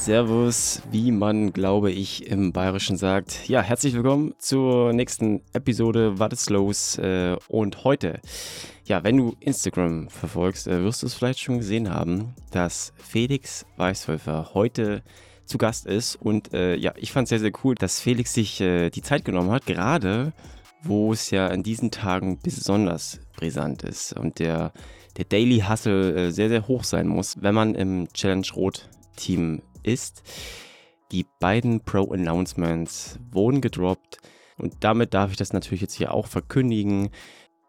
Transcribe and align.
Servus, 0.00 0.80
wie 0.90 1.12
man, 1.12 1.52
glaube 1.52 1.90
ich, 1.90 2.26
im 2.26 2.52
Bayerischen 2.52 2.96
sagt. 2.96 3.46
Ja, 3.50 3.60
herzlich 3.60 3.92
willkommen 3.92 4.32
zur 4.38 4.94
nächsten 4.94 5.42
Episode 5.52 6.18
Was 6.18 6.32
ist 6.32 6.48
los? 6.48 6.96
Äh, 6.96 7.36
und 7.48 7.84
heute, 7.84 8.18
ja, 8.86 9.04
wenn 9.04 9.18
du 9.18 9.36
Instagram 9.40 10.08
verfolgst, 10.08 10.68
äh, 10.68 10.82
wirst 10.82 11.02
du 11.02 11.06
es 11.06 11.12
vielleicht 11.12 11.40
schon 11.40 11.58
gesehen 11.58 11.90
haben, 11.92 12.34
dass 12.50 12.94
Felix 12.96 13.66
Weißwölfer 13.76 14.52
heute 14.54 15.02
zu 15.44 15.58
Gast 15.58 15.84
ist. 15.84 16.16
Und 16.16 16.54
äh, 16.54 16.76
ja, 16.76 16.94
ich 16.96 17.12
fand 17.12 17.26
es 17.26 17.28
sehr, 17.28 17.40
sehr 17.40 17.52
cool, 17.62 17.74
dass 17.74 18.00
Felix 18.00 18.32
sich 18.32 18.56
die 18.56 19.02
Zeit 19.02 19.26
genommen 19.26 19.50
hat, 19.50 19.66
gerade 19.66 20.32
wo 20.82 21.12
es 21.12 21.30
ja 21.30 21.48
in 21.48 21.62
diesen 21.62 21.90
Tagen 21.90 22.38
besonders 22.42 23.20
brisant 23.36 23.82
ist 23.82 24.14
und 24.14 24.38
der, 24.38 24.72
der 25.18 25.26
Daily 25.26 25.62
Hustle 25.68 26.32
sehr, 26.32 26.48
sehr 26.48 26.68
hoch 26.68 26.84
sein 26.84 27.06
muss, 27.06 27.42
wenn 27.42 27.54
man 27.54 27.74
im 27.74 28.08
Challenge 28.14 28.46
Rot 28.56 28.88
Team 29.16 29.60
ist, 29.82 30.22
die 31.12 31.26
beiden 31.40 31.80
Pro-Announcements 31.80 33.18
wurden 33.32 33.60
gedroppt 33.60 34.18
und 34.58 34.74
damit 34.80 35.14
darf 35.14 35.30
ich 35.30 35.36
das 35.36 35.52
natürlich 35.52 35.80
jetzt 35.80 35.94
hier 35.94 36.14
auch 36.14 36.26
verkündigen. 36.26 37.10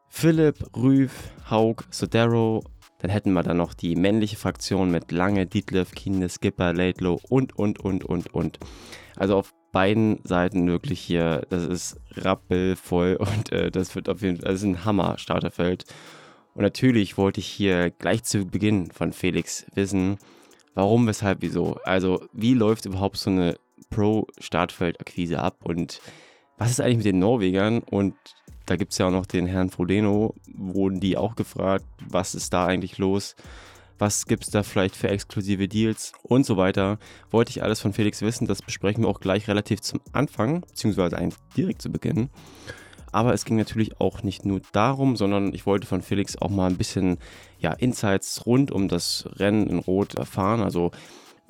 Philipp, 0.10 0.76
Rüf, 0.76 1.32
Haug, 1.50 1.86
Sodero, 1.90 2.64
dann 3.00 3.10
hätten 3.10 3.34
wir 3.34 3.44
da 3.44 3.54
noch 3.54 3.74
die 3.74 3.96
männliche 3.96 4.36
Fraktion 4.36 4.92
mit 4.92 5.12
Lange, 5.12 5.48
Dietliff, 5.48 5.92
Kinde, 5.92 6.30
Skipper, 6.30 6.74
Laidlow 6.74 7.20
und, 7.30 7.58
und, 7.58 7.80
und, 7.80 8.06
und, 8.06 8.34
und. 8.34 8.60
Also 9.16 9.38
auf 9.38 9.54
beiden 9.72 10.20
Seiten 10.24 10.68
wirklich 10.68 11.00
hier, 11.00 11.48
das 11.50 11.64
ist 11.64 12.00
rappelvoll 12.18 13.16
und 13.20 13.52
äh, 13.52 13.72
das 13.72 13.96
wird 13.96 14.10
auf 14.10 14.22
jeden 14.22 14.38
Fall, 14.38 14.52
das 14.52 14.62
ist 14.62 14.68
ein 14.68 14.86
Hammer-Starterfeld. 14.86 15.86
Und 16.54 16.64
natürlich 16.64 17.18
wollte 17.18 17.40
ich 17.40 17.48
hier 17.48 17.90
gleich 17.92 18.24
zu 18.24 18.46
Beginn 18.46 18.92
von 18.92 19.14
Felix 19.14 19.66
wissen, 19.74 20.18
Warum, 20.74 21.08
weshalb, 21.08 21.42
wieso? 21.42 21.78
Also, 21.84 22.24
wie 22.34 22.54
läuft 22.54 22.86
überhaupt 22.86 23.18
so 23.18 23.30
eine 23.30 23.58
Pro-Startfeld-Akquise 23.90 25.40
ab 25.40 25.58
und 25.64 26.02
was 26.58 26.72
ist 26.72 26.80
eigentlich 26.80 26.98
mit 26.98 27.06
den 27.08 27.20
Norwegern? 27.20 27.80
Und 27.80 28.16
da 28.66 28.76
gibt 28.76 28.92
es 28.92 28.98
ja 29.00 29.08
auch 29.08 29.12
noch 29.12 29.26
den 29.26 29.48
Herrn 29.48 29.70
Frodeno, 29.70 30.36
wurden 30.54 31.00
die 31.00 31.18
auch 31.18 31.36
gefragt, 31.36 31.86
was 32.08 32.36
ist 32.36 32.54
da 32.54 32.66
eigentlich 32.66 32.98
los? 32.98 33.36
Was 33.98 34.26
gibt 34.26 34.44
es 34.46 34.50
da 34.50 34.64
vielleicht 34.64 34.96
für 34.96 35.10
exklusive 35.10 35.68
Deals 35.68 36.14
und 36.24 36.46
so 36.46 36.58
weiter? 36.58 36.98
Wollte 37.30 37.52
ich 37.52 37.62
alles 37.62 37.82
von 37.82 37.94
Felix 37.94 38.22
wissen, 38.22 38.48
das 38.48 38.62
besprechen 38.62 39.04
wir 39.04 39.10
auch 39.10 39.20
gleich 39.20 39.48
relativ 39.48 39.82
zum 39.82 40.02
Anfang, 40.12 40.62
beziehungsweise 40.62 41.18
eigentlich 41.18 41.40
direkt 41.56 41.82
zu 41.82 41.92
Beginn. 41.92 42.30
Aber 43.12 43.34
es 43.34 43.46
ging 43.46 43.58
natürlich 43.58 44.00
auch 44.00 44.24
nicht 44.24 44.46
nur 44.46 44.62
darum, 44.72 45.16
sondern 45.16 45.54
ich 45.54 45.66
wollte 45.66 45.88
von 45.88 46.02
Felix 46.02 46.38
auch 46.38 46.50
mal 46.50 46.70
ein 46.70 46.78
bisschen 46.78 47.18
ja, 47.60 47.74
Insights 47.74 48.46
rund 48.46 48.72
um 48.72 48.88
das 48.88 49.28
Rennen 49.38 49.68
in 49.68 49.80
Rot 49.80 50.16
erfahren. 50.16 50.62
Also 50.62 50.92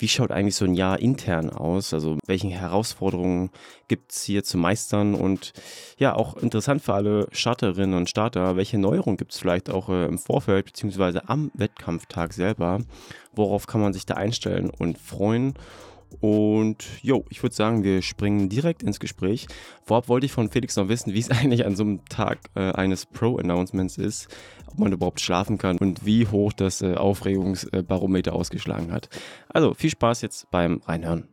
wie 0.02 0.08
schaut 0.08 0.32
eigentlich 0.32 0.56
so 0.56 0.64
ein 0.64 0.74
Jahr 0.74 0.98
intern 0.98 1.48
aus? 1.48 1.94
Also 1.94 2.18
welche 2.26 2.48
Herausforderungen 2.48 3.50
gibt 3.86 4.10
es 4.10 4.24
hier 4.24 4.42
zu 4.42 4.58
meistern? 4.58 5.14
Und 5.14 5.52
ja, 5.96 6.16
auch 6.16 6.36
interessant 6.36 6.82
für 6.82 6.94
alle 6.94 7.28
Starterinnen 7.30 7.96
und 7.96 8.10
Starter, 8.10 8.56
welche 8.56 8.78
Neuerungen 8.78 9.16
gibt 9.16 9.32
es 9.32 9.38
vielleicht 9.38 9.70
auch 9.70 9.88
äh, 9.88 10.06
im 10.06 10.18
Vorfeld 10.18 10.66
beziehungsweise 10.66 11.28
am 11.28 11.52
Wettkampftag 11.54 12.32
selber? 12.32 12.80
Worauf 13.32 13.68
kann 13.68 13.80
man 13.80 13.92
sich 13.92 14.04
da 14.04 14.14
einstellen 14.14 14.70
und 14.70 14.98
freuen? 14.98 15.54
Und 16.20 16.86
jo, 17.02 17.24
ich 17.30 17.42
würde 17.42 17.54
sagen, 17.54 17.84
wir 17.84 18.02
springen 18.02 18.48
direkt 18.48 18.82
ins 18.82 19.00
Gespräch. 19.00 19.46
Vorab 19.84 20.08
wollte 20.08 20.26
ich 20.26 20.32
von 20.32 20.50
Felix 20.50 20.76
noch 20.76 20.88
wissen, 20.88 21.14
wie 21.14 21.18
es 21.18 21.30
eigentlich 21.30 21.64
an 21.66 21.76
so 21.76 21.84
einem 21.84 22.04
Tag 22.06 22.38
äh, 22.54 22.72
eines 22.72 23.06
Pro-Announcements 23.06 23.98
ist, 23.98 24.28
ob 24.66 24.78
man 24.78 24.92
überhaupt 24.92 25.20
schlafen 25.20 25.58
kann 25.58 25.78
und 25.78 26.04
wie 26.06 26.26
hoch 26.26 26.52
das 26.52 26.82
äh, 26.82 26.94
Aufregungsbarometer 26.94 28.32
ausgeschlagen 28.32 28.92
hat. 28.92 29.08
Also 29.48 29.74
viel 29.74 29.90
Spaß 29.90 30.22
jetzt 30.22 30.50
beim 30.50 30.80
Reinhören. 30.84 31.28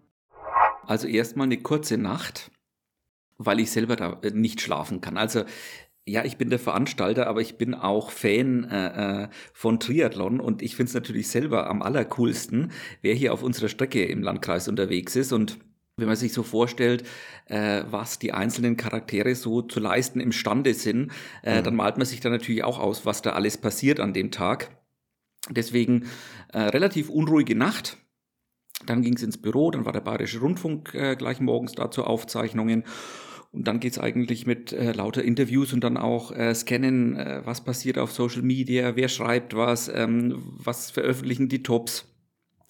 Also 0.85 1.07
erstmal 1.07 1.45
eine 1.45 1.57
kurze 1.57 1.97
Nacht, 1.97 2.51
weil 3.38 3.59
ich 3.59 3.72
selber 3.72 3.95
da 3.95 4.18
äh, 4.22 4.31
nicht 4.31 4.62
schlafen 4.62 5.01
kann. 5.01 5.18
Also 5.18 5.44
ja, 6.09 6.25
ich 6.25 6.37
bin 6.37 6.49
der 6.49 6.59
Veranstalter, 6.59 7.27
aber 7.27 7.41
ich 7.41 7.57
bin 7.57 7.73
auch 7.73 8.11
Fan 8.11 8.63
äh, 8.65 9.23
äh 9.23 9.27
von 9.53 9.79
Triathlon 9.79 10.39
und 10.39 10.61
ich 10.61 10.75
finde 10.75 10.89
es 10.89 10.93
natürlich 10.93 11.27
selber 11.27 11.69
am 11.69 11.81
allercoolsten, 11.81 12.71
wer 13.01 13.13
hier 13.13 13.33
auf 13.33 13.43
unserer 13.43 13.69
Strecke 13.69 14.05
im 14.05 14.23
Landkreis 14.23 14.67
unterwegs 14.67 15.15
ist 15.15 15.31
und 15.31 15.59
wenn 15.99 16.07
man 16.07 16.15
sich 16.15 16.33
so 16.33 16.43
vorstellt, 16.43 17.03
äh, 17.45 17.83
was 17.89 18.19
die 18.19 18.31
einzelnen 18.31 18.77
Charaktere 18.77 19.35
so 19.35 19.61
zu 19.61 19.79
leisten 19.79 20.19
imstande 20.19 20.73
sind, 20.73 21.11
äh, 21.43 21.59
mhm. 21.59 21.63
dann 21.65 21.75
malt 21.75 21.97
man 21.97 22.05
sich 22.05 22.19
da 22.21 22.29
natürlich 22.29 22.63
auch 22.63 22.79
aus, 22.79 23.05
was 23.05 23.21
da 23.21 23.31
alles 23.31 23.57
passiert 23.57 23.99
an 23.99 24.13
dem 24.13 24.31
Tag. 24.31 24.71
Deswegen 25.49 26.07
äh, 26.53 26.59
relativ 26.59 27.09
unruhige 27.09 27.55
Nacht. 27.55 27.97
Dann 28.85 29.01
ging 29.01 29.15
es 29.15 29.23
ins 29.23 29.41
Büro, 29.41 29.71
dann 29.71 29.85
war 29.85 29.91
der 29.91 29.99
Bayerische 29.99 30.39
Rundfunk 30.39 30.93
äh, 30.93 31.15
gleich 31.15 31.41
morgens 31.41 31.73
da 31.73 31.91
zu 31.91 32.05
Aufzeichnungen. 32.05 32.85
Und 33.51 33.67
dann 33.67 33.79
geht's 33.79 33.97
eigentlich 33.97 34.45
mit 34.45 34.73
äh, 34.73 34.91
lauter 34.91 35.23
Interviews 35.23 35.73
und 35.73 35.83
dann 35.83 35.97
auch 35.97 36.31
äh, 36.31 36.53
scannen, 36.53 37.15
äh, 37.15 37.41
was 37.45 37.63
passiert 37.63 37.97
auf 37.97 38.11
Social 38.11 38.43
Media, 38.43 38.95
wer 38.95 39.07
schreibt 39.09 39.55
was, 39.55 39.89
ähm, 39.93 40.35
was 40.57 40.91
veröffentlichen 40.91 41.49
die 41.49 41.63
Tops. 41.63 42.05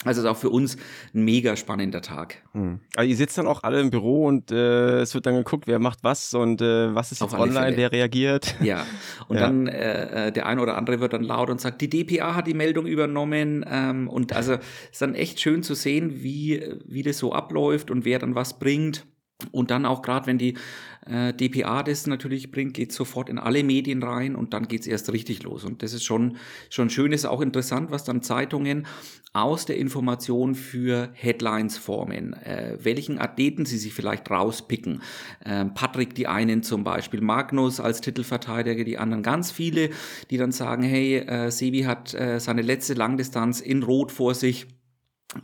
Also 0.06 0.22
ist 0.22 0.28
auch 0.28 0.38
für 0.38 0.50
uns 0.50 0.78
ein 1.13 1.25
mega 1.25 1.57
spannender 1.57 2.01
Tag. 2.01 2.41
Hm. 2.53 2.79
Also 2.95 3.09
ihr 3.09 3.18
sitzt 3.18 3.38
dann 3.38 3.47
auch 3.47 3.63
alle 3.63 3.81
im 3.81 3.89
Büro 3.89 4.28
und 4.28 4.50
äh, 4.50 5.01
es 5.01 5.13
wird 5.13 5.25
dann 5.25 5.35
geguckt, 5.35 5.68
wer 5.68 5.79
macht 5.79 6.00
was 6.03 6.34
und 6.34 6.62
äh, 6.62 6.95
was 6.95 7.12
ist 7.12 7.19
jetzt 7.19 7.34
online, 7.34 7.66
Fälle. 7.66 7.78
wer 7.78 7.91
reagiert. 7.91 8.56
Ja, 8.62 8.85
und 9.28 9.35
ja. 9.35 9.41
dann 9.41 9.68
äh, 9.68 10.28
äh, 10.28 10.31
der 10.31 10.45
eine 10.45 10.62
oder 10.62 10.78
andere 10.78 11.01
wird 11.01 11.12
dann 11.12 11.23
laut 11.23 11.50
und 11.50 11.59
sagt, 11.59 11.81
die 11.81 11.89
DPA 11.89 12.35
hat 12.35 12.47
die 12.47 12.53
Meldung 12.53 12.85
übernommen. 12.85 13.66
Ähm, 13.69 14.07
und 14.07 14.31
also 14.31 14.53
ist 14.89 15.01
dann 15.01 15.16
echt 15.16 15.41
schön 15.41 15.63
zu 15.63 15.73
sehen, 15.73 16.23
wie, 16.23 16.63
wie 16.85 17.03
das 17.03 17.18
so 17.18 17.34
abläuft 17.34 17.91
und 17.91 18.06
wer 18.06 18.19
dann 18.19 18.35
was 18.35 18.57
bringt. 18.57 19.06
Und 19.51 19.72
dann 19.72 19.85
auch 19.85 20.01
gerade, 20.01 20.27
wenn 20.27 20.38
die 20.38 20.55
äh, 21.05 21.33
DPA 21.33 21.81
das 21.83 22.07
natürlich 22.07 22.51
bringt, 22.51 22.73
geht 22.73 22.91
sofort 22.91 23.29
in 23.29 23.39
alle 23.39 23.63
Medien 23.63 24.03
rein 24.03 24.35
und 24.35 24.53
dann 24.53 24.67
geht's 24.67 24.85
erst 24.85 25.11
richtig 25.13 25.44
los. 25.44 25.63
Und 25.63 25.81
das 25.81 25.94
ist 25.94 26.03
schon, 26.03 26.38
schon 26.69 26.89
schön, 26.89 27.13
ist 27.13 27.25
auch 27.25 27.41
interessant, 27.41 27.89
was 27.89 28.03
dann 28.03 28.22
Zeitungen 28.22 28.85
aus 29.31 29.66
der 29.66 29.77
Information 29.77 30.55
für 30.55 31.09
Headlines 31.13 31.77
formen, 31.77 32.33
äh, 32.33 32.77
welchen 32.81 33.19
Athleten 33.19 33.66
sie 33.66 33.77
sich 33.77 33.94
vielleicht 33.94 34.29
rauspicken. 34.29 35.01
Äh, 35.45 35.66
Patrick 35.66 36.16
die 36.16 36.27
einen 36.27 36.63
zum 36.63 36.83
Beispiel, 36.83 37.21
Magnus 37.21 37.79
als 37.79 38.01
Titelverteidiger, 38.01 38.83
die 38.83 38.97
anderen 38.97 39.23
ganz 39.23 39.51
viele, 39.51 39.91
die 40.31 40.38
dann 40.38 40.51
sagen, 40.51 40.83
hey, 40.83 41.17
äh, 41.17 41.51
Sebi 41.51 41.83
hat 41.83 42.13
äh, 42.13 42.39
seine 42.39 42.61
letzte 42.61 42.95
Langdistanz 42.95 43.61
in 43.61 43.83
Rot 43.83 44.11
vor 44.11 44.33
sich 44.33 44.67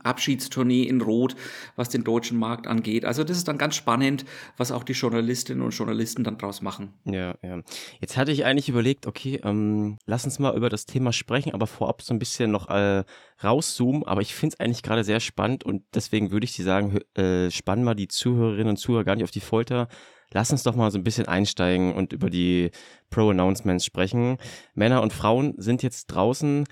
Abschiedstournee 0.03 0.83
in 0.83 1.01
Rot, 1.01 1.35
was 1.75 1.89
den 1.89 2.03
deutschen 2.03 2.37
Markt 2.37 2.65
angeht. 2.65 3.05
Also 3.05 3.23
das 3.23 3.37
ist 3.37 3.47
dann 3.47 3.57
ganz 3.57 3.75
spannend, 3.75 4.25
was 4.57 4.71
auch 4.71 4.83
die 4.83 4.93
Journalistinnen 4.93 5.63
und 5.63 5.71
Journalisten 5.71 6.23
dann 6.23 6.37
draus 6.37 6.61
machen. 6.61 6.93
Ja, 7.05 7.35
ja. 7.43 7.61
Jetzt 7.99 8.17
hatte 8.17 8.31
ich 8.31 8.45
eigentlich 8.45 8.69
überlegt, 8.69 9.05
okay, 9.05 9.39
ähm, 9.43 9.97
lass 10.05 10.25
uns 10.25 10.39
mal 10.39 10.55
über 10.55 10.69
das 10.69 10.85
Thema 10.85 11.13
sprechen, 11.13 11.53
aber 11.53 11.67
vorab 11.67 12.01
so 12.01 12.13
ein 12.13 12.19
bisschen 12.19 12.51
noch 12.51 12.69
äh, 12.69 13.03
rauszoomen. 13.43 14.03
Aber 14.05 14.21
ich 14.21 14.33
finde 14.33 14.55
es 14.55 14.59
eigentlich 14.59 14.83
gerade 14.83 15.03
sehr 15.03 15.19
spannend 15.19 15.63
und 15.63 15.83
deswegen 15.93 16.31
würde 16.31 16.45
ich 16.45 16.55
dir 16.55 16.65
sagen, 16.65 16.97
äh, 17.15 17.51
spann 17.51 17.83
mal 17.83 17.95
die 17.95 18.07
Zuhörerinnen 18.07 18.69
und 18.69 18.77
Zuhörer 18.77 19.03
gar 19.03 19.15
nicht 19.15 19.23
auf 19.23 19.31
die 19.31 19.39
Folter. 19.39 19.87
Lass 20.33 20.51
uns 20.51 20.63
doch 20.63 20.75
mal 20.75 20.89
so 20.89 20.97
ein 20.97 21.03
bisschen 21.03 21.27
einsteigen 21.27 21.93
und 21.93 22.11
über 22.11 22.31
die 22.31 22.71
Pro-Announcements 23.11 23.85
sprechen. 23.85 24.37
Männer 24.73 25.03
und 25.03 25.13
Frauen 25.13 25.53
sind 25.57 25.83
jetzt 25.83 26.07
draußen. 26.07 26.65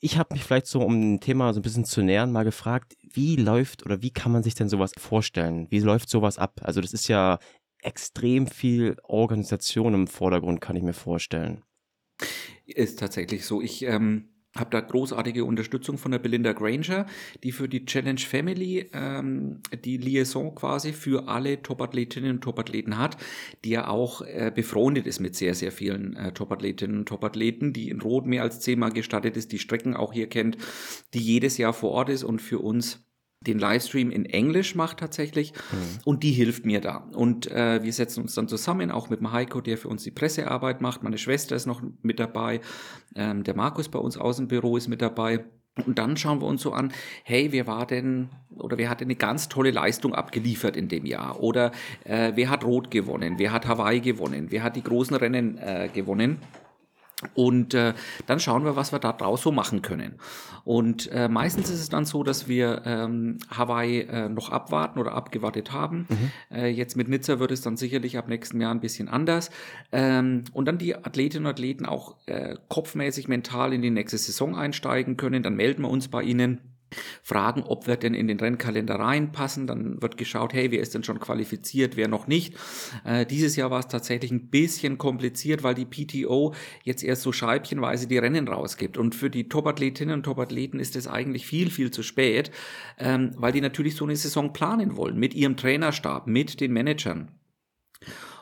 Ich 0.00 0.18
habe 0.18 0.34
mich 0.34 0.44
vielleicht 0.44 0.66
so, 0.66 0.80
um 0.80 1.14
ein 1.14 1.20
Thema 1.20 1.52
so 1.52 1.60
ein 1.60 1.62
bisschen 1.62 1.84
zu 1.84 2.02
nähern, 2.02 2.32
mal 2.32 2.44
gefragt, 2.44 2.96
wie 3.02 3.36
läuft 3.36 3.84
oder 3.84 4.02
wie 4.02 4.10
kann 4.10 4.32
man 4.32 4.42
sich 4.42 4.54
denn 4.54 4.68
sowas 4.68 4.92
vorstellen? 4.98 5.66
Wie 5.70 5.80
läuft 5.80 6.08
sowas 6.08 6.38
ab? 6.38 6.60
Also 6.62 6.80
das 6.80 6.92
ist 6.92 7.08
ja 7.08 7.38
extrem 7.82 8.46
viel 8.46 8.96
Organisation 9.02 9.94
im 9.94 10.06
Vordergrund, 10.06 10.60
kann 10.60 10.76
ich 10.76 10.82
mir 10.82 10.92
vorstellen. 10.92 11.62
Ist 12.66 12.98
tatsächlich 12.98 13.46
so. 13.46 13.62
Ich 13.62 13.82
ähm, 13.82 14.35
habe 14.58 14.70
da 14.70 14.80
großartige 14.80 15.44
Unterstützung 15.44 15.98
von 15.98 16.12
der 16.12 16.18
Belinda 16.18 16.52
Granger, 16.52 17.06
die 17.42 17.52
für 17.52 17.68
die 17.68 17.84
Challenge 17.84 18.20
Family 18.20 18.90
ähm, 18.92 19.60
die 19.84 19.96
Liaison 19.96 20.54
quasi 20.54 20.92
für 20.92 21.28
alle 21.28 21.62
Topathletinnen 21.62 22.32
und 22.32 22.40
Topathleten 22.40 22.98
hat, 22.98 23.16
die 23.64 23.70
ja 23.70 23.88
auch 23.88 24.22
äh, 24.22 24.52
befreundet 24.54 25.06
ist 25.06 25.20
mit 25.20 25.36
sehr, 25.36 25.54
sehr 25.54 25.72
vielen 25.72 26.16
äh, 26.16 26.32
Topathletinnen 26.32 26.98
und 26.98 27.08
Topathleten, 27.08 27.72
die 27.72 27.90
in 27.90 28.00
Rot 28.00 28.26
mehr 28.26 28.42
als 28.42 28.60
zehnmal 28.60 28.92
gestattet 28.92 29.36
ist, 29.36 29.52
die 29.52 29.58
Strecken 29.58 29.94
auch 29.94 30.12
hier 30.12 30.28
kennt, 30.28 30.56
die 31.14 31.20
jedes 31.20 31.58
Jahr 31.58 31.72
vor 31.72 31.90
Ort 31.90 32.08
ist 32.08 32.24
und 32.24 32.40
für 32.40 32.58
uns 32.58 33.06
den 33.46 33.58
Livestream 33.58 34.10
in 34.10 34.24
Englisch 34.24 34.74
macht 34.74 34.98
tatsächlich 34.98 35.52
mhm. 35.52 35.98
und 36.04 36.22
die 36.22 36.32
hilft 36.32 36.66
mir 36.66 36.80
da. 36.80 37.08
Und 37.12 37.50
äh, 37.50 37.82
wir 37.82 37.92
setzen 37.92 38.22
uns 38.22 38.34
dann 38.34 38.48
zusammen, 38.48 38.90
auch 38.90 39.10
mit 39.10 39.20
dem 39.20 39.32
Heiko, 39.32 39.60
der 39.60 39.78
für 39.78 39.88
uns 39.88 40.02
die 40.02 40.10
Pressearbeit 40.10 40.80
macht. 40.80 41.02
Meine 41.02 41.18
Schwester 41.18 41.56
ist 41.56 41.66
noch 41.66 41.82
mit 42.02 42.18
dabei, 42.18 42.60
ähm, 43.14 43.44
der 43.44 43.56
Markus 43.56 43.88
bei 43.88 43.98
uns 43.98 44.16
aus 44.16 44.36
dem 44.36 44.48
Büro 44.48 44.76
ist 44.76 44.88
mit 44.88 45.02
dabei. 45.02 45.44
Und 45.84 45.98
dann 45.98 46.16
schauen 46.16 46.40
wir 46.40 46.46
uns 46.46 46.62
so 46.62 46.72
an, 46.72 46.90
hey, 47.22 47.52
wer 47.52 47.66
war 47.66 47.86
denn 47.86 48.30
oder 48.56 48.78
wer 48.78 48.88
hat 48.88 49.02
eine 49.02 49.14
ganz 49.14 49.48
tolle 49.50 49.70
Leistung 49.70 50.14
abgeliefert 50.14 50.74
in 50.74 50.88
dem 50.88 51.04
Jahr? 51.04 51.42
Oder 51.42 51.70
äh, 52.04 52.32
wer 52.34 52.48
hat 52.48 52.64
Rot 52.64 52.90
gewonnen? 52.90 53.34
Wer 53.36 53.52
hat 53.52 53.66
Hawaii 53.66 54.00
gewonnen? 54.00 54.46
Wer 54.48 54.62
hat 54.62 54.76
die 54.76 54.82
großen 54.82 55.14
Rennen 55.16 55.58
äh, 55.58 55.90
gewonnen? 55.92 56.38
Und 57.32 57.72
äh, 57.72 57.94
dann 58.26 58.40
schauen 58.40 58.64
wir, 58.64 58.76
was 58.76 58.92
wir 58.92 58.98
da 58.98 59.12
draus 59.12 59.40
so 59.40 59.50
machen 59.50 59.80
können. 59.80 60.16
Und 60.64 61.10
äh, 61.12 61.28
meistens 61.28 61.70
ist 61.70 61.80
es 61.80 61.88
dann 61.88 62.04
so, 62.04 62.22
dass 62.22 62.46
wir 62.46 62.82
ähm, 62.84 63.38
Hawaii 63.50 64.00
äh, 64.00 64.28
noch 64.28 64.50
abwarten 64.50 64.98
oder 64.98 65.12
abgewartet 65.12 65.72
haben. 65.72 66.06
Mhm. 66.10 66.30
Äh, 66.54 66.66
jetzt 66.68 66.94
mit 66.94 67.08
Nizza 67.08 67.38
wird 67.38 67.52
es 67.52 67.62
dann 67.62 67.78
sicherlich 67.78 68.18
ab 68.18 68.28
nächsten 68.28 68.60
Jahr 68.60 68.70
ein 68.70 68.80
bisschen 68.80 69.08
anders. 69.08 69.50
Ähm, 69.92 70.44
und 70.52 70.66
dann 70.66 70.76
die 70.76 70.94
Athletinnen 70.94 71.46
und 71.46 71.52
Athleten 71.52 71.86
auch 71.86 72.16
äh, 72.26 72.56
kopfmäßig 72.68 73.28
mental 73.28 73.72
in 73.72 73.80
die 73.80 73.90
nächste 73.90 74.18
Saison 74.18 74.54
einsteigen 74.54 75.16
können. 75.16 75.42
Dann 75.42 75.56
melden 75.56 75.82
wir 75.82 75.88
uns 75.88 76.08
bei 76.08 76.22
ihnen 76.22 76.75
fragen, 77.22 77.62
ob 77.62 77.86
wir 77.86 77.96
denn 77.96 78.14
in 78.14 78.28
den 78.28 78.38
Rennkalender 78.38 78.96
reinpassen. 78.96 79.66
Dann 79.66 80.00
wird 80.00 80.16
geschaut, 80.16 80.52
hey, 80.52 80.70
wer 80.70 80.80
ist 80.80 80.94
denn 80.94 81.04
schon 81.04 81.20
qualifiziert, 81.20 81.96
wer 81.96 82.08
noch 82.08 82.26
nicht. 82.26 82.54
Äh, 83.04 83.26
dieses 83.26 83.56
Jahr 83.56 83.70
war 83.70 83.80
es 83.80 83.88
tatsächlich 83.88 84.30
ein 84.30 84.48
bisschen 84.48 84.98
kompliziert, 84.98 85.62
weil 85.62 85.74
die 85.74 85.84
PTO 85.84 86.54
jetzt 86.82 87.02
erst 87.02 87.22
so 87.22 87.32
scheibchenweise 87.32 88.06
die 88.06 88.18
Rennen 88.18 88.48
rausgibt. 88.48 88.98
Und 88.98 89.14
für 89.14 89.30
die 89.30 89.48
Topathletinnen 89.48 90.14
und 90.14 90.22
Topathleten 90.22 90.80
ist 90.80 90.96
es 90.96 91.06
eigentlich 91.06 91.46
viel, 91.46 91.70
viel 91.70 91.90
zu 91.90 92.02
spät, 92.02 92.50
ähm, 92.98 93.32
weil 93.36 93.52
die 93.52 93.60
natürlich 93.60 93.96
so 93.96 94.04
eine 94.04 94.16
Saison 94.16 94.52
planen 94.52 94.96
wollen 94.96 95.18
mit 95.18 95.34
ihrem 95.34 95.56
Trainerstab, 95.56 96.26
mit 96.26 96.60
den 96.60 96.72
Managern. 96.72 97.32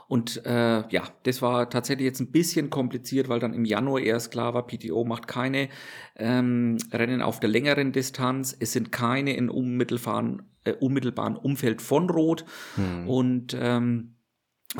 Und 0.08 0.44
äh, 0.44 0.88
ja, 0.88 1.02
das 1.22 1.42
war 1.42 1.70
tatsächlich 1.70 2.04
jetzt 2.04 2.20
ein 2.20 2.30
bisschen 2.30 2.70
kompliziert, 2.70 3.28
weil 3.28 3.40
dann 3.40 3.54
im 3.54 3.64
Januar 3.64 4.00
erst 4.00 4.30
klar 4.30 4.54
war, 4.54 4.66
PTO 4.66 5.04
macht 5.04 5.26
keine 5.26 5.68
ähm, 6.16 6.78
Rennen 6.92 7.22
auf 7.22 7.40
der 7.40 7.50
längeren 7.50 7.92
Distanz. 7.92 8.56
Es 8.58 8.72
sind 8.72 8.92
keine 8.92 9.34
in 9.36 9.48
unmittelbaren, 9.48 10.42
äh, 10.64 10.72
unmittelbaren 10.72 11.36
Umfeld 11.36 11.82
von 11.82 12.10
Rot. 12.10 12.44
Hm. 12.76 13.08
Und 13.08 13.56
ähm, 13.58 14.14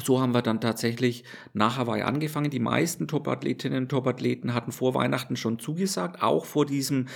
so 0.03 0.21
haben 0.21 0.35
wir 0.35 0.43
dann 0.43 0.61
tatsächlich 0.61 1.25
nach 1.53 1.76
Hawaii 1.76 2.03
angefangen. 2.03 2.50
Die 2.50 2.59
meisten 2.59 3.06
Top-Athletinnen 3.06 3.85
und 3.85 3.88
Top-Athleten 3.88 4.53
hatten 4.53 4.73
vor 4.73 4.94
Weihnachten 4.94 5.37
schon 5.37 5.61
zugesagt, 5.61 6.21
auch 6.23 6.47
vor 6.47 6.67
diesem 6.67 7.06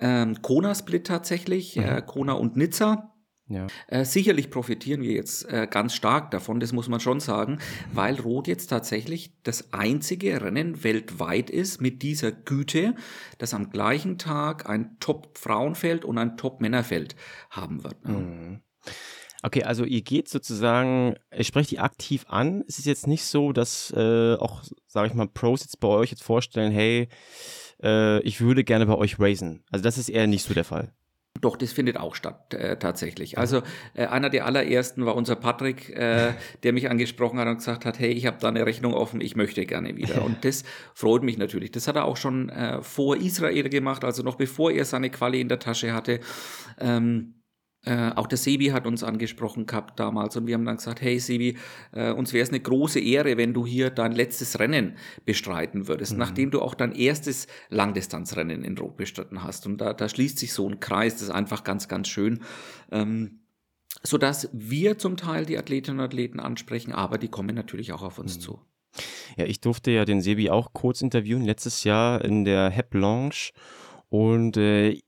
ähm, 0.00 0.42
Kona-Split 0.42 1.06
tatsächlich, 1.06 1.76
mhm. 1.76 1.82
äh, 1.82 2.02
Kona 2.02 2.34
und 2.34 2.56
Nizza. 2.56 3.15
Ja. 3.48 3.68
Äh, 3.86 4.04
sicherlich 4.04 4.50
profitieren 4.50 5.02
wir 5.02 5.12
jetzt 5.12 5.44
äh, 5.48 5.68
ganz 5.70 5.94
stark 5.94 6.32
davon, 6.32 6.58
das 6.58 6.72
muss 6.72 6.88
man 6.88 6.98
schon 6.98 7.20
sagen, 7.20 7.58
weil 7.92 8.20
Rot 8.20 8.48
jetzt 8.48 8.66
tatsächlich 8.66 9.32
das 9.44 9.72
einzige 9.72 10.40
Rennen 10.40 10.82
weltweit 10.82 11.48
ist 11.50 11.80
mit 11.80 12.02
dieser 12.02 12.32
Güte, 12.32 12.96
das 13.38 13.54
am 13.54 13.70
gleichen 13.70 14.18
Tag 14.18 14.68
ein 14.68 14.96
Top-Frauenfeld 14.98 16.04
und 16.04 16.18
ein 16.18 16.36
Top-Männerfeld 16.36 17.14
haben 17.50 17.84
wird. 17.84 18.04
Ne? 18.04 18.14
Mhm. 18.14 18.60
Okay, 19.42 19.62
also 19.62 19.84
ihr 19.84 20.02
geht 20.02 20.28
sozusagen, 20.28 21.14
ihr 21.32 21.44
sprecht 21.44 21.70
die 21.70 21.78
aktiv 21.78 22.24
an. 22.28 22.64
Es 22.66 22.78
ist 22.78 22.86
jetzt 22.86 23.06
nicht 23.06 23.24
so, 23.24 23.52
dass 23.52 23.92
äh, 23.96 24.34
auch, 24.34 24.64
sage 24.88 25.06
ich 25.06 25.14
mal, 25.14 25.28
Pros 25.28 25.60
jetzt 25.60 25.78
bei 25.78 25.86
euch 25.86 26.10
jetzt 26.10 26.24
vorstellen, 26.24 26.72
hey, 26.72 27.08
äh, 27.80 28.20
ich 28.22 28.40
würde 28.40 28.64
gerne 28.64 28.86
bei 28.86 28.96
euch 28.96 29.20
racen. 29.20 29.62
Also 29.70 29.84
das 29.84 29.98
ist 29.98 30.08
eher 30.08 30.26
nicht 30.26 30.42
so 30.42 30.52
der 30.52 30.64
Fall. 30.64 30.92
Doch, 31.40 31.56
das 31.56 31.72
findet 31.72 31.96
auch 31.96 32.14
statt, 32.14 32.54
äh, 32.54 32.76
tatsächlich. 32.76 33.38
Also 33.38 33.62
äh, 33.94 34.06
einer 34.06 34.30
der 34.30 34.46
allerersten 34.46 35.06
war 35.06 35.16
unser 35.16 35.36
Patrick, 35.36 35.90
äh, 35.90 36.32
der 36.62 36.72
mich 36.72 36.90
angesprochen 36.90 37.38
hat 37.38 37.48
und 37.48 37.56
gesagt 37.56 37.84
hat, 37.84 37.98
hey, 37.98 38.10
ich 38.10 38.26
habe 38.26 38.38
da 38.40 38.48
eine 38.48 38.66
Rechnung 38.66 38.94
offen, 38.94 39.20
ich 39.20 39.36
möchte 39.36 39.64
gerne 39.66 39.96
wieder. 39.96 40.24
Und 40.24 40.44
das 40.44 40.64
freut 40.94 41.22
mich 41.22 41.38
natürlich. 41.38 41.70
Das 41.70 41.88
hat 41.88 41.96
er 41.96 42.04
auch 42.04 42.16
schon 42.16 42.48
äh, 42.48 42.82
vor 42.82 43.16
Israel 43.16 43.68
gemacht, 43.68 44.04
also 44.04 44.22
noch 44.22 44.36
bevor 44.36 44.70
er 44.70 44.84
seine 44.84 45.10
Quali 45.10 45.40
in 45.40 45.48
der 45.48 45.58
Tasche 45.58 45.92
hatte. 45.92 46.20
Ähm, 46.80 47.35
äh, 47.86 48.10
auch 48.16 48.26
der 48.26 48.36
Sebi 48.36 48.66
hat 48.66 48.86
uns 48.86 49.04
angesprochen 49.04 49.66
gehabt 49.66 49.98
damals 49.98 50.36
und 50.36 50.46
wir 50.46 50.54
haben 50.54 50.64
dann 50.64 50.76
gesagt, 50.76 51.00
hey 51.00 51.18
Sebi, 51.18 51.56
äh, 51.92 52.10
uns 52.10 52.32
wäre 52.32 52.42
es 52.42 52.50
eine 52.50 52.60
große 52.60 53.00
Ehre, 53.00 53.36
wenn 53.36 53.54
du 53.54 53.64
hier 53.64 53.90
dein 53.90 54.12
letztes 54.12 54.58
Rennen 54.58 54.96
bestreiten 55.24 55.86
würdest, 55.86 56.12
mhm. 56.12 56.18
nachdem 56.18 56.50
du 56.50 56.60
auch 56.60 56.74
dein 56.74 56.92
erstes 56.92 57.46
Langdistanzrennen 57.70 58.64
in 58.64 58.76
Rot 58.76 58.96
bestritten 58.96 59.44
hast. 59.44 59.66
Und 59.66 59.80
da, 59.80 59.94
da 59.94 60.08
schließt 60.08 60.38
sich 60.38 60.52
so 60.52 60.68
ein 60.68 60.80
Kreis, 60.80 61.14
das 61.14 61.22
ist 61.22 61.30
einfach 61.30 61.64
ganz, 61.64 61.86
ganz 61.86 62.08
schön. 62.08 62.40
Ähm, 62.90 63.40
sodass 64.02 64.50
wir 64.52 64.98
zum 64.98 65.16
Teil 65.16 65.46
die 65.46 65.56
Athletinnen 65.56 66.00
und 66.00 66.04
Athleten 66.04 66.40
ansprechen, 66.40 66.92
aber 66.92 67.18
die 67.18 67.28
kommen 67.28 67.54
natürlich 67.54 67.92
auch 67.92 68.02
auf 68.02 68.18
uns 68.18 68.36
mhm. 68.36 68.40
zu. 68.40 68.60
Ja, 69.36 69.44
ich 69.44 69.60
durfte 69.60 69.90
ja 69.90 70.04
den 70.04 70.20
Sebi 70.20 70.50
auch 70.50 70.72
kurz 70.72 71.02
interviewen 71.02 71.44
letztes 71.44 71.84
Jahr 71.84 72.24
in 72.24 72.44
der 72.44 72.70
HEP 72.70 72.94
Lounge 72.94 73.52
und 74.08 74.56
äh, 74.56 75.00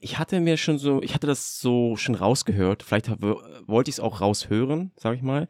ich 0.00 0.18
hatte 0.18 0.40
mir 0.40 0.56
schon 0.56 0.78
so, 0.78 1.02
ich 1.02 1.14
hatte 1.14 1.26
das 1.26 1.60
so 1.60 1.96
schon 1.96 2.14
rausgehört. 2.14 2.82
Vielleicht 2.82 3.10
wollte 3.20 3.90
ich 3.90 3.96
es 3.96 4.00
auch 4.00 4.20
raushören, 4.20 4.92
sag 4.96 5.16
ich 5.16 5.22
mal. 5.22 5.48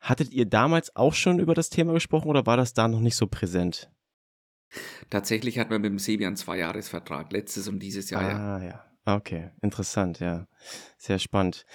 Hattet 0.00 0.32
ihr 0.32 0.46
damals 0.46 0.96
auch 0.96 1.12
schon 1.12 1.40
über 1.40 1.54
das 1.54 1.68
Thema 1.68 1.92
gesprochen 1.92 2.28
oder 2.28 2.46
war 2.46 2.56
das 2.56 2.72
da 2.72 2.88
noch 2.88 3.00
nicht 3.00 3.16
so 3.16 3.26
präsent? 3.26 3.90
Tatsächlich 5.10 5.58
hat 5.58 5.70
man 5.70 5.82
mit 5.82 5.90
dem 5.90 5.98
Sebi 5.98 6.24
einen 6.24 6.36
Zweijahresvertrag, 6.36 7.32
letztes 7.32 7.68
und 7.68 7.80
dieses 7.80 8.10
Jahr. 8.10 8.22
Ah, 8.22 8.62
ja. 8.62 8.64
ja. 8.64 8.84
Okay, 9.16 9.50
interessant, 9.60 10.20
ja. 10.20 10.46
Sehr 10.96 11.18
spannend. 11.18 11.66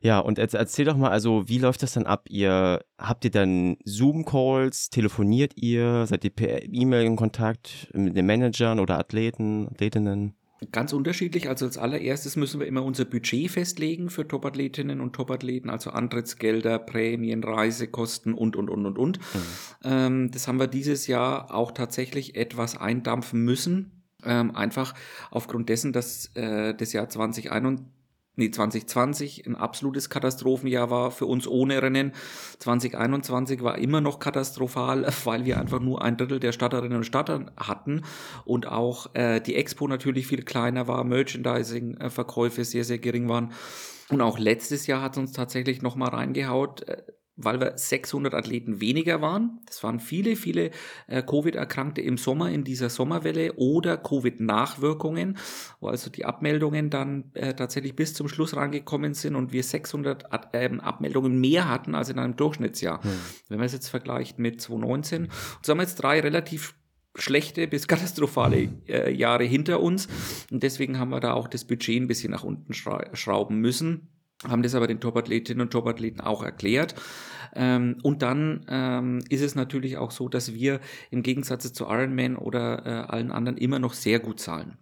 Ja, 0.00 0.18
und 0.18 0.38
erzähl 0.38 0.84
doch 0.84 0.96
mal, 0.96 1.10
also 1.10 1.48
wie 1.48 1.58
läuft 1.58 1.82
das 1.82 1.94
dann 1.94 2.06
ab? 2.06 2.26
Ihr 2.28 2.84
habt 2.98 3.24
ihr 3.24 3.30
dann 3.30 3.76
Zoom-Calls, 3.84 4.90
telefoniert 4.90 5.52
ihr, 5.56 6.06
seid 6.06 6.24
ihr 6.24 6.30
per 6.30 6.64
E-Mail 6.64 7.06
in 7.06 7.16
Kontakt 7.16 7.88
mit 7.94 8.16
den 8.16 8.26
Managern 8.26 8.80
oder 8.80 8.98
Athleten, 8.98 9.68
Athletinnen? 9.68 10.34
Ganz 10.70 10.92
unterschiedlich. 10.92 11.48
Also 11.48 11.66
als 11.66 11.78
allererstes 11.78 12.36
müssen 12.36 12.60
wir 12.60 12.66
immer 12.66 12.84
unser 12.84 13.04
Budget 13.04 13.50
festlegen 13.50 14.10
für 14.10 14.28
Topathletinnen 14.28 15.00
und 15.00 15.14
Topathleten, 15.14 15.70
also 15.70 15.90
Antrittsgelder, 15.90 16.78
Prämien, 16.78 17.42
Reisekosten 17.42 18.34
und, 18.34 18.54
und, 18.54 18.70
und, 18.70 18.86
und, 18.86 18.98
und. 18.98 19.18
Mhm. 19.18 19.40
Ähm, 19.84 20.30
das 20.30 20.46
haben 20.46 20.60
wir 20.60 20.68
dieses 20.68 21.06
Jahr 21.06 21.52
auch 21.52 21.72
tatsächlich 21.72 22.36
etwas 22.36 22.76
eindampfen 22.76 23.42
müssen. 23.44 24.02
Ähm, 24.24 24.54
einfach 24.54 24.94
aufgrund 25.32 25.68
dessen, 25.68 25.92
dass 25.92 26.26
äh, 26.36 26.74
das 26.74 26.92
Jahr 26.92 27.08
2021 27.08 27.50
nee, 28.36 28.50
2020 28.50 29.46
ein 29.46 29.56
absolutes 29.56 30.10
Katastrophenjahr 30.10 30.90
war 30.90 31.10
für 31.10 31.26
uns 31.26 31.46
ohne 31.46 31.82
Rennen. 31.82 32.12
2021 32.58 33.62
war 33.62 33.78
immer 33.78 34.00
noch 34.00 34.18
katastrophal, 34.18 35.06
weil 35.24 35.44
wir 35.44 35.58
einfach 35.58 35.80
nur 35.80 36.02
ein 36.02 36.16
Drittel 36.16 36.40
der 36.40 36.52
Stadterinnen 36.52 36.98
und 36.98 37.04
Stadt 37.04 37.30
hatten 37.56 38.02
und 38.44 38.66
auch 38.66 39.14
äh, 39.14 39.40
die 39.40 39.56
Expo 39.56 39.88
natürlich 39.88 40.26
viel 40.26 40.42
kleiner 40.42 40.88
war, 40.88 41.04
Merchandising-Verkäufe 41.04 42.64
sehr, 42.64 42.84
sehr 42.84 42.98
gering 42.98 43.28
waren. 43.28 43.52
Und 44.08 44.20
auch 44.20 44.38
letztes 44.38 44.86
Jahr 44.86 45.00
hat 45.00 45.12
es 45.12 45.18
uns 45.18 45.32
tatsächlich 45.32 45.80
nochmal 45.80 46.10
reingehaut. 46.10 46.84
Weil 47.44 47.60
wir 47.60 47.76
600 47.76 48.34
Athleten 48.34 48.80
weniger 48.80 49.20
waren. 49.20 49.60
Das 49.66 49.82
waren 49.82 50.00
viele, 50.00 50.36
viele 50.36 50.70
äh, 51.06 51.22
Covid-Erkrankte 51.22 52.00
im 52.00 52.18
Sommer 52.18 52.50
in 52.50 52.64
dieser 52.64 52.90
Sommerwelle 52.90 53.54
oder 53.54 53.96
Covid-Nachwirkungen, 53.96 55.38
wo 55.80 55.88
also 55.88 56.10
die 56.10 56.24
Abmeldungen 56.24 56.90
dann 56.90 57.30
äh, 57.34 57.54
tatsächlich 57.54 57.96
bis 57.96 58.14
zum 58.14 58.28
Schluss 58.28 58.56
rangekommen 58.56 59.14
sind 59.14 59.36
und 59.36 59.52
wir 59.52 59.62
600 59.62 60.32
Ad, 60.32 60.48
äh, 60.52 60.70
Abmeldungen 60.78 61.40
mehr 61.40 61.68
hatten 61.68 61.94
als 61.94 62.08
in 62.08 62.18
einem 62.18 62.36
Durchschnittsjahr. 62.36 63.02
Hm. 63.02 63.10
Wenn 63.48 63.58
man 63.58 63.66
es 63.66 63.72
jetzt 63.72 63.88
vergleicht 63.88 64.38
mit 64.38 64.60
2019. 64.60 65.24
Und 65.24 65.30
so 65.62 65.70
haben 65.70 65.78
wir 65.78 65.84
jetzt 65.84 65.96
drei 65.96 66.20
relativ 66.20 66.74
schlechte 67.14 67.66
bis 67.66 67.88
katastrophale 67.88 68.68
äh, 68.88 69.12
Jahre 69.12 69.44
hinter 69.44 69.80
uns 69.80 70.08
und 70.50 70.62
deswegen 70.62 70.98
haben 70.98 71.10
wir 71.10 71.20
da 71.20 71.34
auch 71.34 71.48
das 71.48 71.64
Budget 71.64 72.00
ein 72.00 72.08
bisschen 72.08 72.30
nach 72.30 72.44
unten 72.44 72.72
schrauben 72.72 73.58
müssen 73.58 74.08
haben 74.48 74.62
das 74.62 74.74
aber 74.74 74.86
den 74.86 75.00
Topathletinnen 75.00 75.62
und 75.62 75.70
Topathleten 75.70 76.20
auch 76.20 76.42
erklärt. 76.42 76.94
Ähm, 77.54 77.98
und 78.02 78.22
dann 78.22 78.64
ähm, 78.68 79.20
ist 79.28 79.42
es 79.42 79.54
natürlich 79.54 79.96
auch 79.96 80.10
so, 80.10 80.28
dass 80.28 80.54
wir 80.54 80.80
im 81.10 81.22
Gegensatz 81.22 81.72
zu 81.72 81.84
Ironman 81.84 82.36
oder 82.36 82.86
äh, 82.86 83.12
allen 83.12 83.32
anderen 83.32 83.58
immer 83.58 83.78
noch 83.78 83.94
sehr 83.94 84.20
gut 84.20 84.40
zahlen. 84.40 84.78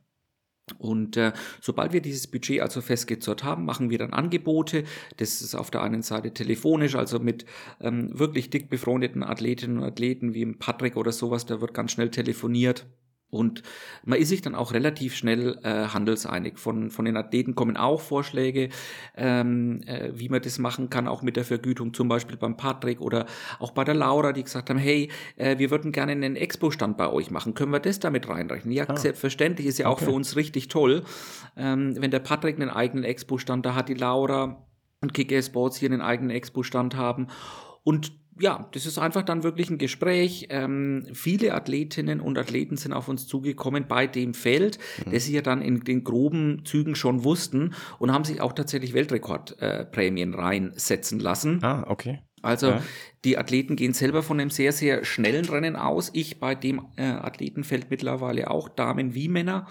Und 0.78 1.16
äh, 1.16 1.32
sobald 1.60 1.92
wir 1.92 2.00
dieses 2.00 2.28
Budget 2.28 2.60
also 2.60 2.80
festgezurrt 2.80 3.44
haben, 3.44 3.64
machen 3.64 3.90
wir 3.90 3.98
dann 3.98 4.12
Angebote. 4.12 4.84
Das 5.16 5.42
ist 5.42 5.54
auf 5.54 5.70
der 5.70 5.82
einen 5.82 6.02
Seite 6.02 6.32
telefonisch, 6.32 6.94
also 6.94 7.18
mit 7.18 7.44
ähm, 7.80 8.18
wirklich 8.18 8.50
dick 8.50 8.70
befreundeten 8.70 9.22
Athletinnen 9.22 9.78
und 9.78 9.84
Athleten 9.84 10.34
wie 10.34 10.46
Patrick 10.46 10.96
oder 10.96 11.12
sowas, 11.12 11.46
da 11.46 11.60
wird 11.60 11.74
ganz 11.74 11.92
schnell 11.92 12.10
telefoniert. 12.10 12.86
Und 13.30 13.62
man 14.04 14.18
ist 14.18 14.28
sich 14.28 14.42
dann 14.42 14.54
auch 14.54 14.72
relativ 14.72 15.14
schnell 15.14 15.58
äh, 15.62 15.86
handelseinig. 15.88 16.58
Von, 16.58 16.90
von 16.90 17.04
den 17.04 17.16
Athleten 17.16 17.54
kommen 17.54 17.76
auch 17.76 18.00
Vorschläge, 18.00 18.70
ähm, 19.16 19.82
äh, 19.86 20.10
wie 20.14 20.28
man 20.28 20.42
das 20.42 20.58
machen 20.58 20.90
kann, 20.90 21.06
auch 21.06 21.22
mit 21.22 21.36
der 21.36 21.44
Vergütung, 21.44 21.94
zum 21.94 22.08
Beispiel 22.08 22.36
beim 22.36 22.56
Patrick 22.56 23.00
oder 23.00 23.26
auch 23.58 23.70
bei 23.70 23.84
der 23.84 23.94
Laura, 23.94 24.32
die 24.32 24.42
gesagt 24.42 24.68
haben, 24.70 24.78
hey, 24.78 25.10
äh, 25.36 25.58
wir 25.58 25.70
würden 25.70 25.92
gerne 25.92 26.12
einen 26.12 26.36
Expo-Stand 26.36 26.96
bei 26.96 27.08
euch 27.08 27.30
machen. 27.30 27.54
Können 27.54 27.72
wir 27.72 27.80
das 27.80 28.00
damit 28.00 28.28
reinrechnen? 28.28 28.72
Ja, 28.72 28.88
ah. 28.88 28.96
selbstverständlich, 28.96 29.66
ist 29.66 29.78
ja 29.78 29.86
auch 29.86 29.92
okay. 29.92 30.06
für 30.06 30.12
uns 30.12 30.34
richtig 30.36 30.68
toll. 30.68 31.04
Ähm, 31.56 31.94
wenn 32.00 32.10
der 32.10 32.20
Patrick 32.20 32.56
einen 32.56 32.70
eigenen 32.70 33.04
Expo-Stand 33.04 33.64
da 33.64 33.74
hat, 33.74 33.88
die 33.88 33.94
Laura 33.94 34.66
und 35.00 35.14
Kick 35.14 35.32
Sports 35.42 35.76
hier 35.76 35.90
einen 35.90 36.00
eigenen 36.00 36.30
Expo-Stand 36.30 36.96
haben. 36.96 37.28
Und 37.82 38.12
ja, 38.40 38.68
das 38.72 38.86
ist 38.86 38.98
einfach 38.98 39.22
dann 39.22 39.42
wirklich 39.42 39.70
ein 39.70 39.78
Gespräch. 39.78 40.48
Ähm, 40.50 41.06
viele 41.12 41.54
Athletinnen 41.54 42.20
und 42.20 42.38
Athleten 42.38 42.76
sind 42.76 42.92
auf 42.92 43.08
uns 43.08 43.26
zugekommen 43.26 43.86
bei 43.86 44.06
dem 44.06 44.34
Feld, 44.34 44.78
mhm. 45.04 45.12
das 45.12 45.24
sie 45.24 45.34
ja 45.34 45.42
dann 45.42 45.62
in 45.62 45.80
den 45.80 46.04
groben 46.04 46.64
Zügen 46.64 46.94
schon 46.94 47.24
wussten 47.24 47.74
und 47.98 48.12
haben 48.12 48.24
sich 48.24 48.40
auch 48.40 48.52
tatsächlich 48.52 48.94
Weltrekordprämien 48.94 50.32
äh, 50.32 50.36
reinsetzen 50.36 51.20
lassen. 51.20 51.62
Ah, 51.62 51.84
okay. 51.88 52.20
Also 52.42 52.68
ja. 52.70 52.82
die 53.24 53.36
Athleten 53.36 53.76
gehen 53.76 53.92
selber 53.92 54.22
von 54.22 54.40
einem 54.40 54.50
sehr, 54.50 54.72
sehr 54.72 55.04
schnellen 55.04 55.44
Rennen 55.44 55.76
aus. 55.76 56.10
Ich 56.14 56.40
bei 56.40 56.54
dem 56.54 56.80
äh, 56.96 57.02
Athletenfeld 57.02 57.90
mittlerweile 57.90 58.50
auch 58.50 58.68
Damen 58.68 59.14
wie 59.14 59.28
Männer. 59.28 59.66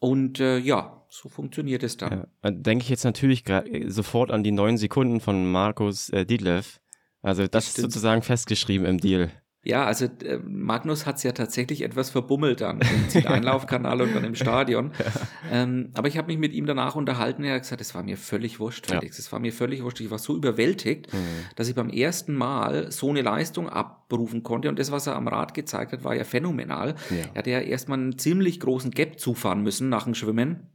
Und 0.00 0.40
äh, 0.40 0.58
ja, 0.58 1.04
so 1.08 1.28
funktioniert 1.28 1.82
es 1.82 1.96
dann. 1.96 2.12
Ja, 2.12 2.26
dann 2.42 2.62
denke 2.62 2.82
ich 2.82 2.88
jetzt 2.88 3.04
natürlich 3.04 3.48
äh, 3.48 3.88
sofort 3.88 4.30
an 4.30 4.42
die 4.42 4.52
neun 4.52 4.78
Sekunden 4.78 5.20
von 5.20 5.50
Markus 5.50 6.08
äh, 6.10 6.24
Dietlev. 6.24 6.80
Also 7.24 7.42
das, 7.42 7.50
das 7.50 7.68
ist 7.68 7.76
sozusagen 7.78 8.22
festgeschrieben 8.22 8.86
im 8.86 8.98
Deal. 8.98 9.30
Ja, 9.66 9.86
also 9.86 10.04
äh, 10.04 10.38
Magnus 10.44 11.06
hat 11.06 11.16
es 11.16 11.22
ja 11.22 11.32
tatsächlich 11.32 11.80
etwas 11.80 12.10
verbummelt 12.10 12.60
dann 12.60 12.80
im 13.14 13.26
Einlaufkanal 13.26 14.02
und 14.02 14.14
dann 14.14 14.24
im 14.24 14.34
Stadion. 14.34 14.92
Ja. 15.04 15.62
Ähm, 15.62 15.90
aber 15.94 16.08
ich 16.08 16.16
habe 16.16 16.28
mich 16.28 16.38
mit 16.38 16.52
ihm 16.52 16.66
danach 16.66 16.96
unterhalten. 16.96 17.44
Er 17.44 17.54
hat 17.54 17.62
gesagt, 17.62 17.80
es 17.80 17.94
war 17.94 18.02
mir 18.02 18.16
völlig 18.16 18.60
wurscht, 18.60 18.86
Felix. 18.86 19.18
Es 19.18 19.32
war 19.32 19.40
mir 19.40 19.52
völlig 19.52 19.82
wurscht. 19.82 20.00
Ich 20.00 20.10
war 20.10 20.18
so 20.18 20.36
überwältigt, 20.36 21.12
mhm. 21.12 21.18
dass 21.56 21.68
ich 21.68 21.74
beim 21.74 21.90
ersten 21.90 22.34
Mal 22.34 22.90
so 22.90 23.10
eine 23.10 23.22
Leistung 23.22 23.68
abrufen 23.68 24.42
konnte. 24.42 24.68
Und 24.68 24.78
das, 24.78 24.90
was 24.90 25.06
er 25.06 25.16
am 25.16 25.28
Rad 25.28 25.54
gezeigt 25.54 25.92
hat, 25.92 26.04
war 26.04 26.14
ja 26.14 26.24
phänomenal. 26.24 26.94
Ja. 27.10 27.16
Er 27.32 27.38
hatte 27.38 27.50
ja 27.50 27.60
erstmal 27.60 27.98
einen 27.98 28.18
ziemlich 28.18 28.60
großen 28.60 28.90
Gap 28.90 29.18
zufahren 29.18 29.62
müssen 29.62 29.88
nach 29.88 30.04
dem 30.04 30.14
Schwimmen. 30.14 30.68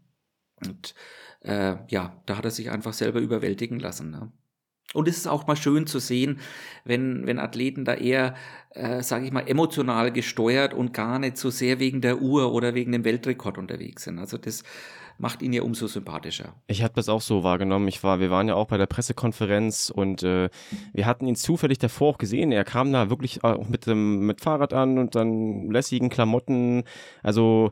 Und 0.66 0.94
äh, 1.42 1.78
ja, 1.88 2.22
da 2.26 2.38
hat 2.38 2.46
er 2.46 2.52
sich 2.52 2.70
einfach 2.70 2.94
selber 2.94 3.20
überwältigen 3.20 3.80
lassen. 3.80 4.12
Ne? 4.12 4.32
Und 4.94 5.08
es 5.08 5.18
ist 5.18 5.28
auch 5.28 5.46
mal 5.46 5.56
schön 5.56 5.86
zu 5.86 6.00
sehen, 6.00 6.40
wenn, 6.84 7.28
wenn 7.28 7.38
Athleten 7.38 7.86
da 7.86 7.94
eher, 7.94 8.34
äh, 8.72 9.04
sage 9.04 9.26
ich 9.26 9.32
mal, 9.32 9.48
emotional 9.48 10.12
gesteuert 10.12 10.74
und 10.74 10.94
gar 10.94 11.20
nicht 11.20 11.38
so 11.38 11.52
sehr 11.52 11.80
wegen 11.80 12.02
der 12.02 12.22
Uhr 12.22 12.52
oder 12.54 12.74
wegen 12.74 12.92
dem 12.92 13.06
Weltrekord 13.06 13.60
unterwegs 13.60 14.06
sind. 14.06 14.18
Also 14.18 14.38
das 14.38 14.64
macht 15.20 15.42
ihn 15.42 15.54
ja 15.54 15.62
umso 15.62 15.86
sympathischer. 15.86 16.56
Ich 16.66 16.82
habe 16.82 16.94
das 16.96 17.10
auch 17.10 17.22
so 17.22 17.44
wahrgenommen. 17.44 17.88
Ich 17.88 18.04
war, 18.04 18.20
wir 18.20 18.32
waren 18.32 18.48
ja 18.48 18.56
auch 18.56 18.68
bei 18.68 18.78
der 18.78 18.88
Pressekonferenz 18.88 19.92
und 19.94 20.24
äh, 20.24 20.50
wir 20.94 21.06
hatten 21.06 21.28
ihn 21.28 21.36
zufällig 21.36 21.78
davor 21.78 22.14
auch 22.14 22.18
gesehen. 22.18 22.52
Er 22.52 22.64
kam 22.64 22.92
da 22.92 23.10
wirklich 23.10 23.44
auch 23.44 23.68
mit 23.68 23.86
dem 23.86 24.26
mit 24.26 24.42
Fahrrad 24.42 24.74
an 24.74 24.98
und 24.98 25.16
dann 25.16 25.70
lässigen 25.70 26.10
Klamotten. 26.10 26.84
Also 27.22 27.72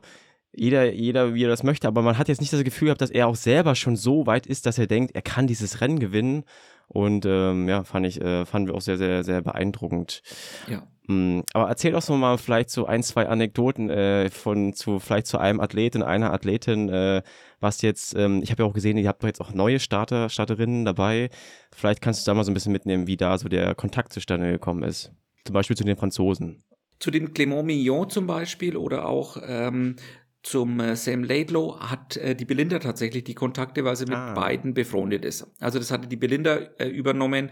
jeder, 0.54 0.92
jeder, 0.92 1.34
wie 1.34 1.44
er 1.44 1.48
das 1.48 1.62
möchte, 1.62 1.88
aber 1.88 2.02
man 2.02 2.18
hat 2.18 2.28
jetzt 2.28 2.40
nicht 2.40 2.52
das 2.52 2.64
Gefühl 2.64 2.86
gehabt, 2.86 3.00
dass 3.00 3.10
er 3.10 3.26
auch 3.26 3.36
selber 3.36 3.74
schon 3.74 3.96
so 3.96 4.26
weit 4.26 4.46
ist, 4.46 4.66
dass 4.66 4.78
er 4.78 4.86
denkt, 4.86 5.14
er 5.14 5.22
kann 5.22 5.46
dieses 5.46 5.80
Rennen 5.80 5.98
gewinnen. 5.98 6.44
Und 6.88 7.26
ähm, 7.26 7.68
ja, 7.68 7.84
fand 7.84 8.06
ich, 8.06 8.20
äh, 8.20 8.46
fanden 8.46 8.68
wir 8.68 8.74
auch 8.74 8.80
sehr, 8.80 8.96
sehr, 8.96 9.22
sehr 9.22 9.42
beeindruckend. 9.42 10.22
Ja. 10.68 10.82
Mm, 11.06 11.40
aber 11.54 11.68
erzähl 11.68 11.92
doch 11.92 12.02
so 12.02 12.16
mal 12.16 12.38
vielleicht 12.38 12.70
so 12.70 12.86
ein, 12.86 13.02
zwei 13.02 13.28
Anekdoten 13.28 13.90
äh, 13.90 14.30
von 14.30 14.74
zu 14.74 14.98
vielleicht 14.98 15.26
zu 15.26 15.38
einem 15.38 15.60
Athleten, 15.60 16.02
einer 16.02 16.32
Athletin, 16.32 16.88
äh, 16.88 17.22
was 17.60 17.82
jetzt, 17.82 18.14
ähm, 18.14 18.40
ich 18.42 18.50
habe 18.50 18.62
ja 18.62 18.68
auch 18.68 18.74
gesehen, 18.74 18.98
ihr 18.98 19.08
habt 19.08 19.22
doch 19.22 19.26
jetzt 19.26 19.40
auch 19.40 19.52
neue 19.52 19.80
Starter, 19.80 20.28
Starterinnen 20.28 20.84
dabei. 20.84 21.30
Vielleicht 21.74 22.02
kannst 22.02 22.26
du 22.26 22.30
da 22.30 22.34
mal 22.34 22.44
so 22.44 22.50
ein 22.50 22.54
bisschen 22.54 22.72
mitnehmen, 22.72 23.06
wie 23.06 23.16
da 23.16 23.38
so 23.38 23.48
der 23.48 23.74
Kontakt 23.74 24.12
zustande 24.12 24.50
gekommen 24.50 24.82
ist. 24.82 25.12
Zum 25.44 25.54
Beispiel 25.54 25.76
zu 25.76 25.84
den 25.84 25.96
Franzosen. 25.96 26.62
Zu 26.98 27.10
dem 27.10 27.32
Clément 27.32 27.62
Mignon 27.62 28.10
zum 28.10 28.26
Beispiel 28.26 28.76
oder 28.76 29.06
auch 29.06 29.38
ähm, 29.46 29.96
zum 30.42 30.80
äh, 30.80 30.96
Sam 30.96 31.24
Laidlow 31.24 31.80
hat 31.80 32.16
äh, 32.16 32.34
die 32.34 32.44
Belinda 32.44 32.78
tatsächlich 32.78 33.24
die 33.24 33.34
Kontakte, 33.34 33.84
weil 33.84 33.96
sie 33.96 34.06
mit 34.06 34.14
ah. 34.14 34.34
beiden 34.34 34.72
befreundet 34.74 35.24
ist. 35.24 35.46
Also 35.60 35.78
das 35.78 35.90
hatte 35.90 36.08
die 36.08 36.16
Belinda 36.16 36.56
äh, 36.78 36.88
übernommen. 36.88 37.50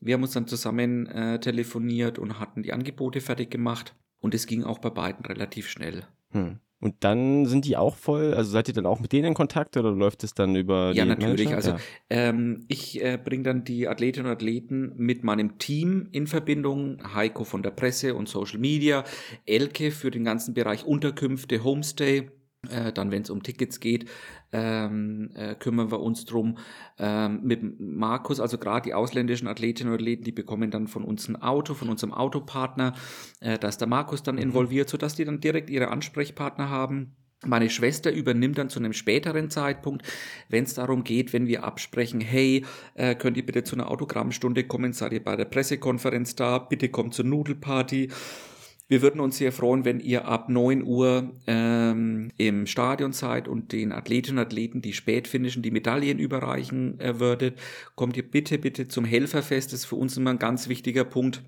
Wir 0.00 0.14
haben 0.14 0.22
uns 0.22 0.32
dann 0.32 0.46
zusammen 0.46 1.06
äh, 1.06 1.40
telefoniert 1.40 2.18
und 2.18 2.38
hatten 2.38 2.62
die 2.62 2.72
Angebote 2.72 3.20
fertig 3.20 3.50
gemacht. 3.50 3.94
Und 4.18 4.34
es 4.34 4.46
ging 4.46 4.64
auch 4.64 4.78
bei 4.78 4.90
beiden 4.90 5.24
relativ 5.24 5.68
schnell. 5.68 6.04
Hm. 6.30 6.60
Und 6.78 6.96
dann 7.00 7.46
sind 7.46 7.64
die 7.64 7.76
auch 7.76 7.96
voll, 7.96 8.34
also 8.34 8.50
seid 8.50 8.68
ihr 8.68 8.74
dann 8.74 8.84
auch 8.84 9.00
mit 9.00 9.12
denen 9.12 9.28
in 9.28 9.34
Kontakt 9.34 9.76
oder 9.78 9.90
läuft 9.92 10.24
es 10.24 10.34
dann 10.34 10.54
über 10.56 10.92
die 10.92 10.98
Ja, 10.98 11.04
natürlich. 11.06 11.46
Manager? 11.46 11.56
Also 11.56 11.70
ja. 11.70 11.78
ähm, 12.10 12.66
ich 12.68 13.02
äh, 13.02 13.18
bringe 13.22 13.44
dann 13.44 13.64
die 13.64 13.88
Athletinnen 13.88 14.26
und 14.26 14.32
Athleten 14.32 14.92
mit 14.96 15.24
meinem 15.24 15.58
Team 15.58 16.08
in 16.12 16.26
Verbindung. 16.26 16.98
Heiko 17.14 17.44
von 17.44 17.62
der 17.62 17.70
Presse 17.70 18.14
und 18.14 18.28
Social 18.28 18.58
Media, 18.58 19.04
Elke 19.46 19.90
für 19.90 20.10
den 20.10 20.24
ganzen 20.24 20.52
Bereich 20.52 20.84
Unterkünfte, 20.84 21.64
Homestay 21.64 22.30
äh, 22.68 22.92
dann, 22.92 23.10
wenn 23.10 23.22
es 23.22 23.30
um 23.30 23.42
Tickets 23.42 23.80
geht, 23.80 24.08
ähm, 24.52 25.30
äh, 25.34 25.54
kümmern 25.54 25.90
wir 25.90 26.00
uns 26.00 26.24
drum. 26.24 26.58
Ähm, 26.98 27.40
mit 27.42 27.80
Markus, 27.80 28.40
also 28.40 28.58
gerade 28.58 28.84
die 28.84 28.94
ausländischen 28.94 29.48
Athletinnen 29.48 29.92
und 29.92 30.00
Athleten, 30.00 30.24
die 30.24 30.32
bekommen 30.32 30.70
dann 30.70 30.88
von 30.88 31.04
uns 31.04 31.28
ein 31.28 31.36
Auto, 31.36 31.74
von 31.74 31.88
unserem 31.88 32.12
Autopartner. 32.12 32.94
Äh, 33.40 33.58
da 33.58 33.68
ist 33.68 33.78
der 33.78 33.88
Markus 33.88 34.22
dann 34.22 34.36
mhm. 34.36 34.42
involviert, 34.42 34.88
sodass 34.88 35.14
die 35.14 35.24
dann 35.24 35.40
direkt 35.40 35.70
ihre 35.70 35.88
Ansprechpartner 35.88 36.70
haben. 36.70 37.16
Meine 37.44 37.68
Schwester 37.68 38.10
übernimmt 38.10 38.56
dann 38.56 38.70
zu 38.70 38.78
einem 38.78 38.94
späteren 38.94 39.50
Zeitpunkt, 39.50 40.06
wenn 40.48 40.64
es 40.64 40.72
darum 40.72 41.04
geht, 41.04 41.34
wenn 41.34 41.46
wir 41.46 41.64
absprechen, 41.64 42.20
hey, 42.20 42.64
äh, 42.94 43.14
könnt 43.14 43.36
ihr 43.36 43.44
bitte 43.44 43.62
zu 43.62 43.76
einer 43.76 43.90
Autogrammstunde 43.90 44.64
kommen, 44.64 44.94
seid 44.94 45.12
ihr 45.12 45.22
bei 45.22 45.36
der 45.36 45.44
Pressekonferenz 45.44 46.34
da, 46.34 46.58
bitte 46.58 46.88
kommt 46.88 47.12
zur 47.12 47.26
Nudelparty 47.26 48.08
wir 48.88 49.02
würden 49.02 49.20
uns 49.20 49.38
sehr 49.38 49.52
freuen, 49.52 49.84
wenn 49.84 49.98
ihr 49.98 50.26
ab 50.26 50.48
9 50.48 50.84
Uhr 50.84 51.32
ähm, 51.46 52.30
im 52.36 52.66
Stadion 52.66 53.12
seid 53.12 53.48
und 53.48 53.72
den 53.72 53.92
Athletinnen 53.92 54.38
und 54.38 54.46
Athleten, 54.46 54.80
die 54.80 54.92
spätfinischen, 54.92 55.62
die 55.62 55.72
Medaillen 55.72 56.18
überreichen 56.18 57.00
äh, 57.00 57.18
würdet. 57.18 57.58
Kommt 57.96 58.16
ihr 58.16 58.28
bitte, 58.28 58.58
bitte 58.58 58.86
zum 58.86 59.04
Helferfest. 59.04 59.72
Das 59.72 59.80
ist 59.80 59.86
für 59.86 59.96
uns 59.96 60.16
immer 60.16 60.30
ein 60.30 60.38
ganz 60.38 60.68
wichtiger 60.68 61.04
Punkt. 61.04 61.42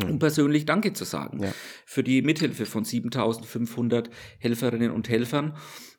Hm. 0.00 0.10
Um 0.10 0.18
persönlich 0.18 0.66
Danke 0.66 0.92
zu 0.92 1.04
sagen 1.04 1.42
ja. 1.42 1.52
für 1.86 2.02
die 2.02 2.20
Mithilfe 2.20 2.66
von 2.66 2.84
7500 2.84 4.10
Helferinnen 4.38 4.90
und 4.90 5.08
Helfern. 5.08 5.56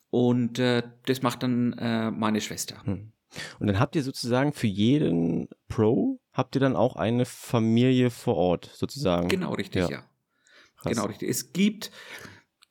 Und 0.10 0.60
äh, 0.60 0.84
das 1.06 1.22
macht 1.22 1.44
dann 1.44 1.74
äh, 1.74 2.12
meine 2.12 2.42
Schwester. 2.42 2.84
Hm. 2.84 3.12
Und 3.60 3.68
dann 3.68 3.80
habt 3.80 3.96
ihr 3.96 4.04
sozusagen 4.04 4.54
für 4.54 4.68
jeden 4.68 5.48
Pro, 5.68 6.20
habt 6.32 6.56
ihr 6.56 6.62
dann 6.62 6.76
auch 6.76 6.96
eine 6.96 7.26
Familie 7.26 8.10
vor 8.10 8.36
Ort 8.36 8.70
sozusagen? 8.74 9.28
Genau, 9.30 9.54
richtig, 9.54 9.90
ja. 9.90 9.90
ja. 9.90 10.04
Krass. 10.86 10.96
Genau, 10.96 11.08
richtig. 11.08 11.30
Es 11.30 11.54
gibt 11.54 11.92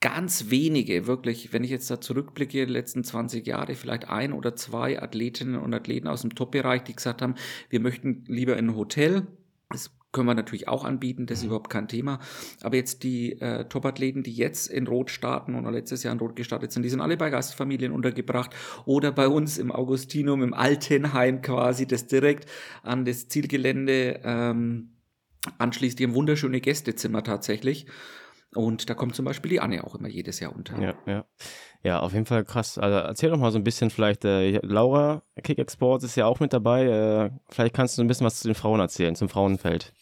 ganz 0.01 0.51
wenige, 0.51 1.07
wirklich, 1.07 1.53
wenn 1.53 1.65
ich 1.65 1.71
jetzt 1.71 1.91
da 1.91 2.01
zurückblicke, 2.01 2.67
die 2.67 2.73
letzten 2.73 3.05
20 3.05 3.47
Jahre, 3.47 3.75
vielleicht 3.75 4.09
ein 4.09 4.33
oder 4.33 4.55
zwei 4.55 5.01
Athletinnen 5.01 5.57
und 5.57 5.73
Athleten 5.73 6.09
aus 6.09 6.21
dem 6.21 6.35
Top-Bereich, 6.35 6.85
die 6.85 6.95
gesagt 6.95 7.23
haben, 7.23 7.35
wir 7.71 7.81
möchten 7.81 8.25
lieber 8.27 8.57
in 8.59 8.69
ein 8.69 8.77
Hotel. 8.77 9.27
Das 9.71 9.91
können 10.13 10.29
wir 10.29 10.35
natürlich 10.35 10.69
auch 10.69 10.85
anbieten, 10.85 11.27
das 11.27 11.39
ist 11.39 11.45
mhm. 11.45 11.49
überhaupt 11.49 11.71
kein 11.71 11.89
Thema. 11.89 12.21
Aber 12.63 12.77
jetzt 12.77 13.03
die 13.03 13.41
äh, 13.41 13.65
Top-Athleten, 13.65 14.23
die 14.23 14.33
jetzt 14.33 14.69
in 14.69 14.87
Rot 14.87 15.11
starten 15.11 15.55
oder 15.55 15.71
letztes 15.71 16.03
Jahr 16.03 16.13
in 16.13 16.21
Rot 16.21 16.37
gestartet 16.37 16.71
sind, 16.71 16.83
die 16.83 16.91
sind 16.91 17.01
alle 17.01 17.17
bei 17.17 17.31
Gastfamilien 17.31 17.91
untergebracht 17.91 18.51
oder 18.85 19.11
bei 19.11 19.27
uns 19.27 19.57
im 19.57 19.73
Augustinum, 19.73 20.43
im 20.43 20.55
Altenheim 20.55 21.41
quasi, 21.41 21.87
das 21.87 22.07
direkt 22.07 22.49
an 22.83 23.07
das 23.07 23.29
Zielgelände 23.29 24.21
ähm, 24.23 24.94
anschließt. 25.59 25.99
Die 25.99 26.05
haben 26.05 26.15
wunderschöne 26.15 26.61
Gästezimmer 26.61 27.23
tatsächlich. 27.23 27.87
Und 28.55 28.89
da 28.89 28.95
kommt 28.95 29.15
zum 29.17 29.25
Beispiel 29.25 29.51
die 29.51 29.61
Anne 29.61 29.85
auch 29.85 29.95
immer 29.95 30.09
jedes 30.09 30.41
Jahr 30.41 30.55
unter. 30.55 30.81
Ja, 30.81 30.95
ja. 31.07 31.25
Ja, 31.83 32.01
auf 32.01 32.15
jeden 32.15 32.25
Fall 32.25 32.45
krass. 32.45 32.79
Also 32.79 32.97
erzähl 32.97 33.31
doch 33.31 33.37
mal 33.37 33.51
so 33.53 33.59
ein 33.59 33.65
bisschen 33.65 33.91
vielleicht, 33.91 34.25
äh, 34.25 34.59
Laura 34.63 35.23
Kick 35.43 35.59
Exports 35.59 36.05
ist 36.05 36.17
ja 36.17 36.25
auch 36.25 36.41
mit 36.41 36.53
dabei. 36.53 36.87
Äh, 36.87 37.31
vielleicht 37.51 37.75
kannst 37.75 37.99
du 37.99 38.03
ein 38.03 38.09
bisschen 38.09 38.27
was 38.27 38.41
zu 38.41 38.49
den 38.49 38.55
Frauen 38.55 38.81
erzählen, 38.81 39.15
zum 39.15 39.29
Frauenfeld. 39.29 39.93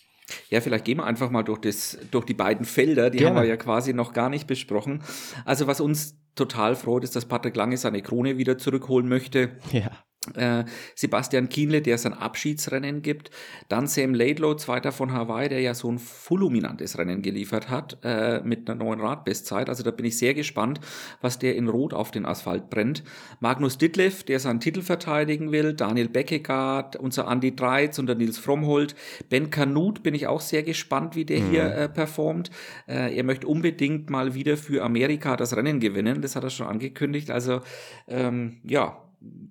Ja, 0.48 0.60
vielleicht 0.60 0.84
gehen 0.84 0.98
wir 0.98 1.04
einfach 1.04 1.30
mal 1.30 1.42
durch, 1.42 1.60
das, 1.60 1.98
durch 2.10 2.24
die 2.24 2.34
beiden 2.34 2.64
Felder, 2.64 3.10
die 3.10 3.18
Gerne. 3.18 3.36
haben 3.36 3.42
wir 3.42 3.48
ja 3.48 3.56
quasi 3.56 3.92
noch 3.92 4.12
gar 4.12 4.28
nicht 4.28 4.46
besprochen. 4.46 5.02
Also 5.44 5.66
was 5.66 5.80
uns 5.80 6.16
total 6.36 6.76
freut, 6.76 7.04
ist, 7.04 7.16
dass 7.16 7.26
Patrick 7.26 7.56
Lange 7.56 7.76
seine 7.76 8.00
Krone 8.00 8.38
wieder 8.38 8.58
zurückholen 8.58 9.08
möchte. 9.08 9.56
Ja. 9.72 9.90
Äh, 10.36 10.64
Sebastian 10.94 11.48
Kienle, 11.48 11.82
der 11.82 11.98
sein 11.98 12.14
Abschiedsrennen 12.14 13.02
gibt, 13.02 13.32
dann 13.68 13.88
Sam 13.88 14.14
Laidlow, 14.14 14.54
zweiter 14.54 14.92
von 14.92 15.12
Hawaii, 15.12 15.48
der 15.48 15.60
ja 15.60 15.74
so 15.74 15.90
ein 15.90 15.98
fulminantes 15.98 16.96
Rennen 16.96 17.22
geliefert 17.22 17.70
hat 17.70 17.98
äh, 18.04 18.40
mit 18.44 18.70
einer 18.70 18.82
neuen 18.82 19.00
Radbestzeit. 19.00 19.68
Also 19.68 19.82
da 19.82 19.90
bin 19.90 20.06
ich 20.06 20.16
sehr 20.18 20.34
gespannt, 20.34 20.78
was 21.20 21.40
der 21.40 21.56
in 21.56 21.68
Rot 21.68 21.92
auf 21.92 22.12
den 22.12 22.24
Asphalt 22.24 22.70
brennt. 22.70 23.02
Magnus 23.40 23.78
Ditlev, 23.78 24.22
der 24.22 24.38
seinen 24.38 24.60
Titel 24.60 24.82
verteidigen 24.82 25.50
will, 25.50 25.74
Daniel 25.74 26.08
Beckegaard, 26.08 26.94
unser 26.94 27.28
Andy 27.28 27.56
Dreiz 27.56 27.98
und 27.98 28.06
der 28.06 28.14
Nils 28.14 28.38
Frommholt. 28.38 28.94
Ben 29.28 29.50
Kanut 29.50 30.04
bin 30.04 30.14
ich 30.14 30.28
auch 30.28 30.40
sehr 30.40 30.62
gespannt, 30.62 31.16
wie 31.16 31.24
der 31.24 31.40
mhm. 31.40 31.50
hier 31.50 31.64
äh, 31.64 31.88
performt. 31.88 32.52
Äh, 32.86 33.16
er 33.16 33.24
möchte 33.24 33.48
unbedingt 33.48 34.08
mal 34.08 34.34
wieder 34.34 34.56
für 34.56 34.84
Amerika 34.84 35.36
das 35.36 35.56
Rennen 35.56 35.80
gewinnen, 35.80 36.22
das 36.22 36.36
hat 36.36 36.44
er 36.44 36.50
schon 36.50 36.68
angekündigt. 36.68 37.32
Also 37.32 37.60
ähm, 38.06 38.60
ja, 38.62 39.02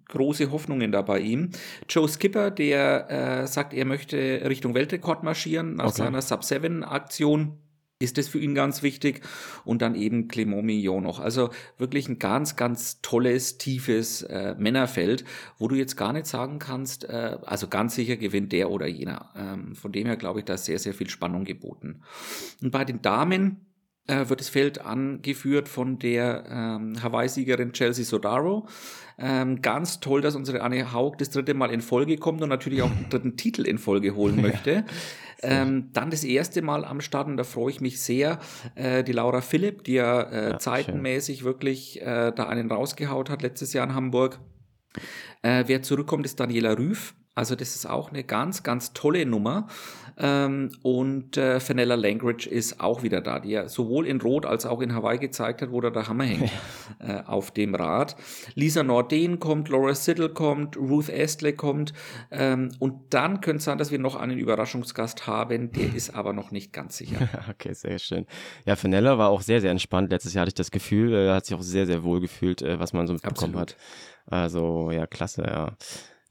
große 0.08 0.52
Hoffnungen 0.52 0.92
da 0.92 1.02
bei 1.02 1.20
ihm. 1.20 1.52
Joe 1.90 2.08
Skipper, 2.08 2.52
der 2.52 3.10
äh, 3.44 3.48
sagt, 3.48 3.74
er 3.74 3.86
möchte 3.86 4.42
Richtung 4.46 4.74
Weltrekord 4.74 5.24
marschieren 5.24 5.76
nach 5.76 5.86
okay. 5.86 5.98
seiner 5.98 6.22
Sub-7-Aktion 6.22 7.58
ist 8.02 8.18
das 8.18 8.28
für 8.28 8.40
ihn 8.40 8.56
ganz 8.56 8.84
wichtig. 8.84 9.22
Und 9.64 9.82
dann 9.82 9.96
eben 9.96 10.28
Clément 10.28 10.64
Millon 10.64 11.04
noch. 11.04 11.20
Also 11.20 11.52
wirklich 11.78 12.10
ein 12.10 12.20
ganz, 12.20 12.56
ganz 12.56 13.02
tolles, 13.02 13.58
tiefes 13.58 14.24
äh, 14.24 14.56
Männerfeld, 14.58 15.24
wo 15.58 15.68
du 15.68 15.76
jetzt 15.76 15.96
gar 15.96 16.14
nicht 16.14 16.26
sagen 16.26 16.60
kannst, 16.60 17.04
äh, 17.06 17.38
also 17.46 17.68
ganz 17.68 17.96
sicher 17.96 18.18
gewinnt 18.18 18.52
der 18.52 18.72
oder 18.72 18.88
jener. 18.88 19.30
Ähm, 19.36 19.76
von 19.76 19.92
dem 19.92 20.08
her 20.08 20.18
glaube 20.18 20.40
ich, 20.40 20.46
da 20.46 20.56
ist 20.56 20.66
sehr, 20.66 20.80
sehr 20.80 20.94
viel 20.94 21.10
Spannung 21.10 21.46
geboten. 21.46 22.02
Und 22.62 22.72
bei 22.72 22.86
den 22.86 23.02
Damen 23.02 23.68
äh, 24.08 24.30
wird 24.30 24.40
das 24.40 24.50
Feld 24.50 24.82
angeführt 24.82 25.70
von 25.70 26.00
der 26.00 26.44
ähm, 26.50 27.02
Hawaii-Siegerin 27.02 27.74
Chelsea 27.74 28.06
Sodaro. 28.06 28.68
Ähm, 29.18 29.62
ganz 29.62 30.00
toll, 30.00 30.22
dass 30.22 30.36
unsere 30.36 30.62
Anne 30.62 30.94
Haug 30.94 31.18
das 31.18 31.30
dritte 31.30 31.54
Mal 31.54 31.72
in 31.72 31.82
Folge 31.82 32.18
kommt 32.18 32.42
und 32.42 32.50
natürlich 32.50 32.82
auch 32.82 32.90
den 32.90 33.10
dritten 33.10 33.38
Titel 33.38 33.68
in 33.68 33.78
Folge 33.78 34.16
holen 34.16 34.42
möchte. 34.42 34.86
Ähm, 35.44 35.90
dann 35.94 36.12
das 36.12 36.24
erste 36.24 36.62
Mal 36.62 36.86
am 36.86 37.02
Start 37.02 37.28
und 37.28 37.38
da 37.38 37.44
freue 37.44 37.72
ich 37.72 37.82
mich 37.82 38.02
sehr. 38.02 38.40
Äh, 38.76 39.04
die 39.04 39.12
Laura 39.12 39.42
Philipp, 39.42 39.84
die 39.84 39.94
ja, 39.94 40.22
äh, 40.22 40.50
ja 40.52 40.60
zeitenmäßig 40.60 41.40
schön. 41.40 41.46
wirklich 41.46 42.02
äh, 42.02 42.32
da 42.32 42.48
einen 42.48 42.72
rausgehaut 42.72 43.30
hat 43.30 43.42
letztes 43.42 43.74
Jahr 43.74 43.88
in 43.88 43.96
Hamburg. 43.96 44.40
Äh, 45.42 45.64
wer 45.68 45.82
zurückkommt, 45.82 46.26
ist 46.26 46.40
Daniela 46.40 46.78
Rüff. 46.78 47.14
Also 47.34 47.56
das 47.56 47.76
ist 47.76 47.86
auch 47.86 48.10
eine 48.10 48.26
ganz, 48.26 48.62
ganz 48.62 48.92
tolle 48.94 49.26
Nummer. 49.26 49.68
Ähm, 50.18 50.70
und 50.84 51.38
äh, 51.38 51.62
Fenella 51.62 51.96
Langridge 51.96 52.50
ist 52.50 52.82
auch 52.82 53.04
wieder 53.04 53.22
da, 53.22 53.40
die 53.40 53.52
ja 53.52 53.70
sowohl 53.70 54.06
in 54.06 54.20
Rot 54.20 54.46
als 54.46 54.66
auch 54.66 54.82
in 54.82 54.94
Hawaii 54.94 55.18
gezeigt 55.18 55.62
hat, 55.62 55.72
wo 55.72 55.80
da 55.80 55.90
der 55.90 56.10
Hammer 56.10 56.26
hängt 56.26 56.52
äh, 57.00 57.22
auf 57.26 57.52
dem 57.52 57.74
Rad. 57.74 58.18
Lisa 58.56 58.84
Norden 58.84 59.40
kommt, 59.40 59.70
Laura 59.70 59.96
Siddle 59.96 60.30
kommt, 60.30 60.76
Ruth 60.76 61.08
Estle 61.08 61.54
kommt. 61.54 61.94
Ähm, 62.32 62.72
und 62.80 63.14
dann 63.14 63.40
könnte 63.40 63.60
es 63.60 63.64
sein, 63.64 63.78
dass 63.78 63.92
wir 63.92 64.00
noch 64.00 64.18
einen 64.18 64.38
Überraschungsgast 64.38 65.26
haben, 65.26 65.72
der 65.72 65.96
ist 65.96 66.14
aber 66.14 66.34
noch 66.34 66.52
nicht 66.52 66.74
ganz 66.74 66.98
sicher. 66.98 67.30
okay, 67.50 67.74
sehr 67.74 67.98
schön. 67.98 68.28
Ja, 68.66 68.76
Fenella 68.76 69.18
war 69.18 69.30
auch 69.30 69.42
sehr, 69.42 69.62
sehr 69.62 69.72
entspannt. 69.72 70.12
Letztes 70.12 70.34
Jahr 70.34 70.42
hatte 70.42 70.50
ich 70.50 70.56
das 70.56 70.72
Gefühl, 70.72 71.14
er 71.14 71.36
hat 71.36 71.46
sich 71.46 71.56
auch 71.56 71.64
sehr, 71.64 71.86
sehr 71.86 72.04
wohl 72.04 72.20
gefühlt, 72.20 72.62
äh, 72.62 72.78
was 72.78 72.92
man 72.92 73.08
so 73.08 73.14
mitbekommen 73.14 73.56
Absolut. 73.56 73.72
hat. 73.72 73.78
Also 74.26 74.92
ja, 74.92 75.08
klasse, 75.08 75.44
ja. 75.44 75.76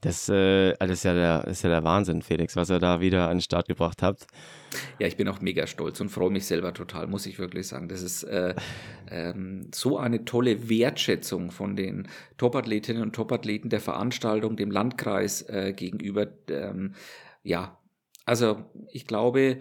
Das, 0.01 0.27
äh, 0.29 0.73
das, 0.79 0.89
ist 0.89 1.03
ja 1.03 1.13
der, 1.13 1.45
ist 1.45 1.61
ja 1.61 1.69
der 1.69 1.83
Wahnsinn, 1.83 2.23
Felix, 2.23 2.55
was 2.55 2.71
ihr 2.71 2.79
da 2.79 3.01
wieder 3.01 3.29
an 3.29 3.37
den 3.37 3.41
Start 3.41 3.67
gebracht 3.67 4.01
habt. 4.01 4.25
Ja, 4.97 5.05
ich 5.05 5.15
bin 5.15 5.27
auch 5.27 5.41
mega 5.41 5.67
stolz 5.67 6.01
und 6.01 6.09
freue 6.09 6.31
mich 6.31 6.47
selber 6.47 6.73
total, 6.73 7.05
muss 7.05 7.27
ich 7.27 7.37
wirklich 7.37 7.67
sagen. 7.67 7.87
Das 7.87 8.01
ist 8.01 8.23
äh, 8.23 8.55
ähm, 9.11 9.69
so 9.73 9.99
eine 9.99 10.25
tolle 10.25 10.69
Wertschätzung 10.69 11.51
von 11.51 11.75
den 11.75 12.07
Topathletinnen 12.37 13.03
und 13.03 13.13
Topathleten 13.13 13.69
der 13.69 13.79
Veranstaltung, 13.79 14.55
dem 14.55 14.71
Landkreis 14.71 15.43
äh, 15.43 15.73
gegenüber. 15.73 16.27
Ähm, 16.49 16.95
ja, 17.43 17.77
also 18.25 18.65
ich 18.91 19.05
glaube, 19.05 19.59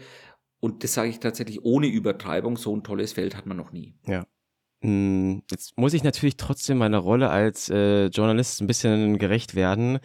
und 0.60 0.84
das 0.84 0.94
sage 0.94 1.10
ich 1.10 1.20
tatsächlich 1.20 1.64
ohne 1.64 1.86
Übertreibung, 1.86 2.56
so 2.56 2.74
ein 2.74 2.82
tolles 2.82 3.12
Feld 3.12 3.36
hat 3.36 3.44
man 3.44 3.58
noch 3.58 3.72
nie. 3.72 3.94
Ja. 4.06 4.24
Hm, 4.82 5.42
jetzt 5.50 5.76
muss 5.76 5.92
ich 5.92 6.02
natürlich 6.04 6.36
trotzdem 6.36 6.78
meiner 6.78 6.98
Rolle 6.98 7.28
als 7.30 7.68
äh, 7.68 8.06
Journalist 8.06 8.60
ein 8.60 8.66
bisschen 8.66 9.18
gerecht 9.18 9.54
werden. 9.54 9.98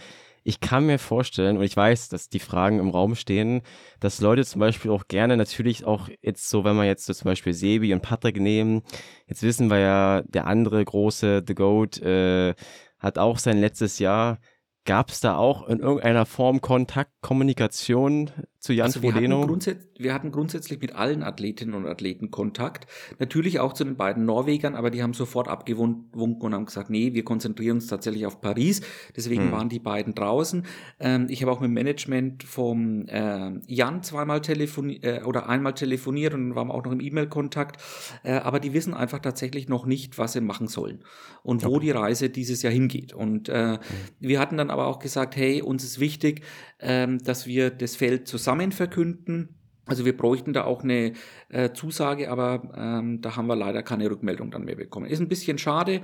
Ich 0.44 0.60
kann 0.60 0.86
mir 0.86 1.00
vorstellen, 1.00 1.58
und 1.58 1.64
ich 1.64 1.76
weiß, 1.76 2.10
dass 2.10 2.30
die 2.30 2.40
Fragen 2.40 2.80
im 2.80 2.90
Raum 2.90 3.16
stehen, 3.16 3.62
dass 4.00 4.22
Leute 4.22 4.46
zum 4.46 4.60
Beispiel 4.60 4.92
auch 4.92 5.08
gerne 5.08 5.38
natürlich 5.38 5.86
auch 5.86 6.10
jetzt 6.22 6.50
so, 6.50 6.64
wenn 6.64 6.76
wir 6.76 6.84
jetzt 6.86 7.06
so 7.06 7.14
zum 7.14 7.26
Beispiel 7.26 7.54
Sebi 7.54 7.94
und 7.94 8.02
Patrick 8.02 8.40
nehmen, 8.40 8.84
jetzt 9.28 9.42
wissen 9.44 9.70
wir 9.70 9.80
ja, 9.80 10.22
der 10.24 10.46
andere 10.46 10.84
große 10.84 11.44
The 11.48 11.56
Goat 11.56 12.00
äh, 12.02 12.54
hat 13.00 13.18
auch 13.18 13.40
sein 13.40 13.60
letztes 13.60 13.98
Jahr 14.00 14.40
Gab 14.86 15.10
es 15.10 15.20
da 15.20 15.36
auch 15.36 15.68
in 15.68 15.80
irgendeiner 15.80 16.28
Form 16.28 16.62
Kontakt, 16.62 17.12
Kommunikation 17.22 18.30
zu 18.66 18.74
Jan 18.74 18.88
also 18.88 19.04
wir 19.04 19.14
Hatten 19.14 19.78
wir 19.98 20.14
hatten 20.14 20.32
grundsätzlich 20.32 20.82
mit 20.82 20.96
allen 20.96 21.22
Athletinnen 21.22 21.76
und 21.76 21.86
Athleten 21.86 22.32
Kontakt. 22.32 22.88
Natürlich 23.20 23.60
auch 23.60 23.74
zu 23.74 23.84
den 23.84 23.96
beiden 23.96 24.26
Norwegern, 24.26 24.74
aber 24.74 24.90
die 24.90 25.04
haben 25.04 25.14
sofort 25.14 25.48
abgewunken 25.48 26.42
und 26.42 26.54
haben 26.54 26.66
gesagt, 26.66 26.90
nee, 26.90 27.14
wir 27.14 27.24
konzentrieren 27.24 27.76
uns 27.76 27.86
tatsächlich 27.86 28.26
auf 28.26 28.42
Paris. 28.42 28.82
Deswegen 29.16 29.44
hm. 29.44 29.52
waren 29.52 29.70
die 29.70 29.78
beiden 29.78 30.16
draußen. 30.16 30.66
Ähm, 31.00 31.28
ich 31.30 31.44
habe 31.44 31.52
auch 31.52 31.60
mit 31.60 31.68
dem 31.68 31.74
Management 31.74 32.44
vom 32.44 33.08
äh, 33.08 33.52
Jan 33.68 34.02
zweimal 34.02 34.42
telefoniert 34.42 35.04
äh, 35.04 35.22
oder 35.24 35.48
einmal 35.48 35.76
telefoniert 35.76 36.34
und 36.34 36.56
waren 36.56 36.72
auch 36.72 36.84
noch 36.84 36.92
im 36.92 37.02
E-Mail-Kontakt. 37.02 37.80
Äh, 38.24 38.34
aber 38.34 38.60
die 38.60 38.74
wissen 38.74 38.96
einfach 38.96 39.20
tatsächlich 39.20 39.70
noch 39.70 39.86
nicht, 39.86 40.18
was 40.18 40.34
sie 40.34 40.42
machen 40.42 40.68
sollen 40.68 41.04
und 41.44 41.64
okay. 41.64 41.72
wo 41.72 41.80
die 41.80 41.92
Reise 41.92 42.32
dieses 42.32 42.64
Jahr 42.64 42.74
hingeht. 42.74 43.14
Und 43.14 43.48
äh, 43.48 43.74
hm. 43.74 43.80
wir 44.20 44.40
hatten 44.40 44.58
dann 44.58 44.72
aber 44.72 44.88
auch 44.88 44.98
gesagt, 44.98 45.36
hey, 45.36 45.62
uns 45.62 45.84
ist 45.84 46.00
wichtig, 46.00 46.42
ähm, 46.80 47.20
dass 47.24 47.48
wir 47.48 47.70
das 47.70 47.96
Feld 47.96 48.28
zusammen 48.28 48.72
verkünden. 48.72 49.56
Also 49.88 50.04
wir 50.04 50.18
bräuchten 50.18 50.52
da 50.52 50.64
auch 50.64 50.84
eine 50.84 51.14
äh, 51.50 51.72
Zusage, 51.72 52.32
aber 52.32 52.72
ähm, 52.76 53.22
da 53.22 53.36
haben 53.36 53.46
wir 53.46 53.56
leider 53.56 53.84
keine 53.84 54.10
Rückmeldung 54.10 54.50
dann 54.50 54.66
mehr 54.66 54.76
bekommen. 54.76 55.06
Ist 55.06 55.20
ein 55.20 55.28
bisschen 55.28 55.60
schade, 55.60 56.02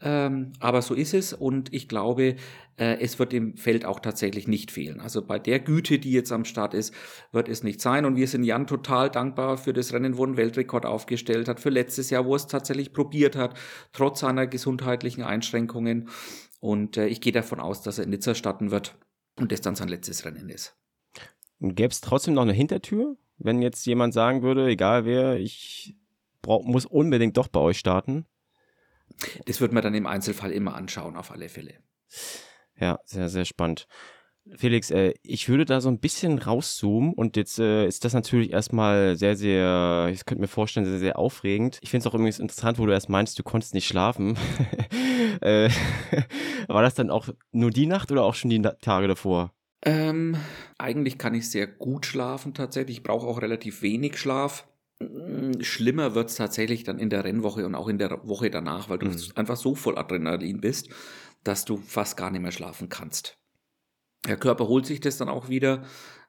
ähm, 0.00 0.52
aber 0.60 0.82
so 0.82 0.94
ist 0.94 1.14
es 1.14 1.32
und 1.32 1.74
ich 1.74 1.88
glaube, 1.88 2.36
äh, 2.76 3.00
es 3.00 3.18
wird 3.18 3.32
dem 3.32 3.56
Feld 3.56 3.86
auch 3.86 3.98
tatsächlich 3.98 4.46
nicht 4.46 4.70
fehlen. 4.70 5.00
Also 5.00 5.20
bei 5.20 5.40
der 5.40 5.58
Güte, 5.58 5.98
die 5.98 6.12
jetzt 6.12 6.30
am 6.30 6.44
Start 6.44 6.74
ist, 6.74 6.94
wird 7.32 7.48
es 7.48 7.64
nicht 7.64 7.80
sein 7.80 8.04
und 8.04 8.14
wir 8.14 8.28
sind 8.28 8.44
Jan 8.44 8.68
total 8.68 9.10
dankbar 9.10 9.56
für 9.56 9.72
das 9.72 9.92
Rennen, 9.92 10.16
wo 10.16 10.22
er 10.22 10.28
einen 10.28 10.36
Weltrekord 10.36 10.86
aufgestellt 10.86 11.48
hat, 11.48 11.58
für 11.58 11.70
letztes 11.70 12.10
Jahr, 12.10 12.26
wo 12.26 12.34
er 12.34 12.36
es 12.36 12.46
tatsächlich 12.46 12.92
probiert 12.92 13.34
hat, 13.34 13.58
trotz 13.92 14.20
seiner 14.20 14.46
gesundheitlichen 14.46 15.24
Einschränkungen 15.24 16.08
und 16.60 16.96
äh, 16.96 17.08
ich 17.08 17.20
gehe 17.20 17.32
davon 17.32 17.58
aus, 17.58 17.82
dass 17.82 17.98
er 17.98 18.04
in 18.04 18.10
Nizza 18.10 18.36
starten 18.36 18.70
wird 18.70 18.96
und 19.36 19.52
das 19.52 19.60
dann 19.60 19.74
sein 19.74 19.88
letztes 19.88 20.24
Rennen 20.24 20.48
ist. 20.48 20.76
Gäbe 21.60 21.90
es 21.90 22.00
trotzdem 22.00 22.34
noch 22.34 22.42
eine 22.42 22.52
Hintertür, 22.52 23.16
wenn 23.38 23.62
jetzt 23.62 23.84
jemand 23.86 24.14
sagen 24.14 24.42
würde, 24.42 24.66
egal 24.68 25.04
wer, 25.04 25.38
ich 25.38 25.96
brauch, 26.42 26.64
muss 26.64 26.86
unbedingt 26.86 27.36
doch 27.36 27.48
bei 27.48 27.60
euch 27.60 27.78
starten? 27.78 28.26
Das 29.46 29.60
wird 29.60 29.72
man 29.72 29.82
dann 29.82 29.94
im 29.94 30.06
Einzelfall 30.06 30.50
immer 30.52 30.74
anschauen, 30.74 31.16
auf 31.16 31.30
alle 31.30 31.48
Fälle. 31.48 31.74
Ja, 32.78 32.98
sehr, 33.04 33.28
sehr 33.28 33.44
spannend. 33.44 33.86
Felix, 34.56 34.90
äh, 34.90 35.14
ich 35.22 35.48
würde 35.48 35.64
da 35.64 35.80
so 35.80 35.88
ein 35.88 36.00
bisschen 36.00 36.38
rauszoomen 36.38 37.14
und 37.14 37.36
jetzt 37.36 37.58
äh, 37.58 37.86
ist 37.86 38.04
das 38.04 38.12
natürlich 38.12 38.52
erstmal 38.52 39.16
sehr, 39.16 39.36
sehr, 39.36 40.10
ich 40.12 40.26
könnte 40.26 40.42
mir 40.42 40.48
vorstellen, 40.48 40.84
sehr, 40.84 40.98
sehr 40.98 41.18
aufregend. 41.18 41.78
Ich 41.80 41.90
finde 41.90 42.02
es 42.02 42.06
auch 42.06 42.14
übrigens 42.14 42.40
interessant, 42.40 42.78
wo 42.78 42.84
du 42.84 42.92
erst 42.92 43.08
meinst, 43.08 43.38
du 43.38 43.42
konntest 43.42 43.72
nicht 43.72 43.88
schlafen. 43.88 44.36
äh, 45.40 45.68
war 46.68 46.82
das 46.82 46.94
dann 46.94 47.10
auch 47.10 47.28
nur 47.52 47.70
die 47.70 47.86
Nacht 47.86 48.10
oder 48.12 48.24
auch 48.24 48.34
schon 48.34 48.50
die 48.50 48.62
Tage 48.62 49.08
davor? 49.08 49.52
Ähm, 49.84 50.36
eigentlich 50.78 51.18
kann 51.18 51.34
ich 51.34 51.50
sehr 51.50 51.66
gut 51.66 52.06
schlafen 52.06 52.54
tatsächlich. 52.54 52.98
Ich 52.98 53.02
brauche 53.02 53.26
auch 53.26 53.42
relativ 53.42 53.82
wenig 53.82 54.18
Schlaf. 54.18 54.66
Mm, 55.00 55.60
schlimmer 55.60 56.14
wird 56.14 56.30
es 56.30 56.36
tatsächlich 56.36 56.84
dann 56.84 56.98
in 56.98 57.10
der 57.10 57.24
Rennwoche 57.24 57.66
und 57.66 57.74
auch 57.74 57.88
in 57.88 57.98
der 57.98 58.26
Woche 58.26 58.50
danach, 58.50 58.88
weil 58.88 58.98
du 58.98 59.06
mhm. 59.06 59.16
einfach 59.34 59.56
so 59.56 59.74
voll 59.74 59.98
Adrenalin 59.98 60.60
bist, 60.60 60.88
dass 61.42 61.64
du 61.64 61.76
fast 61.76 62.16
gar 62.16 62.30
nicht 62.30 62.40
mehr 62.40 62.52
schlafen 62.52 62.88
kannst. 62.88 63.36
Der 64.26 64.38
Körper 64.38 64.68
holt 64.68 64.86
sich 64.86 65.00
das 65.00 65.18
dann 65.18 65.28
auch 65.28 65.48
wieder. 65.50 65.84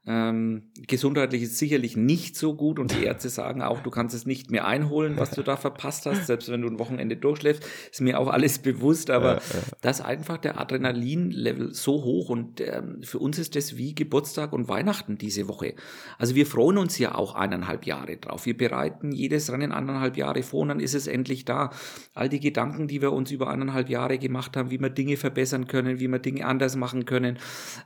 Ähm, 0.08 0.64
gesundheitlich 0.88 1.42
ist 1.44 1.58
sicherlich 1.58 1.98
nicht 1.98 2.36
so 2.36 2.56
gut 2.56 2.78
und 2.78 2.96
die 2.96 3.04
Ärzte 3.06 3.30
sagen 3.30 3.64
auch, 3.64 3.80
du 3.80 3.90
kannst 3.90 4.14
es 4.14 4.28
nicht 4.28 4.52
mehr 4.52 4.66
einholen, 4.66 5.18
was 5.18 5.32
du 5.32 5.42
da 5.42 5.58
verpasst 5.58 6.06
hast, 6.06 6.28
selbst 6.28 6.52
wenn 6.52 6.62
du 6.62 6.68
ein 6.68 6.78
Wochenende 6.78 7.18
durchschläfst, 7.18 7.66
ist 7.92 8.02
mir 8.02 8.20
auch 8.20 8.28
alles 8.28 8.60
bewusst, 8.60 9.10
aber 9.10 9.36
ja, 9.36 9.42
ja. 9.54 9.60
dass 9.82 10.02
einfach 10.02 10.38
der 10.38 10.60
Adrenalin-Level 10.60 11.74
so 11.74 12.04
hoch 12.04 12.30
und 12.30 12.62
ähm, 12.62 13.02
für 13.02 13.18
uns 13.18 13.40
ist 13.40 13.56
das 13.56 13.78
wie 13.78 13.96
Geburtstag 13.96 14.54
und 14.54 14.68
Weihnachten 14.68 15.18
diese 15.18 15.48
Woche. 15.48 15.74
Also 16.20 16.36
wir 16.36 16.46
freuen 16.46 16.78
uns 16.78 17.00
ja 17.00 17.16
auch 17.16 17.34
eineinhalb 17.34 17.86
Jahre 17.88 18.18
drauf. 18.18 18.46
Wir 18.46 18.56
bereiten 18.56 19.12
jedes 19.12 19.52
Rennen 19.52 19.72
eineinhalb 19.72 20.18
Jahre 20.18 20.44
vor 20.44 20.62
und 20.62 20.70
dann 20.70 20.80
ist 20.80 20.94
es 20.94 21.08
endlich 21.08 21.46
da. 21.46 21.72
All 22.14 22.30
die 22.30 22.40
Gedanken, 22.40 22.88
die 22.88 23.02
wir 23.02 23.12
uns 23.12 23.32
über 23.32 23.50
eineinhalb 23.50 23.90
Jahre 23.90 24.20
gemacht 24.20 24.56
haben, 24.56 24.70
wie 24.70 24.80
wir 24.80 24.90
Dinge 24.90 25.18
verbessern 25.18 25.68
können, 25.68 26.00
wie 26.00 26.08
wir 26.08 26.20
Dinge 26.20 26.46
anders 26.46 26.76
machen 26.76 27.06
können, 27.06 27.40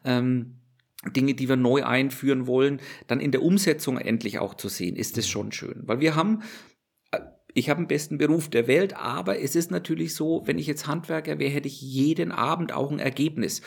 ähm, 0.03 0.55
Dinge, 1.05 1.33
die 1.33 1.47
wir 1.47 1.55
neu 1.55 1.83
einführen 1.83 2.45
wollen, 2.45 2.81
dann 3.07 3.19
in 3.19 3.31
der 3.31 3.41
Umsetzung 3.41 3.97
endlich 3.97 4.39
auch 4.39 4.53
zu 4.53 4.67
sehen, 4.67 4.95
ist 4.95 5.17
es 5.17 5.27
schon 5.27 5.51
schön. 5.51 5.81
Weil 5.85 6.01
wir 6.01 6.15
haben, 6.15 6.43
äh, 7.11 7.19
ich 7.53 7.69
habe 7.69 7.81
den 7.81 7.87
besten 7.87 8.17
Beruf 8.17 8.49
der 8.49 8.67
Welt, 8.67 8.95
aber 8.97 9.39
es 9.39 9.55
ist 9.55 9.71
natürlich 9.71 10.13
so, 10.13 10.41
wenn 10.45 10.57
ich 10.57 10.67
jetzt 10.67 10.87
Handwerker 10.87 11.39
wäre, 11.39 11.51
hätte 11.51 11.69
ich 11.69 11.81
jeden 11.81 12.31
Abend 12.31 12.73
auch 12.73 12.91
ein 12.91 12.99
Ergebnis. 12.99 13.61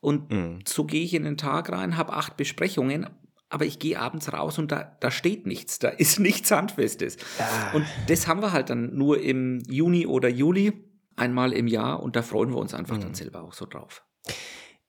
Und 0.00 0.30
mhm. 0.30 0.60
so 0.66 0.84
gehe 0.84 1.04
ich 1.04 1.12
in 1.12 1.24
den 1.24 1.36
Tag 1.36 1.70
rein, 1.70 1.96
habe 1.96 2.14
acht 2.14 2.36
Besprechungen, 2.36 3.06
aber 3.50 3.66
ich 3.66 3.78
gehe 3.78 3.98
abends 3.98 4.32
raus 4.32 4.58
und 4.58 4.72
da, 4.72 4.96
da 5.00 5.10
steht 5.10 5.46
nichts, 5.46 5.78
da 5.78 5.88
ist 5.88 6.18
nichts 6.20 6.50
Handfestes. 6.50 7.18
Ja. 7.38 7.72
Und 7.74 7.86
das 8.06 8.26
haben 8.26 8.40
wir 8.40 8.52
halt 8.52 8.70
dann 8.70 8.96
nur 8.96 9.20
im 9.20 9.62
Juni 9.68 10.06
oder 10.06 10.28
Juli 10.28 10.72
einmal 11.16 11.52
im 11.52 11.66
Jahr 11.66 12.02
und 12.02 12.16
da 12.16 12.22
freuen 12.22 12.50
wir 12.50 12.58
uns 12.58 12.72
einfach 12.72 12.96
mhm. 12.96 13.02
dann 13.02 13.14
selber 13.14 13.42
auch 13.42 13.52
so 13.52 13.66
drauf. 13.66 14.04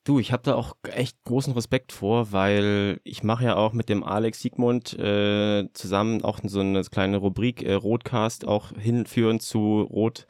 Du, 0.06 0.18
ich 0.18 0.32
habe 0.32 0.44
da 0.44 0.56
auch 0.56 0.76
echt 0.84 1.24
großen 1.26 1.54
Respekt 1.54 1.92
vor, 1.92 2.32
weil 2.32 3.00
ich 3.04 3.24
mache 3.24 3.44
ja 3.44 3.56
auch 3.56 3.74
mit 3.74 3.90
dem 3.90 4.04
Alex 4.04 4.40
Siegmund 4.40 4.98
äh, 4.98 5.68
zusammen 5.74 6.24
auch 6.24 6.40
so 6.44 6.62
eine 6.62 6.82
kleine 6.84 7.18
Rubrik 7.18 7.64
äh, 7.64 7.74
Rotcast 7.74 8.48
auch 8.48 8.72
hinführend 8.78 9.42
zu 9.42 9.82
Rot. 9.82 10.26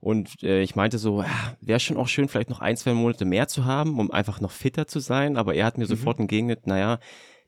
Und 0.00 0.42
äh, 0.42 0.60
ich 0.62 0.76
meinte 0.76 0.98
so, 0.98 1.22
ja, 1.22 1.56
wäre 1.60 1.80
schon 1.80 1.96
auch 1.96 2.08
schön, 2.08 2.28
vielleicht 2.28 2.50
noch 2.50 2.60
ein, 2.60 2.76
zwei 2.76 2.94
Monate 2.94 3.24
mehr 3.24 3.48
zu 3.48 3.64
haben, 3.64 3.98
um 3.98 4.10
einfach 4.10 4.40
noch 4.40 4.50
fitter 4.50 4.86
zu 4.86 5.00
sein. 5.00 5.36
Aber 5.36 5.54
er 5.54 5.66
hat 5.66 5.78
mir 5.78 5.84
mhm. 5.84 5.90
sofort 5.90 6.18
entgegnet, 6.18 6.66
naja, 6.66 6.98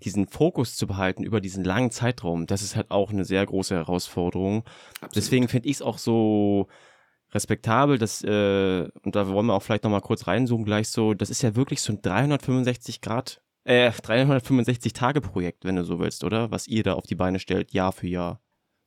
diesen 0.03 0.29
Fokus 0.29 0.77
zu 0.77 0.87
behalten 0.87 1.25
über 1.25 1.41
diesen 1.41 1.65
langen 1.65 1.91
Zeitraum, 1.91 2.47
das 2.47 2.63
ist 2.63 2.77
halt 2.77 2.91
auch 2.91 3.11
eine 3.11 3.25
sehr 3.25 3.45
große 3.45 3.75
Herausforderung. 3.75 4.65
Absolut. 4.95 5.17
Deswegen 5.17 5.49
finde 5.49 5.69
ich 5.69 5.77
es 5.77 5.83
auch 5.83 5.99
so 5.99 6.69
respektabel, 7.33 7.99
das, 7.99 8.23
äh, 8.25 8.89
und 9.03 9.15
da 9.15 9.29
wollen 9.29 9.47
wir 9.47 9.55
auch 9.55 9.63
vielleicht 9.63 9.85
nochmal 9.85 10.01
kurz 10.01 10.27
reinzoomen 10.27 10.65
gleich 10.65 10.89
so, 10.89 11.15
das 11.15 11.31
ist 11.31 11.43
ja 11.43 11.55
wirklich 11.57 11.81
so 11.81 11.93
ein 11.93 12.03
365 12.03 13.01
Grad, 13.01 13.43
äh, 13.65 13.91
365 13.91 14.93
Tage 14.93 15.21
Projekt, 15.21 15.65
wenn 15.65 15.77
du 15.77 15.85
so 15.85 15.99
willst, 15.99 16.25
oder? 16.25 16.51
Was 16.51 16.67
ihr 16.67 16.83
da 16.83 16.95
auf 16.95 17.07
die 17.07 17.15
Beine 17.15 17.39
stellt, 17.39 17.73
Jahr 17.73 17.93
für 17.93 18.07
Jahr. 18.07 18.41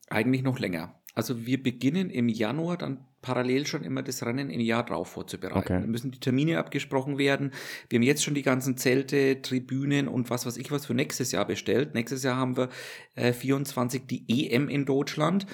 Eigentlich 0.10 0.44
noch 0.44 0.60
länger. 0.60 0.96
Also 1.14 1.46
wir 1.46 1.62
beginnen 1.62 2.10
im 2.10 2.30
Januar 2.30 2.78
dann 2.78 3.06
parallel 3.22 3.68
schon 3.68 3.84
immer 3.84 4.02
das 4.02 4.26
Rennen 4.26 4.50
im 4.50 4.62
Jahr 4.62 4.86
drauf 4.86 5.10
vorzubereiten. 5.10 5.60
Okay. 5.60 5.82
Da 5.82 5.88
müssen 5.88 6.12
die 6.12 6.20
Termine 6.20 6.58
abgesprochen 6.58 7.18
werden. 7.18 7.52
Wir 7.90 7.98
haben 7.98 8.04
jetzt 8.04 8.24
schon 8.24 8.34
die 8.34 8.42
ganzen 8.42 8.78
Zelte, 8.78 9.42
Tribünen 9.42 10.08
und 10.08 10.30
was 10.30 10.46
weiß 10.46 10.58
ich 10.58 10.72
was 10.72 10.86
für 10.86 10.94
nächstes 10.94 11.32
Jahr 11.32 11.46
bestellt. 11.46 11.94
Nächstes 11.94 12.24
Jahr 12.24 12.38
haben 12.38 12.58
wir 12.58 12.70
äh, 13.16 13.34
24 13.34 14.08
die 14.08 14.50
EM 14.50 14.70
in 14.70 14.86
Deutschland 14.86 15.46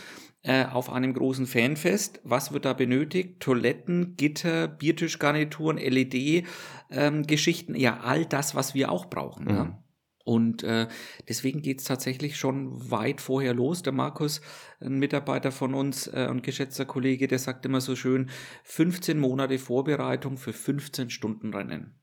äh, 0.47 0.65
auf 0.65 0.89
einem 0.89 1.13
großen 1.13 1.45
Fanfest. 1.45 2.21
Was 2.23 2.53
wird 2.53 2.63
da 2.63 2.71
benötigt? 2.71 3.41
Toiletten, 3.41 4.15
Gitter, 4.15 4.69
Biertischgarnituren, 4.69 5.77
LED-Geschichten, 5.77 7.75
ähm, 7.75 7.81
ja, 7.81 7.99
all 7.99 8.25
das, 8.25 8.55
was 8.55 8.73
wir 8.73 8.89
auch 8.89 9.07
brauchen. 9.07 9.43
Mhm. 9.43 9.51
Ja. 9.51 9.83
Und 10.23 10.63
äh, 10.63 10.87
deswegen 11.27 11.61
geht's 11.61 11.83
tatsächlich 11.83 12.37
schon 12.37 12.89
weit 12.89 13.19
vorher 13.19 13.53
los. 13.53 13.81
Der 13.81 13.91
Markus, 13.91 14.39
ein 14.79 14.99
Mitarbeiter 14.99 15.51
von 15.51 15.73
uns 15.73 16.07
äh, 16.07 16.27
und 16.29 16.43
geschätzter 16.43 16.85
Kollege, 16.85 17.27
der 17.27 17.39
sagt 17.39 17.65
immer 17.65 17.81
so 17.81 17.97
schön, 17.97 18.29
15 18.63 19.19
Monate 19.19 19.59
Vorbereitung 19.59 20.37
für 20.37 20.53
15 20.53 21.09
Stunden 21.09 21.53
Rennen. 21.53 21.99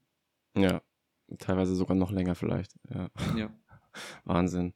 Ja, 0.54 0.82
teilweise 1.38 1.74
sogar 1.74 1.96
noch 1.96 2.10
länger 2.10 2.34
vielleicht. 2.34 2.74
Ja. 2.94 3.08
ja. 3.36 3.50
Wahnsinn. 4.24 4.74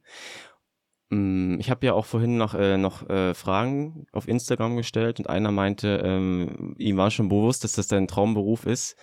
Mm, 1.11 1.59
ich 1.59 1.71
habe 1.71 1.87
ja 1.87 1.93
auch 1.95 2.07
vorhin 2.07 2.37
noch, 2.37 2.55
äh, 2.55 2.77
noch 2.77 3.09
äh, 3.09 3.35
Fragen 3.35 4.07
auf 4.13 4.29
Instagram 4.29 4.77
gestellt 4.77 5.19
und 5.19 5.29
einer 5.29 5.53
meinte, 5.53 6.03
ähm, 6.05 6.75
ihm 6.79 6.97
war 6.97 7.11
schon 7.11 7.29
bewusst, 7.29 7.65
dass 7.65 7.73
das 7.73 7.89
dein 7.89 8.09
Traumberuf 8.09 8.67
ist 8.67 8.97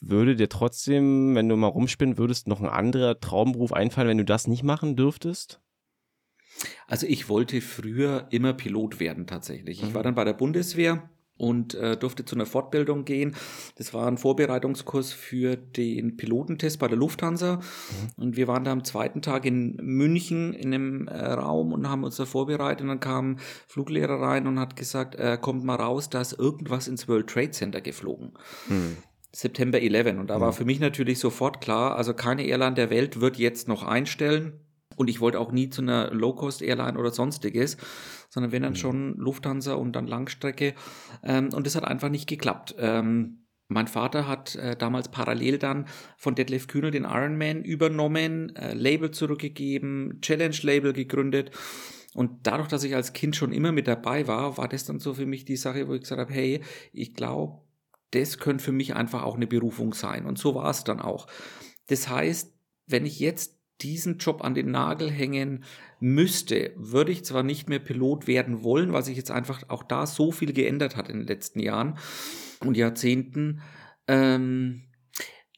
würde 0.00 0.36
dir 0.36 0.48
trotzdem, 0.48 1.34
wenn 1.34 1.48
du 1.48 1.56
mal 1.56 1.68
rumspinnen 1.68 2.18
würdest, 2.18 2.48
noch 2.48 2.60
ein 2.60 2.68
anderer 2.68 3.20
Traumberuf 3.20 3.72
einfallen, 3.72 4.08
wenn 4.08 4.18
du 4.18 4.24
das 4.24 4.46
nicht 4.46 4.62
machen 4.62 4.96
dürftest? 4.96 5.60
Also 6.86 7.06
ich 7.06 7.28
wollte 7.28 7.60
früher 7.60 8.28
immer 8.30 8.52
Pilot 8.52 9.00
werden 9.00 9.26
tatsächlich. 9.26 9.82
Ich 9.82 9.90
mhm. 9.90 9.94
war 9.94 10.02
dann 10.02 10.14
bei 10.14 10.24
der 10.24 10.34
Bundeswehr 10.34 11.08
und 11.42 11.74
äh, 11.74 11.96
durfte 11.96 12.24
zu 12.24 12.36
einer 12.36 12.46
Fortbildung 12.46 13.04
gehen. 13.04 13.34
Das 13.74 13.92
war 13.92 14.06
ein 14.06 14.16
Vorbereitungskurs 14.16 15.12
für 15.12 15.56
den 15.56 16.16
Pilotentest 16.16 16.78
bei 16.78 16.86
der 16.86 16.96
Lufthansa. 16.96 17.56
Mhm. 17.56 18.22
Und 18.22 18.36
wir 18.36 18.46
waren 18.46 18.62
da 18.62 18.70
am 18.70 18.84
zweiten 18.84 19.22
Tag 19.22 19.44
in 19.44 19.74
München 19.82 20.52
in 20.54 20.72
einem 20.72 21.08
äh, 21.08 21.32
Raum 21.32 21.72
und 21.72 21.88
haben 21.88 22.04
uns 22.04 22.14
da 22.14 22.26
vorbereitet. 22.26 22.82
Und 22.82 22.88
dann 22.88 23.00
kam 23.00 23.32
ein 23.32 23.40
Fluglehrer 23.66 24.20
rein 24.20 24.46
und 24.46 24.60
hat 24.60 24.76
gesagt, 24.76 25.16
äh, 25.16 25.36
kommt 25.40 25.64
mal 25.64 25.74
raus, 25.74 26.08
da 26.10 26.20
ist 26.20 26.38
irgendwas 26.38 26.86
ins 26.86 27.08
World 27.08 27.26
Trade 27.26 27.50
Center 27.50 27.80
geflogen. 27.80 28.34
Mhm. 28.68 28.98
September 29.34 29.80
11. 29.80 30.18
Und 30.18 30.30
da 30.30 30.40
war 30.40 30.52
für 30.52 30.64
mich 30.64 30.78
natürlich 30.78 31.18
sofort 31.18 31.60
klar, 31.60 31.96
also 31.96 32.14
keine 32.14 32.46
Airline 32.46 32.74
der 32.74 32.90
Welt 32.90 33.20
wird 33.20 33.36
jetzt 33.36 33.66
noch 33.66 33.82
einstellen. 33.82 34.60
Und 35.02 35.10
ich 35.10 35.20
wollte 35.20 35.40
auch 35.40 35.50
nie 35.50 35.68
zu 35.68 35.82
einer 35.82 36.12
Low-Cost-Airline 36.12 36.96
oder 36.96 37.10
sonstiges, 37.10 37.76
sondern 38.28 38.52
wenn 38.52 38.62
dann 38.62 38.74
mhm. 38.74 38.76
schon 38.76 39.16
Lufthansa 39.16 39.74
und 39.74 39.96
dann 39.96 40.06
Langstrecke. 40.06 40.74
Ähm, 41.24 41.52
und 41.52 41.66
das 41.66 41.74
hat 41.74 41.84
einfach 41.84 42.08
nicht 42.08 42.28
geklappt. 42.28 42.76
Ähm, 42.78 43.38
mein 43.66 43.88
Vater 43.88 44.28
hat 44.28 44.54
äh, 44.54 44.76
damals 44.76 45.08
parallel 45.08 45.58
dann 45.58 45.86
von 46.16 46.36
Detlef 46.36 46.68
Kühnel 46.68 46.92
den 46.92 47.02
Ironman 47.02 47.64
übernommen, 47.64 48.54
äh, 48.54 48.74
Label 48.74 49.10
zurückgegeben, 49.10 50.20
Challenge-Label 50.20 50.92
gegründet. 50.92 51.50
Und 52.14 52.46
dadurch, 52.46 52.68
dass 52.68 52.84
ich 52.84 52.94
als 52.94 53.12
Kind 53.12 53.34
schon 53.34 53.50
immer 53.50 53.72
mit 53.72 53.88
dabei 53.88 54.28
war, 54.28 54.56
war 54.56 54.68
das 54.68 54.84
dann 54.84 55.00
so 55.00 55.14
für 55.14 55.26
mich 55.26 55.44
die 55.46 55.56
Sache, 55.56 55.88
wo 55.88 55.94
ich 55.94 56.02
gesagt 56.02 56.20
habe, 56.20 56.32
hey, 56.32 56.60
ich 56.92 57.14
glaube, 57.14 57.60
das 58.12 58.38
könnte 58.38 58.62
für 58.62 58.70
mich 58.70 58.94
einfach 58.94 59.24
auch 59.24 59.34
eine 59.34 59.48
Berufung 59.48 59.94
sein. 59.94 60.26
Und 60.26 60.38
so 60.38 60.54
war 60.54 60.70
es 60.70 60.84
dann 60.84 61.00
auch. 61.00 61.26
Das 61.88 62.08
heißt, 62.08 62.54
wenn 62.86 63.04
ich 63.04 63.18
jetzt 63.18 63.61
diesen 63.82 64.18
Job 64.18 64.44
an 64.44 64.54
den 64.54 64.70
Nagel 64.70 65.10
hängen 65.10 65.64
müsste, 66.00 66.72
würde 66.76 67.12
ich 67.12 67.24
zwar 67.24 67.42
nicht 67.42 67.68
mehr 67.68 67.78
Pilot 67.78 68.26
werden 68.26 68.62
wollen, 68.62 68.92
weil 68.92 69.04
sich 69.04 69.16
jetzt 69.16 69.30
einfach 69.30 69.62
auch 69.68 69.82
da 69.82 70.06
so 70.06 70.32
viel 70.32 70.52
geändert 70.52 70.96
hat 70.96 71.08
in 71.08 71.18
den 71.18 71.26
letzten 71.26 71.60
Jahren 71.60 71.98
und 72.60 72.76
Jahrzehnten. 72.76 73.62
Ähm, 74.08 74.82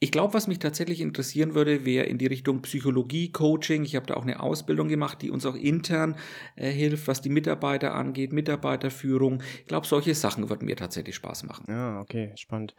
ich 0.01 0.11
glaube, 0.11 0.35
was 0.35 0.49
mich 0.49 0.59
tatsächlich 0.59 1.01
interessieren 1.01 1.55
würde, 1.55 1.87
wäre 1.87 2.05
in 2.05 2.19
die 2.19 2.27
Richtung 2.27 2.61
Psychologie, 2.61 3.33
Coaching. 3.33 3.85
Ich 3.85 3.97
habe 3.97 4.05
da 4.05 4.15
auch 4.15 4.23
eine 4.25 4.41
Ausbildung 4.41 4.89
gemacht, 4.89 5.23
die 5.23 5.31
uns 5.31 5.47
auch 5.47 5.55
intern 5.55 6.17
äh, 6.57 6.71
hilft, 6.71 7.09
was 7.09 7.23
die 7.23 7.31
Mitarbeiter 7.31 7.95
angeht, 7.95 8.33
Mitarbeiterführung. 8.33 9.43
Ich 9.61 9.67
glaube, 9.67 9.87
solche 9.87 10.15
Sachen 10.15 10.51
würden 10.51 10.67
mir 10.67 10.77
tatsächlich 10.77 11.15
Spaß 11.15 11.45
machen. 11.45 11.65
Ja, 11.69 12.01
okay, 12.01 12.33
spannend. 12.37 12.75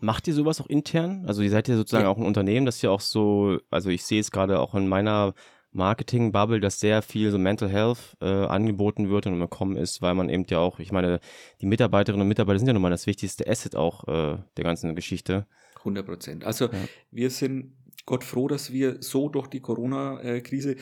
Macht 0.00 0.28
ihr 0.28 0.34
sowas 0.34 0.60
auch 0.60 0.66
intern? 0.66 1.24
Also 1.26 1.42
ihr 1.42 1.50
seid 1.50 1.68
ja 1.68 1.76
sozusagen 1.76 2.04
ja. 2.04 2.10
auch 2.10 2.16
ein 2.16 2.24
Unternehmen, 2.24 2.66
das 2.66 2.82
ja 2.82 2.90
auch 2.90 3.00
so, 3.00 3.58
also 3.70 3.90
ich 3.90 4.04
sehe 4.04 4.20
es 4.20 4.30
gerade 4.30 4.60
auch 4.60 4.74
in 4.74 4.88
meiner 4.88 5.34
Marketing-Bubble, 5.72 6.60
dass 6.60 6.80
sehr 6.80 7.02
viel 7.02 7.30
so 7.30 7.38
Mental 7.38 7.68
Health 7.68 8.16
äh, 8.20 8.26
angeboten 8.26 9.10
wird 9.10 9.26
und 9.26 9.38
gekommen 9.38 9.76
ist, 9.76 10.00
weil 10.00 10.14
man 10.14 10.28
eben 10.28 10.44
ja 10.48 10.58
auch, 10.58 10.78
ich 10.78 10.92
meine, 10.92 11.20
die 11.60 11.66
Mitarbeiterinnen 11.66 12.22
und 12.22 12.28
Mitarbeiter 12.28 12.58
sind 12.58 12.68
ja 12.68 12.72
nun 12.72 12.82
mal 12.82 12.90
das 12.90 13.06
wichtigste 13.06 13.46
Asset 13.46 13.76
auch 13.76 14.06
äh, 14.08 14.38
der 14.56 14.64
ganzen 14.64 14.94
Geschichte. 14.94 15.46
100 15.78 16.06
Prozent. 16.06 16.44
Also 16.44 16.66
ja. 16.66 16.78
wir 17.10 17.30
sind 17.30 17.74
Gott 18.06 18.24
froh, 18.24 18.48
dass 18.48 18.72
wir 18.72 18.96
so 19.00 19.28
durch 19.28 19.48
die 19.48 19.60
Corona-Krise 19.60 20.76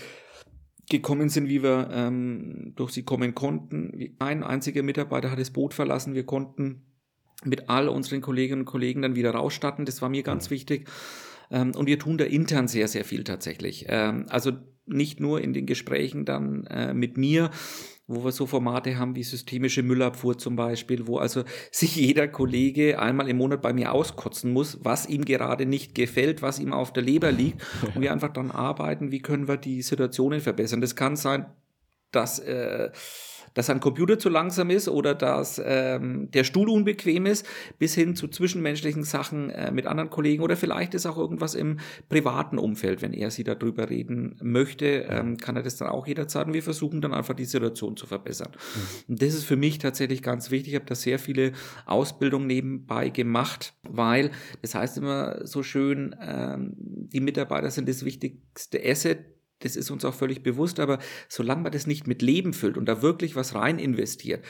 gekommen 0.88 1.28
sind, 1.28 1.48
wie 1.48 1.62
wir 1.62 1.88
ähm, 1.92 2.72
durch 2.76 2.92
sie 2.92 3.02
kommen 3.02 3.34
konnten. 3.34 4.14
Ein 4.18 4.44
einziger 4.44 4.82
Mitarbeiter 4.82 5.30
hat 5.30 5.38
das 5.38 5.50
Boot 5.50 5.74
verlassen. 5.74 6.14
Wir 6.14 6.24
konnten 6.24 6.85
mit 7.44 7.68
all 7.68 7.88
unseren 7.88 8.20
Kolleginnen 8.20 8.62
und 8.62 8.66
Kollegen 8.66 9.02
dann 9.02 9.16
wieder 9.16 9.32
rausstatten. 9.32 9.84
Das 9.84 10.02
war 10.02 10.08
mir 10.08 10.22
ganz 10.22 10.50
wichtig. 10.50 10.88
Ähm, 11.50 11.72
und 11.74 11.86
wir 11.86 11.98
tun 11.98 12.18
da 12.18 12.24
intern 12.24 12.68
sehr, 12.68 12.88
sehr 12.88 13.04
viel 13.04 13.24
tatsächlich. 13.24 13.86
Ähm, 13.88 14.26
also 14.28 14.52
nicht 14.86 15.20
nur 15.20 15.40
in 15.40 15.52
den 15.52 15.66
Gesprächen 15.66 16.24
dann 16.24 16.64
äh, 16.66 16.94
mit 16.94 17.16
mir, 17.16 17.50
wo 18.06 18.24
wir 18.24 18.30
so 18.30 18.46
Formate 18.46 18.98
haben 18.98 19.16
wie 19.16 19.24
systemische 19.24 19.82
Müllabfuhr 19.82 20.38
zum 20.38 20.54
Beispiel, 20.54 21.06
wo 21.06 21.18
also 21.18 21.42
sich 21.70 21.96
jeder 21.96 22.28
Kollege 22.28 22.98
einmal 23.00 23.28
im 23.28 23.36
Monat 23.36 23.62
bei 23.62 23.72
mir 23.72 23.92
auskotzen 23.92 24.52
muss, 24.52 24.78
was 24.82 25.08
ihm 25.08 25.24
gerade 25.24 25.66
nicht 25.66 25.94
gefällt, 25.94 26.42
was 26.42 26.58
ihm 26.58 26.72
auf 26.72 26.92
der 26.92 27.02
Leber 27.02 27.32
liegt 27.32 27.62
und 27.94 28.00
wir 28.00 28.12
einfach 28.12 28.32
dann 28.32 28.50
arbeiten, 28.50 29.10
wie 29.10 29.20
können 29.20 29.48
wir 29.48 29.56
die 29.56 29.82
Situationen 29.82 30.40
verbessern. 30.40 30.80
Das 30.80 30.96
kann 30.96 31.16
sein, 31.16 31.46
dass 32.12 32.38
äh, 32.38 32.90
dass 33.56 33.70
ein 33.70 33.80
Computer 33.80 34.18
zu 34.18 34.28
langsam 34.28 34.68
ist 34.68 34.86
oder 34.86 35.14
dass 35.14 35.60
ähm, 35.64 36.30
der 36.30 36.44
Stuhl 36.44 36.68
unbequem 36.68 37.24
ist, 37.24 37.46
bis 37.78 37.94
hin 37.94 38.14
zu 38.14 38.28
zwischenmenschlichen 38.28 39.02
Sachen 39.02 39.48
äh, 39.48 39.72
mit 39.72 39.86
anderen 39.86 40.10
Kollegen 40.10 40.42
oder 40.42 40.56
vielleicht 40.56 40.92
ist 40.92 41.06
auch 41.06 41.16
irgendwas 41.16 41.54
im 41.54 41.78
privaten 42.10 42.58
Umfeld, 42.58 43.00
wenn 43.00 43.14
er 43.14 43.30
sie 43.30 43.44
darüber 43.44 43.88
reden 43.88 44.38
möchte, 44.42 45.06
ähm, 45.08 45.38
kann 45.38 45.56
er 45.56 45.62
das 45.62 45.76
dann 45.76 45.88
auch 45.88 46.06
jederzeit 46.06 46.46
und 46.46 46.52
wir 46.52 46.62
versuchen 46.62 47.00
dann 47.00 47.14
einfach 47.14 47.34
die 47.34 47.46
Situation 47.46 47.96
zu 47.96 48.06
verbessern. 48.06 48.52
Mhm. 48.52 49.12
Und 49.14 49.22
das 49.22 49.32
ist 49.32 49.44
für 49.44 49.56
mich 49.56 49.78
tatsächlich 49.78 50.22
ganz 50.22 50.50
wichtig. 50.50 50.74
Ich 50.74 50.78
habe 50.78 50.86
da 50.86 50.94
sehr 50.94 51.18
viele 51.18 51.52
Ausbildungen 51.86 52.46
nebenbei 52.46 53.08
gemacht, 53.08 53.72
weil 53.88 54.32
das 54.60 54.74
heißt 54.74 54.98
immer 54.98 55.46
so 55.46 55.62
schön, 55.62 56.14
ähm, 56.20 56.74
die 56.76 57.20
Mitarbeiter 57.20 57.70
sind 57.70 57.88
das 57.88 58.04
wichtigste 58.04 58.78
Asset 58.84 59.35
das 59.60 59.76
ist 59.76 59.90
uns 59.90 60.04
auch 60.04 60.14
völlig 60.14 60.42
bewusst, 60.42 60.80
aber 60.80 60.98
solange 61.28 61.62
man 61.62 61.72
das 61.72 61.86
nicht 61.86 62.06
mit 62.06 62.22
Leben 62.22 62.52
füllt 62.52 62.76
und 62.76 62.86
da 62.86 63.02
wirklich 63.02 63.36
was 63.36 63.54
rein 63.54 63.78
investiert, 63.78 64.44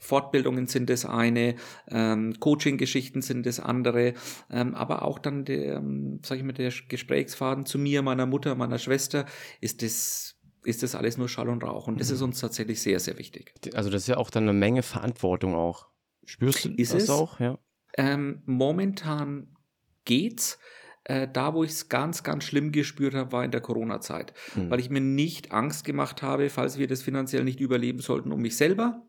Fortbildungen 0.00 0.66
sind 0.66 0.88
das 0.88 1.04
eine, 1.04 1.54
ähm, 1.88 2.34
Coaching-Geschichten 2.40 3.22
sind 3.22 3.44
das 3.44 3.60
andere, 3.60 4.14
ähm, 4.50 4.74
aber 4.74 5.02
auch 5.02 5.18
dann 5.18 5.44
der, 5.44 5.76
ähm, 5.76 6.20
sag 6.24 6.38
ich 6.38 6.44
mal, 6.44 6.52
der 6.52 6.72
Gesprächsfaden 6.88 7.66
zu 7.66 7.78
mir, 7.78 8.02
meiner 8.02 8.26
Mutter, 8.26 8.54
meiner 8.54 8.78
Schwester, 8.78 9.26
ist 9.60 9.82
das 9.82 10.36
ist 10.62 10.82
das 10.82 10.94
alles 10.94 11.16
nur 11.16 11.28
Schall 11.28 11.48
und 11.48 11.64
Rauch. 11.64 11.86
Und 11.86 12.00
das 12.00 12.10
mhm. 12.10 12.14
ist 12.14 12.22
uns 12.22 12.40
tatsächlich 12.40 12.82
sehr, 12.82 13.00
sehr 13.00 13.18
wichtig. 13.18 13.54
Also 13.74 13.88
das 13.88 14.02
ist 14.02 14.08
ja 14.08 14.18
auch 14.18 14.28
dann 14.28 14.42
eine 14.42 14.52
Menge 14.52 14.82
Verantwortung 14.82 15.54
auch. 15.54 15.86
Spürst 16.26 16.66
du 16.66 16.68
ist 16.70 16.92
das 16.92 17.04
es? 17.04 17.10
auch? 17.10 17.40
Ja. 17.40 17.58
Ähm, 17.96 18.42
momentan 18.44 19.56
geht's. 20.04 20.58
Äh, 21.04 21.28
da, 21.32 21.54
wo 21.54 21.64
ich 21.64 21.70
es 21.70 21.88
ganz, 21.88 22.22
ganz 22.22 22.44
schlimm 22.44 22.72
gespürt 22.72 23.14
habe, 23.14 23.32
war 23.32 23.44
in 23.44 23.50
der 23.50 23.60
Corona-Zeit, 23.60 24.34
mhm. 24.54 24.70
weil 24.70 24.80
ich 24.80 24.90
mir 24.90 25.00
nicht 25.00 25.52
Angst 25.52 25.84
gemacht 25.84 26.22
habe, 26.22 26.50
falls 26.50 26.78
wir 26.78 26.86
das 26.86 27.02
finanziell 27.02 27.44
nicht 27.44 27.60
überleben 27.60 28.00
sollten, 28.00 28.32
um 28.32 28.40
mich 28.40 28.56
selber. 28.56 29.02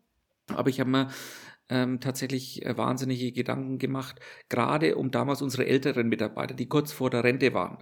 Aber 0.48 0.70
ich 0.70 0.80
habe 0.80 0.90
mir 0.90 1.10
ähm, 1.70 2.00
tatsächlich 2.00 2.66
äh, 2.66 2.78
wahnsinnige 2.78 3.32
Gedanken 3.32 3.78
gemacht, 3.78 4.20
gerade 4.50 4.96
um 4.96 5.12
damals 5.12 5.42
unsere 5.42 5.66
älteren 5.66 6.08
Mitarbeiter, 6.08 6.54
die 6.54 6.68
kurz 6.68 6.92
vor 6.92 7.10
der 7.10 7.24
Rente 7.24 7.54
waren. 7.54 7.78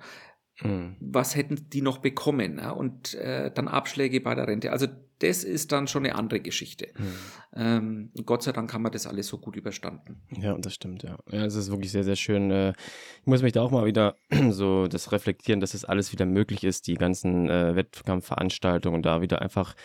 Mhm. 0.61 0.95
Was 0.99 1.35
hätten 1.35 1.69
die 1.69 1.81
noch 1.81 1.99
bekommen? 1.99 2.57
Ja? 2.57 2.71
Und 2.71 3.13
äh, 3.15 3.51
dann 3.51 3.67
Abschläge 3.67 4.21
bei 4.21 4.35
der 4.35 4.47
Rente. 4.47 4.71
Also 4.71 4.87
das 5.19 5.43
ist 5.43 5.71
dann 5.71 5.87
schon 5.87 6.05
eine 6.05 6.15
andere 6.15 6.39
Geschichte. 6.39 6.87
Mhm. 6.97 7.15
Ähm, 7.55 8.11
Gott 8.25 8.43
sei 8.43 8.51
Dank 8.51 8.73
haben 8.73 8.83
wir 8.83 8.89
das 8.89 9.05
alles 9.05 9.27
so 9.27 9.37
gut 9.37 9.55
überstanden. 9.55 10.21
Ja, 10.37 10.57
das 10.57 10.73
stimmt, 10.73 11.03
ja. 11.03 11.17
Ja, 11.29 11.45
es 11.45 11.55
ist 11.55 11.69
wirklich 11.69 11.91
sehr, 11.91 12.03
sehr 12.03 12.15
schön. 12.15 12.51
Äh, 12.51 12.69
ich 12.69 13.27
muss 13.27 13.41
mich 13.41 13.53
da 13.53 13.61
auch 13.61 13.71
mal 13.71 13.85
wieder 13.85 14.15
so 14.49 14.87
das 14.87 15.11
reflektieren, 15.11 15.59
dass 15.59 15.71
das 15.71 15.85
alles 15.85 16.11
wieder 16.11 16.25
möglich 16.25 16.63
ist, 16.63 16.87
die 16.87 16.95
ganzen 16.95 17.49
äh, 17.49 17.75
Wettkampfveranstaltungen 17.75 19.01
da 19.01 19.21
wieder 19.21 19.41
einfach 19.41 19.75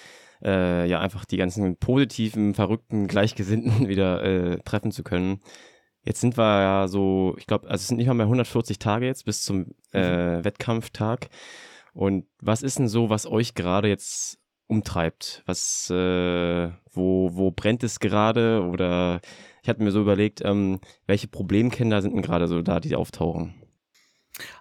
äh, 0.42 0.87
ja 0.87 1.01
einfach 1.01 1.25
die 1.25 1.37
ganzen 1.37 1.77
positiven, 1.77 2.55
verrückten, 2.55 3.07
Gleichgesinnten 3.09 3.88
wieder 3.88 4.23
äh, 4.23 4.59
treffen 4.64 4.92
zu 4.92 5.03
können. 5.03 5.40
Jetzt 6.05 6.20
sind 6.20 6.37
wir 6.37 6.61
ja 6.61 6.88
so, 6.88 7.35
ich 7.38 7.47
glaube, 7.47 7.68
also 7.68 7.81
es 7.81 7.88
sind 7.88 7.97
nicht 7.97 8.07
mal 8.07 8.14
mehr 8.14 8.27
140 8.27 8.79
Tage 8.79 9.07
jetzt 9.07 9.25
bis 9.25 9.42
zum 9.42 9.75
äh, 9.92 10.37
mhm. 10.37 10.44
Wettkampftag. 10.44 11.29
Und 11.94 12.27
was 12.40 12.62
ist 12.62 12.79
denn 12.79 12.88
so, 12.88 13.09
was 13.09 13.27
euch 13.27 13.55
gerade 13.55 13.88
jetzt 13.88 14.38
umtreibt. 14.66 15.42
Was, 15.46 15.90
äh, 15.90 16.70
wo, 16.92 17.31
wo 17.33 17.50
brennt 17.50 17.83
es 17.85 18.00
gerade? 18.00 18.62
Oder 18.62 19.20
ich 19.62 19.68
hatte 19.68 19.83
mir 19.83 19.90
so 19.90 20.00
überlegt, 20.00 20.42
ähm, 20.44 20.81
welche 21.07 21.29
Problemkinder 21.29 22.03
sind 22.03 22.14
denn 22.14 22.22
gerade 22.22 22.48
so 22.48 22.62
da, 22.62 22.81
die 22.81 22.96
auftauchen? 22.96 23.55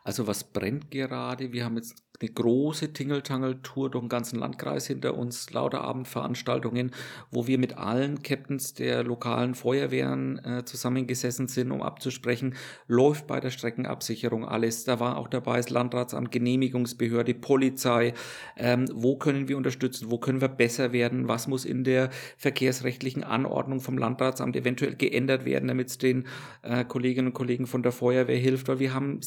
Also 0.03 0.27
was 0.27 0.43
brennt 0.43 0.91
gerade? 0.91 1.53
Wir 1.53 1.63
haben 1.63 1.77
jetzt 1.77 2.03
eine 2.23 2.29
große 2.29 2.93
Tingeltangel-Tour 2.93 3.91
durch 3.91 4.03
den 4.03 4.09
ganzen 4.09 4.39
Landkreis 4.39 4.87
hinter 4.87 5.17
uns, 5.17 5.51
lauter 5.51 5.81
Abendveranstaltungen, 5.81 6.91
wo 7.31 7.47
wir 7.47 7.57
mit 7.57 7.77
allen 7.77 8.21
Captains 8.23 8.73
der 8.73 9.03
lokalen 9.03 9.55
Feuerwehren 9.55 10.37
äh, 10.45 10.63
zusammengesessen 10.63 11.47
sind, 11.47 11.71
um 11.71 11.81
abzusprechen, 11.81 12.55
läuft 12.87 13.27
bei 13.27 13.39
der 13.39 13.49
Streckenabsicherung 13.49 14.45
alles. 14.45 14.85
Da 14.85 14.99
war 14.99 15.17
auch 15.17 15.27
dabei 15.27 15.57
das 15.57 15.69
Landratsamt, 15.69 16.31
Genehmigungsbehörde, 16.31 17.33
Polizei. 17.33 18.13
Ähm, 18.55 18.85
wo 18.93 19.17
können 19.17 19.47
wir 19.47 19.57
unterstützen? 19.57 20.11
Wo 20.11 20.17
können 20.17 20.39
wir 20.39 20.49
besser 20.49 20.93
werden? 20.93 21.27
Was 21.27 21.47
muss 21.47 21.65
in 21.65 21.83
der 21.83 22.09
verkehrsrechtlichen 22.37 23.23
Anordnung 23.23 23.81
vom 23.81 23.97
Landratsamt 23.97 24.55
eventuell 24.55 24.95
geändert 24.95 25.45
werden, 25.45 25.67
damit 25.67 25.89
es 25.89 25.97
den 25.97 26.25
äh, 26.61 26.85
Kolleginnen 26.85 27.27
und 27.27 27.33
Kollegen 27.33 27.67
von 27.67 27.83
der 27.83 27.91
Feuerwehr 27.91 28.37
hilft? 28.37 28.67
Weil 28.67 28.79
wir 28.79 28.93
haben 28.93 29.21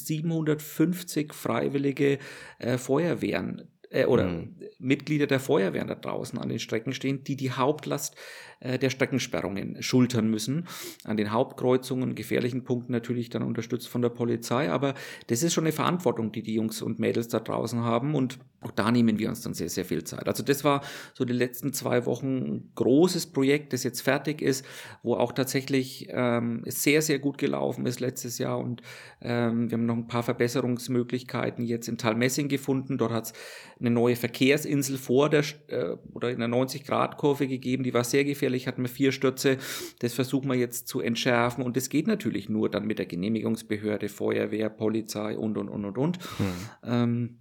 750 0.75 1.33
freiwillige 1.33 2.19
äh, 2.59 2.77
Feuerwehren 2.77 3.67
äh, 3.89 4.05
oder 4.05 4.25
mhm. 4.25 4.55
Mitglieder 4.79 5.27
der 5.27 5.39
Feuerwehren 5.39 5.87
da 5.87 5.95
draußen 5.95 6.37
an 6.39 6.49
den 6.49 6.59
Strecken 6.59 6.93
stehen, 6.93 7.23
die 7.23 7.35
die 7.35 7.51
Hauptlast 7.51 8.15
der 8.61 8.89
Streckensperrungen 8.89 9.81
schultern 9.81 10.29
müssen. 10.29 10.67
An 11.03 11.17
den 11.17 11.31
Hauptkreuzungen, 11.31 12.15
gefährlichen 12.15 12.63
Punkten 12.63 12.91
natürlich 12.91 13.29
dann 13.29 13.43
unterstützt 13.43 13.87
von 13.87 14.01
der 14.01 14.09
Polizei. 14.09 14.69
Aber 14.71 14.93
das 15.27 15.43
ist 15.43 15.53
schon 15.53 15.65
eine 15.65 15.71
Verantwortung, 15.71 16.31
die 16.31 16.41
die 16.41 16.53
Jungs 16.53 16.81
und 16.81 16.99
Mädels 16.99 17.27
da 17.27 17.39
draußen 17.39 17.83
haben. 17.83 18.15
Und 18.15 18.39
auch 18.61 18.71
da 18.71 18.91
nehmen 18.91 19.19
wir 19.19 19.29
uns 19.29 19.41
dann 19.41 19.53
sehr, 19.53 19.69
sehr 19.69 19.85
viel 19.85 20.03
Zeit. 20.03 20.27
Also 20.27 20.41
das 20.41 20.63
war 20.63 20.81
so 21.13 21.25
die 21.25 21.33
letzten 21.33 21.73
zwei 21.73 22.05
Wochen 22.07 22.37
ein 22.37 22.71
großes 22.73 23.27
Projekt, 23.27 23.71
das 23.71 23.83
jetzt 23.83 24.01
fertig 24.01 24.41
ist, 24.41 24.65
wo 25.03 25.13
auch 25.15 25.31
tatsächlich 25.31 26.07
ähm, 26.09 26.63
sehr, 26.65 27.03
sehr 27.03 27.19
gut 27.19 27.37
gelaufen 27.37 27.85
ist 27.85 27.99
letztes 27.99 28.39
Jahr. 28.39 28.57
Und 28.57 28.81
ähm, 29.21 29.69
wir 29.69 29.77
haben 29.77 29.85
noch 29.85 29.95
ein 29.95 30.07
paar 30.07 30.23
Verbesserungsmöglichkeiten 30.23 31.65
jetzt 31.65 31.87
in 31.87 31.99
Talmessing 31.99 32.47
gefunden. 32.47 32.97
Dort 32.97 33.11
hat 33.11 33.25
es 33.25 33.33
eine 33.79 33.91
neue 33.91 34.15
Verkehrsinsel 34.15 34.97
vor 34.97 35.29
der 35.29 35.43
äh, 35.67 35.95
oder 36.13 36.31
in 36.31 36.39
der 36.39 36.49
90-Grad-Kurve 36.49 37.47
gegeben, 37.47 37.83
die 37.83 37.93
war 37.93 38.03
sehr 38.03 38.23
gefährlich, 38.23 38.46
hatten 38.49 38.81
wir 38.81 38.89
vier 38.89 39.11
Stürze. 39.11 39.57
Das 39.99 40.13
versuchen 40.13 40.49
wir 40.49 40.55
jetzt 40.55 40.87
zu 40.87 41.01
entschärfen 41.01 41.63
und 41.63 41.75
das 41.75 41.89
geht 41.89 42.07
natürlich 42.07 42.49
nur 42.49 42.69
dann 42.69 42.87
mit 42.87 42.99
der 42.99 43.05
Genehmigungsbehörde, 43.05 44.09
Feuerwehr, 44.09 44.69
Polizei 44.69 45.37
und 45.37 45.57
und 45.57 45.69
und 45.69 45.85
und 45.85 45.97
und. 45.97 46.19
Mhm. 46.39 46.53
Ähm, 46.83 47.39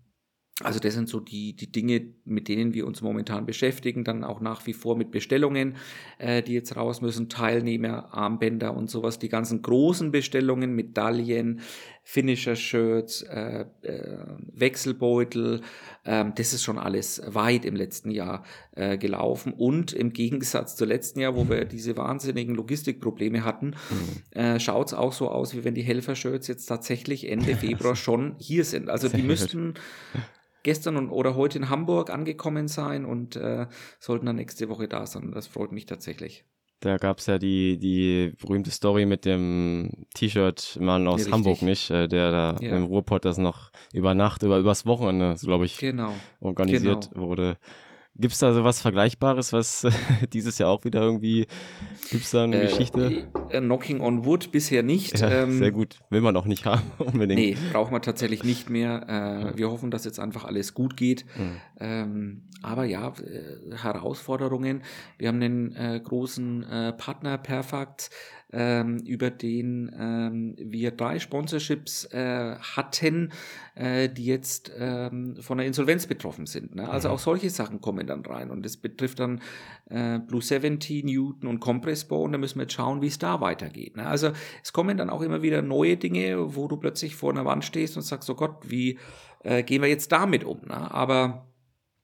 also 0.63 0.81
das 0.81 0.95
sind 0.95 1.07
so 1.11 1.21
die, 1.21 1.55
die 1.55 1.71
Dinge, 1.71 2.15
mit 2.25 2.49
denen 2.49 2.73
wir 2.73 2.87
uns 2.87 3.03
momentan 3.03 3.45
beschäftigen. 3.45 4.05
Dann 4.05 4.25
auch 4.25 4.41
nach 4.41 4.67
wie 4.67 4.73
vor 4.73 4.97
mit 4.97 5.11
Bestellungen, 5.11 5.77
äh, 6.19 6.43
die 6.43 6.55
jetzt 6.55 6.77
raus 6.77 7.03
müssen, 7.03 7.29
Teilnehmer, 7.29 8.15
Armbänder 8.15 8.75
und 8.75 8.89
sowas. 8.89 9.19
Die 9.19 9.29
ganzen 9.29 9.61
großen 9.61 10.13
Bestellungen, 10.13 10.75
Medaillen, 10.75 11.61
Finisher-Shirts, 12.09 13.23
äh, 13.23 13.65
äh, 13.83 14.17
Wechselbeutel, 14.53 15.63
ähm, 16.05 16.35
das 16.37 16.53
ist 16.53 16.63
schon 16.63 16.79
alles 16.79 17.21
weit 17.27 17.65
im 17.65 17.75
letzten 17.75 18.13
Jahr 18.13 18.45
äh, 18.77 18.97
gelaufen. 18.97 19.53
Und 19.53 19.93
im 19.93 20.13
Gegensatz 20.13 20.77
zum 20.77 20.87
letzten 20.87 21.19
Jahr, 21.19 21.35
wo 21.35 21.49
wir 21.49 21.65
diese 21.65 21.97
wahnsinnigen 21.97 22.55
Logistikprobleme 22.55 23.45
hatten, 23.45 23.75
mhm. 23.91 24.41
äh, 24.41 24.61
schaut 24.61 24.87
es 24.87 24.95
auch 24.95 25.13
so 25.13 25.29
aus, 25.29 25.53
wie 25.57 25.65
wenn 25.65 25.75
die 25.75 25.83
Helfer-Shirts 25.83 26.47
jetzt 26.47 26.67
tatsächlich 26.67 27.29
Ende 27.29 27.57
Februar 27.57 27.97
schon 27.97 28.37
hier 28.39 28.65
sind. 28.65 28.89
Also 28.89 29.09
die 29.09 29.23
müssten 29.23 29.75
gestern 30.63 30.97
und, 30.97 31.11
oder 31.11 31.35
heute 31.35 31.59
in 31.59 31.71
Hamburg 31.71 32.11
angekommen 32.11 32.69
sein 32.69 33.05
und 33.05 33.35
äh, 33.35 33.67
sollten 33.99 34.27
dann 34.27 34.37
nächste 34.37 34.69
Woche 34.69 34.87
da 34.87 35.07
sein. 35.07 35.33
Das 35.33 35.49
freut 35.49 35.73
mich 35.73 35.87
tatsächlich. 35.87 36.45
Da 36.81 36.99
gab 36.99 37.19
es 37.19 37.27
ja 37.27 37.39
die, 37.39 37.79
die 37.79 38.35
berühmte 38.39 38.71
Story 38.71 39.07
mit 39.07 39.25
dem 39.25 40.07
T-Shirt-Mann 40.15 41.09
aus 41.09 41.27
ja, 41.27 41.33
Hamburg, 41.33 41.63
nicht? 41.63 41.91
Äh, 41.91 42.07
der 42.07 42.31
da 42.31 42.57
ja. 42.61 42.77
im 42.77 42.85
Ruhrpott 42.85 43.25
das 43.25 43.39
noch 43.39 43.71
über 43.95 44.15
Nacht, 44.15 44.43
über 44.43 44.59
übers 44.59 44.85
Wochenende, 44.85 45.35
glaube 45.41 45.65
ich, 45.65 45.79
genau. 45.79 46.13
organisiert 46.41 47.11
genau. 47.13 47.27
wurde. 47.29 47.57
Gibt 48.19 48.33
es 48.33 48.39
da 48.39 48.55
so 48.55 48.65
was 48.65 48.81
Vergleichbares, 48.81 49.53
was 49.53 49.87
dieses 50.33 50.57
Jahr 50.57 50.71
auch 50.71 50.85
wieder 50.85 51.03
irgendwie, 51.03 51.47
gibt 52.11 52.25
es 52.25 52.31
da 52.31 52.45
eine 52.45 52.63
äh, 52.63 52.67
Geschichte? 52.67 53.29
Äh, 53.51 53.61
knocking 53.61 54.01
on 54.01 54.25
Wood 54.25 54.53
bisher 54.53 54.83
nicht. 54.83 55.19
Ja, 55.19 55.43
ähm, 55.43 55.59
sehr 55.59 55.71
gut, 55.71 55.99
will 56.09 56.23
man 56.23 56.35
auch 56.37 56.47
nicht 56.47 56.65
haben 56.65 56.91
unbedingt. 56.99 57.39
Nee, 57.39 57.57
braucht 57.73 57.93
man 57.93 58.01
tatsächlich 58.01 58.43
nicht 58.43 58.71
mehr. 58.71 59.53
Äh, 59.55 59.59
wir 59.59 59.71
hoffen, 59.71 59.91
dass 59.91 60.07
jetzt 60.07 60.19
einfach 60.19 60.45
alles 60.45 60.73
gut 60.73 60.97
geht. 60.97 61.27
Mhm. 61.37 61.61
Ähm, 61.79 62.43
aber 62.67 62.85
ja, 62.85 63.09
äh, 63.09 63.77
Herausforderungen. 63.77 64.83
Wir 65.19 65.29
haben 65.29 65.41
einen 65.41 65.77
äh, 65.77 66.01
großen 66.03 66.65
äh, 66.65 66.93
Partner, 66.95 67.39
Perfakt, 67.39 68.11
ähm, 68.53 68.99
über 68.99 69.31
den 69.31 69.95
ähm, 69.97 70.57
wir 70.59 70.91
drei 70.91 71.21
Sponsorships 71.21 72.07
äh, 72.07 72.57
hatten, 72.57 73.33
äh, 73.77 74.09
die 74.09 74.25
jetzt 74.25 74.73
ähm, 74.77 75.37
von 75.41 75.59
der 75.59 75.67
Insolvenz 75.67 76.07
betroffen 76.09 76.47
sind. 76.47 76.75
Ne? 76.75 76.89
Also 76.89 77.09
mhm. 77.09 77.15
auch 77.15 77.19
solche 77.21 77.51
Sachen 77.51 77.81
kommen 77.81 78.07
dann 78.07 78.25
rein. 78.25 78.51
Und 78.51 78.65
das 78.65 78.77
betrifft 78.77 79.21
dann 79.21 79.41
äh, 79.89 80.19
Blue 80.19 80.43
70, 80.43 81.05
Newton 81.05 81.49
und 81.49 81.61
Compressbone. 81.61 82.33
Da 82.33 82.39
müssen 82.39 82.59
wir 82.59 82.63
jetzt 82.63 82.75
schauen, 82.75 83.01
wie 83.01 83.09
es 83.09 83.19
da 83.19 83.41
weitergeht. 83.41 83.97
Ne? 83.97 84.07
Also 84.07 84.33
es 84.63 84.73
kommen 84.73 84.97
dann 84.97 85.11
auch 85.11 85.23
immer 85.23 85.43
wieder 85.43 85.63
neue 85.63 85.97
Dinge, 85.97 86.57
wo 86.57 86.67
du 86.67 86.77
plötzlich 86.77 87.15
vor 87.15 87.31
einer 87.31 87.45
Wand 87.45 87.65
stehst 87.65 87.97
und 87.97 88.03
sagst, 88.03 88.29
oh 88.29 88.35
Gott, 88.35 88.57
wie 88.63 88.99
gehen 89.45 89.81
wir 89.81 89.89
jetzt 89.89 90.11
damit 90.11 90.43
um? 90.43 90.63
Ne? 90.67 90.91
Aber 90.91 91.47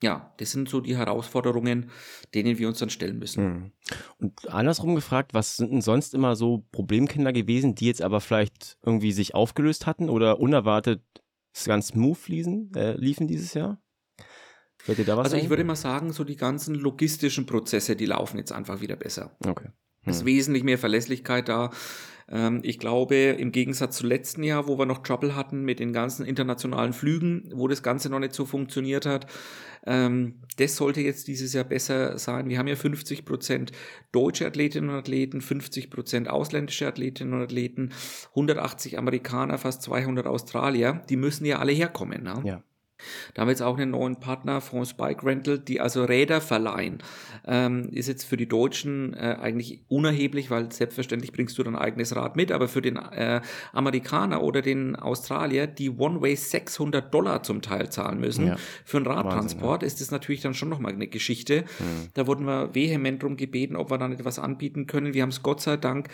ja, 0.03 0.35
das 0.37 0.51
sind 0.51 0.69
so 0.69 0.81
die 0.81 0.97
Herausforderungen, 0.97 1.91
denen 2.35 2.59
wir 2.59 2.69
uns 2.69 2.79
dann 2.79 2.91
stellen 2.91 3.19
müssen. 3.19 3.45
Mhm. 3.45 3.73
Und 4.19 4.49
andersrum 4.51 4.95
gefragt, 4.95 5.33
was 5.33 5.57
sind 5.57 5.73
denn 5.73 5.81
sonst 5.81 6.12
immer 6.12 6.37
so 6.37 6.67
Problemkinder 6.73 7.33
gewesen, 7.33 7.75
die 7.75 7.87
jetzt 7.87 8.03
aber 8.03 8.21
vielleicht 8.21 8.79
irgendwie 8.85 9.12
sich 9.12 9.35
aufgelöst 9.35 9.87
hatten 9.87 10.11
oder 10.11 10.41
unerwartet 10.41 11.03
ganz 11.65 11.88
smooth 11.88 12.29
liefen, 12.29 12.73
äh, 12.75 12.97
liefen 12.97 13.27
dieses 13.27 13.55
Jahr? 13.55 13.81
Fällt 14.79 14.99
dir 14.99 15.05
da 15.05 15.17
was 15.17 15.27
Also 15.27 15.37
ein? 15.37 15.45
ich 15.45 15.51
würde 15.51 15.65
mal 15.65 15.77
sagen, 15.77 16.12
so 16.12 16.25
die 16.25 16.37
ganzen 16.37 16.75
logistischen 16.75 17.47
Prozesse, 17.47 17.95
die 17.95 18.07
laufen 18.07 18.38
jetzt 18.38 18.53
einfach 18.53 18.81
wieder 18.81 18.97
besser. 18.97 19.37
Okay. 19.47 19.69
Es 20.05 20.17
ist 20.17 20.25
wesentlich 20.25 20.65
mehr 20.65 20.79
Verlässlichkeit 20.79 21.49
da. 21.49 21.71
Ähm, 22.29 22.61
ich 22.63 22.79
glaube, 22.79 23.17
im 23.17 23.53
Gegensatz 23.53 23.97
zu 23.97 24.07
letzten 24.07 24.43
Jahr, 24.43 24.69
wo 24.69 24.79
wir 24.79 24.87
noch 24.87 25.03
Trouble 25.03 25.35
hatten 25.35 25.63
mit 25.65 25.81
den 25.81 25.93
ganzen 25.93 26.25
internationalen 26.27 26.93
Flügen, 26.93 27.51
wo 27.55 27.69
das 27.69 27.83
Ganze 27.83 28.11
noch 28.11 28.19
nicht 28.19 28.35
so 28.35 28.45
funktioniert 28.45 29.07
hat, 29.07 29.27
ähm, 29.85 30.41
das 30.59 30.77
sollte 30.77 31.01
jetzt 31.01 31.29
dieses 31.29 31.53
Jahr 31.53 31.65
besser 31.65 32.19
sein. 32.19 32.49
Wir 32.49 32.59
haben 32.59 32.69
ja 32.69 32.77
50 32.77 33.25
Prozent 33.25 33.73
deutsche 34.13 34.47
Athletinnen 34.47 34.91
und 34.91 34.97
Athleten, 34.97 35.41
50 35.41 35.91
Prozent 35.91 36.29
ausländische 36.29 36.87
Athletinnen 36.87 37.35
und 37.35 37.43
Athleten, 37.43 37.91
180 38.31 38.99
Amerikaner, 38.99 39.59
fast 39.59 39.83
200 39.83 40.27
Australier. 40.27 41.03
Die 41.09 41.17
müssen 41.17 41.45
ja 41.45 41.59
alle 41.59 41.73
herkommen. 41.73 42.23
Ne? 42.23 42.43
Ja. 42.45 42.63
Da 43.35 43.43
haben 43.43 43.49
wir 43.49 43.53
jetzt 43.53 43.62
auch 43.62 43.79
einen 43.79 43.93
neuen 43.93 44.17
Partner, 44.17 44.61
France 44.61 44.95
Bike 44.97 45.25
Rental, 45.25 45.59
die 45.59 45.81
also 45.81 46.05
Räder 46.05 46.41
verleihen. 46.41 46.99
Ähm, 47.47 47.88
ist 47.91 48.09
jetzt 48.09 48.25
für 48.25 48.37
die 48.37 48.49
Deutschen 48.49 49.15
äh, 49.15 49.37
eigentlich 49.41 49.81
unerheblich, 49.88 50.51
weil 50.51 50.73
selbstverständlich 50.73 51.33
bringst 51.33 51.59
du 51.59 51.62
dein 51.62 51.77
eigenes 51.77 52.15
Rad 52.15 52.37
mit, 52.37 52.53
aber 52.53 52.69
für 52.69 52.83
den 52.83 52.97
äh, 52.97 53.41
Amerikaner 53.73 54.43
oder 54.43 54.62
den 54.62 54.97
Australier, 54.97 55.67
die 55.67 55.91
One-Way 55.91 56.37
600 56.37 57.12
Dollar 57.12 57.43
zum 57.43 57.62
Teil 57.62 57.91
zahlen 57.91 58.21
müssen 58.21 58.47
ja. 58.49 58.57
für 58.85 58.99
einen 58.99 59.07
Radtransport, 59.07 59.62
Wahnsinn, 59.62 59.87
ja. 59.87 59.87
ist 59.87 60.01
das 60.01 60.11
natürlich 60.11 60.41
dann 60.41 60.55
schon 60.55 60.69
nochmal 60.69 60.93
eine 60.93 61.09
Geschichte. 61.09 61.62
Mhm. 61.79 62.09
Da 62.15 62.27
wurden 62.27 62.47
wir 62.47 62.75
vehement 62.75 63.23
drum 63.23 63.37
gebeten, 63.37 63.77
ob 63.77 63.91
wir 63.91 63.99
dann 63.99 64.12
etwas 64.12 64.38
anbieten 64.38 64.87
können. 64.87 65.15
Wir 65.15 65.23
haben 65.23 65.31
es 65.31 65.43
Gott 65.43 65.61
sei 65.61 65.77
Dank 65.77 66.09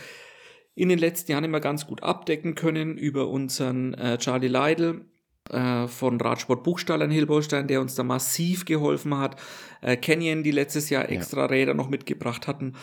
in 0.79 0.88
den 0.88 0.98
letzten 0.98 1.33
Jahren 1.33 1.44
immer 1.44 1.61
ganz 1.61 1.87
gut 1.87 2.05
abdecken 2.05 2.55
können 2.55 2.96
über 2.96 3.29
unseren 3.29 3.94
äh, 3.94 4.16
Charlie 4.18 4.46
Leidl 4.46 5.01
äh, 5.01 5.17
von 5.51 6.20
Radsport 6.20 6.62
Buchstall 6.62 7.01
in 7.03 7.11
Hilbolstein, 7.11 7.68
der 7.68 7.81
uns 7.81 7.94
da 7.94 8.03
massiv 8.03 8.66
geholfen 8.66 9.16
hat. 9.16 9.40
Äh, 9.81 9.96
Canyon, 9.96 10.42
die 10.42 10.51
letztes 10.51 10.90
Jahr 10.90 11.09
extra 11.09 11.42
ja. 11.42 11.46
Räder 11.46 11.74
noch 11.74 11.88
mitgebracht 11.88 12.46
hatten. 12.46 12.74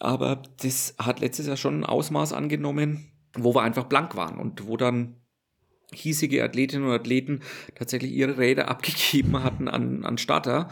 Aber 0.00 0.42
das 0.62 0.94
hat 0.98 1.20
letztes 1.20 1.46
Jahr 1.46 1.56
schon 1.56 1.80
ein 1.80 1.84
Ausmaß 1.84 2.32
angenommen, 2.32 3.12
wo 3.36 3.54
wir 3.54 3.62
einfach 3.62 3.84
blank 3.84 4.16
waren 4.16 4.38
und 4.38 4.66
wo 4.66 4.76
dann 4.76 5.16
hiesige 5.92 6.44
Athletinnen 6.44 6.86
und 6.86 6.92
Athleten 6.92 7.40
tatsächlich 7.74 8.12
ihre 8.12 8.38
Räder 8.38 8.68
abgegeben 8.68 9.42
hatten 9.42 9.68
an, 9.68 10.04
an 10.04 10.18
Starter, 10.18 10.68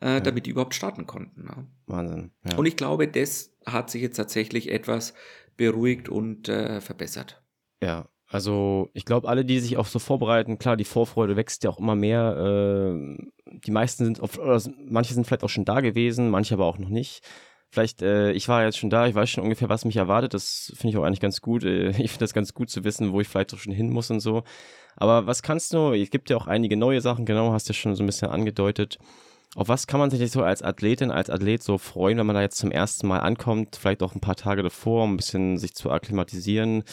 äh, 0.00 0.20
damit 0.20 0.46
die 0.46 0.50
überhaupt 0.50 0.74
starten 0.74 1.06
konnten. 1.06 1.46
Ja. 1.48 1.66
Wahnsinn. 1.86 2.30
Ja. 2.44 2.56
Und 2.56 2.66
ich 2.66 2.76
glaube, 2.76 3.08
das 3.08 3.56
hat 3.64 3.90
sich 3.90 4.02
jetzt 4.02 4.16
tatsächlich 4.16 4.70
etwas 4.70 5.14
beruhigt 5.56 6.08
und 6.08 6.48
äh, 6.48 6.80
verbessert. 6.80 7.42
Ja, 7.82 8.08
also 8.28 8.90
ich 8.92 9.04
glaube, 9.04 9.28
alle, 9.28 9.44
die 9.44 9.60
sich 9.60 9.76
auch 9.76 9.86
so 9.86 9.98
vorbereiten, 9.98 10.58
klar, 10.58 10.76
die 10.76 10.84
Vorfreude 10.84 11.36
wächst 11.36 11.62
ja 11.64 11.70
auch 11.70 11.78
immer 11.78 11.94
mehr. 11.94 12.96
Äh, 12.96 13.16
die 13.64 13.70
meisten 13.70 14.04
sind, 14.04 14.20
auf, 14.20 14.38
oder 14.38 14.60
manche 14.84 15.14
sind 15.14 15.26
vielleicht 15.26 15.44
auch 15.44 15.48
schon 15.48 15.64
da 15.64 15.80
gewesen, 15.80 16.30
manche 16.30 16.54
aber 16.54 16.66
auch 16.66 16.78
noch 16.78 16.88
nicht. 16.88 17.22
Vielleicht, 17.70 18.02
äh, 18.02 18.32
ich 18.32 18.48
war 18.48 18.64
jetzt 18.64 18.78
schon 18.78 18.90
da, 18.90 19.06
ich 19.06 19.14
weiß 19.14 19.28
schon 19.30 19.44
ungefähr, 19.44 19.68
was 19.68 19.84
mich 19.84 19.96
erwartet. 19.96 20.34
Das 20.34 20.72
finde 20.76 20.90
ich 20.90 20.96
auch 20.96 21.04
eigentlich 21.04 21.20
ganz 21.20 21.40
gut. 21.40 21.64
Äh, 21.64 21.90
ich 22.02 22.10
finde 22.10 22.18
das 22.20 22.34
ganz 22.34 22.52
gut 22.54 22.70
zu 22.70 22.84
wissen, 22.84 23.12
wo 23.12 23.20
ich 23.20 23.28
vielleicht 23.28 23.54
auch 23.54 23.58
schon 23.58 23.72
hin 23.72 23.90
muss 23.90 24.10
und 24.10 24.20
so. 24.20 24.42
Aber 24.96 25.26
was 25.26 25.42
kannst 25.42 25.72
du? 25.74 25.92
Es 25.92 26.10
gibt 26.10 26.30
ja 26.30 26.36
auch 26.36 26.46
einige 26.46 26.76
neue 26.76 27.00
Sachen, 27.00 27.26
genau, 27.26 27.52
hast 27.52 27.68
du 27.68 27.72
ja 27.72 27.78
schon 27.78 27.94
so 27.94 28.02
ein 28.02 28.06
bisschen 28.06 28.28
angedeutet. 28.28 28.98
Auf 29.56 29.68
was 29.68 29.86
kann 29.86 29.98
man 29.98 30.10
sich 30.10 30.30
so 30.30 30.42
als 30.42 30.62
Athletin, 30.62 31.10
als 31.10 31.30
Athlet 31.30 31.62
so 31.62 31.78
freuen, 31.78 32.18
wenn 32.18 32.26
man 32.26 32.36
da 32.36 32.42
jetzt 32.42 32.58
zum 32.58 32.70
ersten 32.70 33.06
Mal 33.06 33.20
ankommt, 33.20 33.76
vielleicht 33.76 34.02
auch 34.02 34.14
ein 34.14 34.20
paar 34.20 34.36
Tage 34.36 34.62
davor, 34.62 35.04
um 35.04 35.14
ein 35.14 35.16
bisschen 35.16 35.56
sich 35.56 35.74
zu 35.74 35.90
akklimatisieren? 35.90 36.84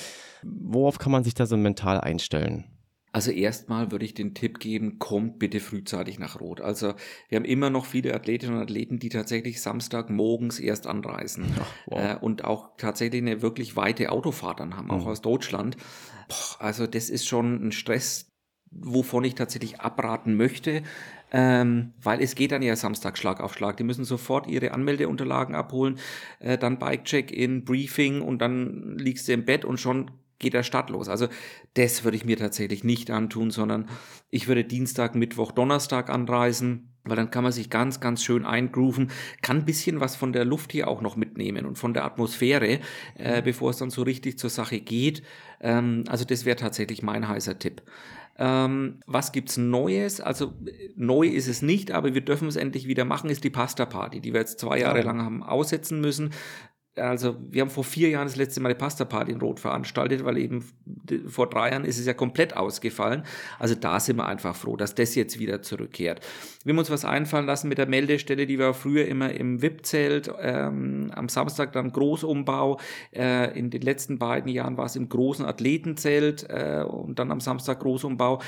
Worauf 0.43 0.97
kann 0.97 1.12
man 1.12 1.26
sich 1.26 1.34
da 1.34 1.45
so 1.45 1.58
mental 1.58 1.99
einstellen? 1.99 2.63
Also 3.12 3.32
erstmal 3.32 3.91
würde 3.91 4.06
ich 4.06 4.13
den 4.13 4.34
Tipp 4.34 4.60
geben, 4.60 4.97
kommt 4.97 5.39
bitte 5.39 5.60
frühzeitig 5.60 6.19
nach 6.19 6.39
Rot. 6.39 6.62
Also 6.62 6.93
wir 7.28 7.36
haben 7.36 7.45
immer 7.45 7.69
noch 7.69 7.86
viele 7.86 8.15
Athletinnen 8.15 8.56
und 8.56 8.62
Athleten, 8.62 8.97
die 8.97 9.10
tatsächlich 9.10 9.62
Samstag 9.62 10.10
morgens 10.10 10.58
erst 10.58 10.88
anreisen 10.88 11.54
Ach, 11.60 11.67
wow. 11.88 11.99
äh, 11.99 12.15
und 12.15 12.45
auch 12.45 12.78
tatsächlich 12.78 13.21
eine 13.21 13.41
wirklich 13.41 13.76
weite 13.76 14.10
Autofahrt 14.10 14.62
dann 14.62 14.78
haben, 14.78 14.89
auch 14.89 15.04
mhm. 15.04 15.12
aus 15.12 15.21
Deutschland. 15.21 15.76
Boah, 16.30 16.65
also 16.65 16.88
das 16.88 17.10
ist 17.10 17.28
schon 17.28 17.67
ein 17.67 17.71
Stress, 17.73 18.32
wovon 18.71 19.26
ich 19.26 19.36
tatsächlich 19.36 19.80
abraten 19.80 20.36
möchte, 20.36 20.82
ähm, 21.34 21.93
weil 22.02 22.22
es 22.22 22.36
geht 22.36 22.52
dann 22.52 22.62
ja 22.62 22.76
Samstag 22.76 23.17
Schlag 23.17 23.41
auf 23.41 23.56
Schlag. 23.56 23.76
Die 23.78 23.84
müssen 23.84 24.06
sofort 24.06 24.48
ihre 24.48 24.72
Anmeldeunterlagen 24.72 25.56
abholen, 25.56 26.00
äh, 26.39 26.58
dann 26.58 26.80
Bike-Check-In, 26.80 27.65
Briefing 27.65 28.22
und 28.22 28.39
dann 28.39 28.98
liegst 28.98 29.28
du 29.28 29.34
im 29.34 29.43
Bett 29.43 29.65
und 29.65 29.80
schon 29.80 30.12
geht 30.39 30.54
der 30.54 30.63
Start 30.63 30.91
los. 30.91 31.10
Also 31.10 31.28
das 31.74 32.04
würde 32.04 32.17
ich 32.17 32.26
mir 32.26 32.38
tatsächlich 32.38 32.84
nicht 32.84 33.10
antun, 33.10 33.50
sondern 33.50 33.89
ich 34.30 34.48
würde 34.48 34.63
Dienstag, 34.63 35.15
Mittwoch, 35.15 35.52
Donnerstag 35.52 36.10
anreisen, 36.10 36.93
weil 37.04 37.15
dann 37.15 37.32
kann 37.32 37.43
man 37.43 37.52
sich 37.52 37.69
ganz, 37.69 38.00
ganz 38.00 38.24
schön 38.24 38.46
eingrooven, 38.46 39.10
kann 39.41 39.58
ein 39.58 39.65
bisschen 39.65 40.00
was 40.00 40.15
von 40.15 40.34
der 40.34 40.46
Luft 40.46 40.72
hier 40.72 40.88
auch 40.88 41.02
noch 41.02 41.15
mitnehmen 41.15 41.65
und 41.65 41.78
von 41.78 41.93
der 41.93 42.06
Atmosphäre, 42.06 42.80
äh, 43.15 43.41
bevor 43.41 43.72
es 43.72 43.78
dann 43.78 43.89
so 43.89 44.04
richtig 44.04 44.38
zur 44.38 44.50
Sache 44.50 44.80
geht. 44.80 45.24
Ähm, 45.62 46.04
also 46.08 46.26
das 46.26 46.46
wäre 46.46 46.58
tatsächlich 46.58 47.02
mein 47.02 47.28
heißer 47.28 47.58
Tipp. 47.58 47.82
Ähm, 48.38 49.00
was 49.06 49.32
gibt's 49.32 49.58
Neues? 49.58 50.19
Also 50.19 50.54
neu 50.96 51.28
ist 51.28 51.48
es 51.48 51.62
nicht, 51.62 51.91
aber 51.91 52.13
wir 52.13 52.22
dürfen 52.22 52.48
es 52.48 52.56
endlich 52.56 52.88
wieder 52.88 53.06
machen, 53.06 53.30
ist 53.30 53.43
die 53.43 53.52
Pasta 53.52 53.86
Party, 53.86 54.22
die 54.22 54.34
wir 54.34 54.39
jetzt 54.39 54.60
zwei 54.60 54.80
Jahre 54.80 55.02
lang 55.02 55.22
haben 55.22 55.43
aussetzen 55.43 56.02
müssen 56.02 56.32
also 56.95 57.36
wir 57.49 57.62
haben 57.62 57.69
vor 57.69 57.84
vier 57.84 58.10
Jahren 58.10 58.27
das 58.27 58.36
letzte 58.36 58.62
Mal 58.62 58.69
eine 58.69 58.77
Pasta-Party 58.77 59.32
in 59.32 59.41
Rot 59.41 59.60
veranstaltet, 59.60 60.23
weil 60.25 60.38
eben 60.38 60.63
vor 61.27 61.49
drei 61.49 61.71
Jahren 61.71 61.86
ist 61.86 61.97
es 61.97 62.06
ja 62.06 62.13
komplett 62.13 62.56
ausgefallen. 62.56 63.23
Also 63.58 63.73
da 63.75 63.99
sind 63.99 64.17
wir 64.17 64.27
einfach 64.27 64.56
froh, 64.56 64.75
dass 64.75 64.93
das 64.93 65.15
jetzt 65.15 65.39
wieder 65.39 65.63
zurückkehrt. 65.63 66.19
Wir 66.63 66.73
haben 66.73 66.79
uns 66.79 66.91
was 66.91 67.06
einfallen 67.06 67.47
lassen 67.47 67.67
mit 67.67 67.79
der 67.79 67.88
Meldestelle, 67.88 68.45
die 68.45 68.60
war 68.60 68.73
früher 68.73 69.08
immer 69.08 69.32
im 69.32 69.62
VIP-Zelt, 69.62 70.32
ähm, 70.39 71.12
am 71.15 71.29
Samstag 71.29 71.71
dann 71.73 71.91
Großumbau, 71.91 72.79
äh, 73.12 73.58
in 73.58 73.71
den 73.71 73.82
letzten 73.82 74.19
beiden 74.19 74.51
Jahren 74.51 74.77
war 74.77 74.86
es 74.86 74.95
im 74.95 75.10
großen 75.10 75.45
Athletenzelt 75.45 76.45
äh, 76.49 76.84
und 76.88 77.17
dann 77.17 77.32
am 77.32 77.39
Samstag 77.39 77.79
Großumbau 77.79 78.39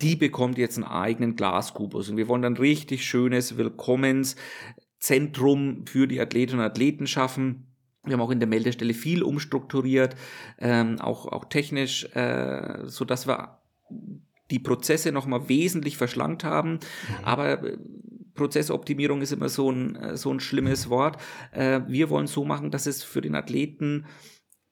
die 0.00 0.14
bekommt 0.14 0.58
jetzt 0.58 0.76
einen 0.76 0.84
eigenen 0.84 1.34
Glaskubus. 1.34 2.08
Und 2.08 2.18
wir 2.18 2.28
wollen 2.28 2.42
dann 2.42 2.56
richtig 2.56 3.04
schönes 3.04 3.56
Willkommenszentrum 3.56 5.86
für 5.86 6.06
die 6.06 6.20
Athletinnen 6.20 6.60
und 6.60 6.66
Athleten 6.66 7.08
schaffen 7.08 7.67
wir 8.08 8.14
haben 8.14 8.22
auch 8.22 8.30
in 8.30 8.40
der 8.40 8.48
Meldestelle 8.48 8.94
viel 8.94 9.22
umstrukturiert, 9.22 10.16
ähm, 10.58 11.00
auch, 11.00 11.26
auch 11.26 11.44
technisch, 11.46 12.04
äh, 12.14 12.84
so 12.86 13.04
dass 13.04 13.26
wir 13.26 13.58
die 14.50 14.58
Prozesse 14.58 15.12
nochmal 15.12 15.48
wesentlich 15.48 15.96
verschlankt 15.96 16.44
haben. 16.44 16.72
Mhm. 16.72 17.24
Aber 17.24 17.62
äh, 17.62 17.78
Prozessoptimierung 18.34 19.20
ist 19.20 19.32
immer 19.32 19.48
so 19.48 19.70
ein, 19.70 19.96
äh, 19.96 20.16
so 20.16 20.32
ein 20.32 20.40
schlimmes 20.40 20.88
Wort. 20.88 21.18
Äh, 21.52 21.80
wir 21.86 22.08
wollen 22.10 22.26
so 22.26 22.44
machen, 22.44 22.70
dass 22.70 22.86
es 22.86 23.02
für 23.02 23.20
den 23.20 23.34
Athleten 23.34 24.06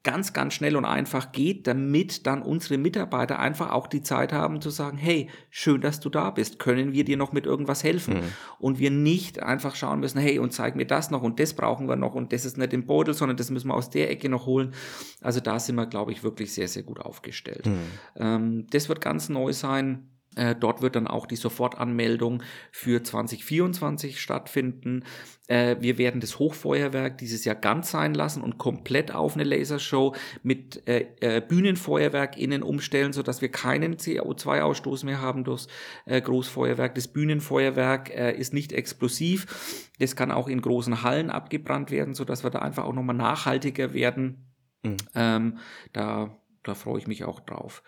ganz, 0.07 0.33
ganz 0.33 0.55
schnell 0.55 0.77
und 0.77 0.85
einfach 0.85 1.33
geht, 1.33 1.67
damit 1.67 2.29
dann 2.29 2.41
unsere 2.41 2.79
Mitarbeiter 2.79 3.41
einfach 3.41 3.73
auch 3.73 3.89
die 3.89 4.03
Zeit 4.03 4.33
haben 4.33 4.61
zu 4.61 4.71
sagen, 4.71 4.97
hey, 4.97 5.29
schön, 5.51 5.81
dass 5.81 5.99
du 5.99 6.09
da 6.09 6.31
bist, 6.31 6.61
können 6.61 6.93
wir 6.93 7.05
dir 7.05 7.17
noch 7.17 7.33
mit 7.33 7.45
irgendwas 7.45 7.83
helfen? 7.83 8.15
Mhm. 8.15 8.23
Und 8.61 8.79
wir 8.79 8.93
nicht 8.93 9.43
einfach 9.43 9.75
schauen 9.75 9.99
müssen, 9.99 10.21
hey, 10.21 10.39
und 10.39 10.53
zeig 10.53 10.77
mir 10.77 10.87
das 10.87 11.11
noch 11.11 11.23
und 11.23 11.41
das 11.41 11.55
brauchen 11.55 11.89
wir 11.89 11.97
noch 11.97 12.15
und 12.15 12.33
das 12.33 12.45
ist 12.45 12.57
nicht 12.57 12.73
im 12.73 12.87
Beutel, 12.87 13.15
sondern 13.15 13.37
das 13.37 13.51
müssen 13.51 13.67
wir 13.67 13.75
aus 13.75 13.91
der 13.91 14.09
Ecke 14.09 14.29
noch 14.29 14.47
holen. 14.47 14.75
Also 15.23 15.41
da 15.41 15.59
sind 15.59 15.75
wir, 15.75 15.87
glaube 15.87 16.13
ich, 16.13 16.23
wirklich 16.23 16.55
sehr, 16.55 16.69
sehr 16.69 16.85
gut 16.85 17.01
aufgestellt. 17.01 17.67
Mhm. 17.67 17.81
Ähm, 18.15 18.67
das 18.71 18.89
wird 18.89 19.01
ganz 19.01 19.29
neu 19.29 19.53
sein. 19.53 20.09
Äh, 20.37 20.55
dort 20.55 20.83
wird 20.83 20.97
dann 20.97 21.07
auch 21.07 21.27
die 21.27 21.37
Sofortanmeldung 21.37 22.43
für 22.71 23.03
2024 23.03 24.21
stattfinden. 24.21 25.05
Äh, 25.49 25.77
wir 25.81 25.99
werden 25.99 26.21
das 26.21 26.39
Hochfeuerwerk 26.39 27.19
dieses 27.19 27.45
Jahr 27.45 27.57
ganz 27.57 27.91
sein 27.91 28.15
lassen 28.15 28.43
und 28.43 28.59
komplett 28.59 29.15
auf 29.15 29.35
eine 29.35 29.45
Lasershow 29.45 30.15
mit 30.43 30.87
äh, 30.87 31.41
Bühnenfeuerwerk 31.41 32.37
innen 32.37 32.63
umstellen, 32.63 33.13
sodass 33.13 33.41
wir 33.41 33.51
keinen 33.51 33.97
CO2-Ausstoß 33.97 35.05
mehr 35.07 35.21
haben 35.21 35.45
durchs 35.45 35.69
Großfeuerwerk. 36.07 36.95
Das 36.95 37.09
Bühnenfeuerwerk 37.09 38.11
ist 38.11 38.53
nicht 38.53 38.73
explosiv. 38.73 39.89
Das 39.99 40.17
kann 40.17 40.31
auch 40.31 40.49
in 40.49 40.61
großen 40.61 41.03
Hallen 41.03 41.31
abgebrannt 41.31 41.91
werden, 41.91 42.15
sodass 42.15 42.45
wir 42.45 42.51
da 42.51 42.59
einfach 42.61 42.85
auch 42.85 42.93
nochmal 42.93 43.17
nachhaltiger 43.17 43.95
werden. 43.95 44.53
Mhm. 44.83 44.97
Ähm, 45.15 45.59
da, 45.93 46.37
da 46.67 46.75
freue 46.75 46.99
ich 46.99 47.07
mich 47.07 47.25
auch 47.25 47.41
drauf. 47.41 47.83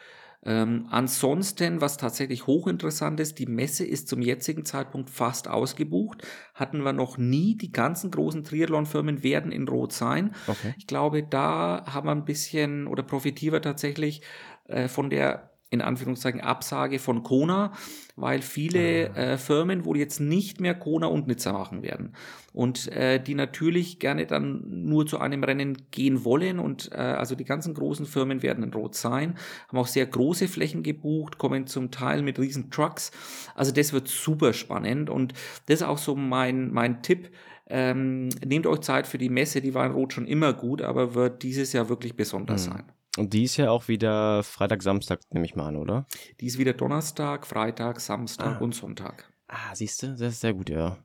Ähm, 0.45 0.87
ansonsten, 0.91 1.81
was 1.81 1.97
tatsächlich 1.97 2.47
hochinteressant 2.47 3.19
ist, 3.19 3.39
die 3.39 3.47
Messe 3.47 3.85
ist 3.85 4.09
zum 4.09 4.23
jetzigen 4.23 4.65
Zeitpunkt 4.65 5.11
fast 5.11 5.49
ausgebucht. 5.49 6.23
Hatten 6.55 6.85
wir 6.85 6.93
noch 6.93 7.19
nie. 7.19 7.57
Die 7.57 7.73
ganzen 7.73 8.11
großen 8.11 8.45
Triathlon-Firmen 8.45 9.25
werden 9.25 9.51
in 9.51 9.67
Rot 9.67 9.93
sein. 9.93 10.35
Okay. 10.47 10.75
Ich 10.79 10.87
glaube, 10.87 11.25
da 11.25 11.85
haben 11.87 12.07
wir 12.07 12.13
ein 12.13 12.25
bisschen 12.25 12.87
oder 12.87 13.03
profitieren 13.03 13.55
wir 13.55 13.63
tatsächlich 13.63 14.23
äh, 14.69 14.87
von 14.87 15.11
der 15.11 15.48
in 15.71 15.83
Anführungszeichen 15.83 16.41
Absage 16.41 16.99
von 16.99 17.23
Kona, 17.23 17.73
weil 18.17 18.41
viele 18.41 19.11
ah. 19.15 19.19
äh, 19.19 19.39
Firmen 19.39 19.85
wohl 19.85 19.99
jetzt 19.99 20.19
nicht 20.19 20.61
mehr 20.61 20.75
Kona 20.75 21.09
und 21.09 21.27
Nizza 21.27 21.53
machen 21.53 21.83
werden 21.83 22.15
und 22.53 22.89
äh, 22.89 23.23
die 23.23 23.35
natürlich 23.35 23.99
gerne 23.99 24.27
dann 24.27 24.65
nur 24.67 25.07
zu 25.07 25.19
einem 25.19 25.45
Rennen 25.45 25.77
gehen 25.91 26.25
wollen 26.25 26.59
und 26.59 26.91
äh, 26.93 26.97
also 26.97 27.35
die 27.35 27.45
ganzen 27.45 27.75
großen 27.75 28.07
Firmen 28.07 28.43
werden 28.43 28.65
in 28.65 28.73
Rot 28.73 28.95
sein, 28.95 29.37
haben 29.69 29.79
auch 29.79 29.87
sehr 29.87 30.07
große 30.07 30.49
Flächen 30.49 30.83
gebucht, 30.83 31.37
kommen 31.37 31.67
zum 31.67 31.91
Teil 31.91 32.23
mit 32.23 32.39
riesen 32.39 32.71
Trucks, 32.71 33.11
also 33.55 33.71
das 33.71 33.93
wird 33.93 34.09
super 34.09 34.55
spannend 34.55 35.11
und 35.11 35.35
das 35.67 35.81
ist 35.81 35.87
auch 35.87 35.99
so 35.99 36.17
mein 36.17 36.73
mein 36.73 37.03
Tipp. 37.03 37.31
Ähm, 37.71 38.31
nehmt 38.43 38.67
euch 38.67 38.81
Zeit 38.81 39.07
für 39.07 39.19
die 39.19 39.29
Messe, 39.29 39.61
die 39.61 39.75
war 39.75 39.85
in 39.85 39.93
Rot 39.93 40.15
schon 40.15 40.27
immer 40.27 40.55
gut, 40.55 40.81
aber 40.81 41.15
wird 41.15 41.43
dieses 41.43 41.75
Jahr 41.75 41.91
wirklich 41.91 42.17
besonders 42.17 42.67
mhm. 42.67 42.73
sein. 42.73 42.85
Und 43.19 43.35
die 43.35 43.45
ist 43.45 43.57
ja 43.57 43.71
auch 43.71 43.89
wieder 43.89 44.45
Freitag, 44.45 44.83
Samstag, 44.83 45.21
nehme 45.31 45.45
ich 45.45 45.57
mal 45.57 45.67
an, 45.67 45.77
oder? 45.77 46.07
Die 46.41 46.47
ist 46.47 46.57
wieder 46.59 46.73
Donnerstag, 46.73 47.47
Freitag, 47.47 48.01
Samstag 48.01 48.57
ah. 48.57 48.59
und 48.59 48.75
Sonntag. 48.75 49.33
Ah, 49.49 49.75
siehst 49.75 50.03
du, 50.03 50.09
das 50.09 50.35
ist 50.35 50.41
sehr 50.41 50.55
gut, 50.55 50.71
ja. 50.71 50.99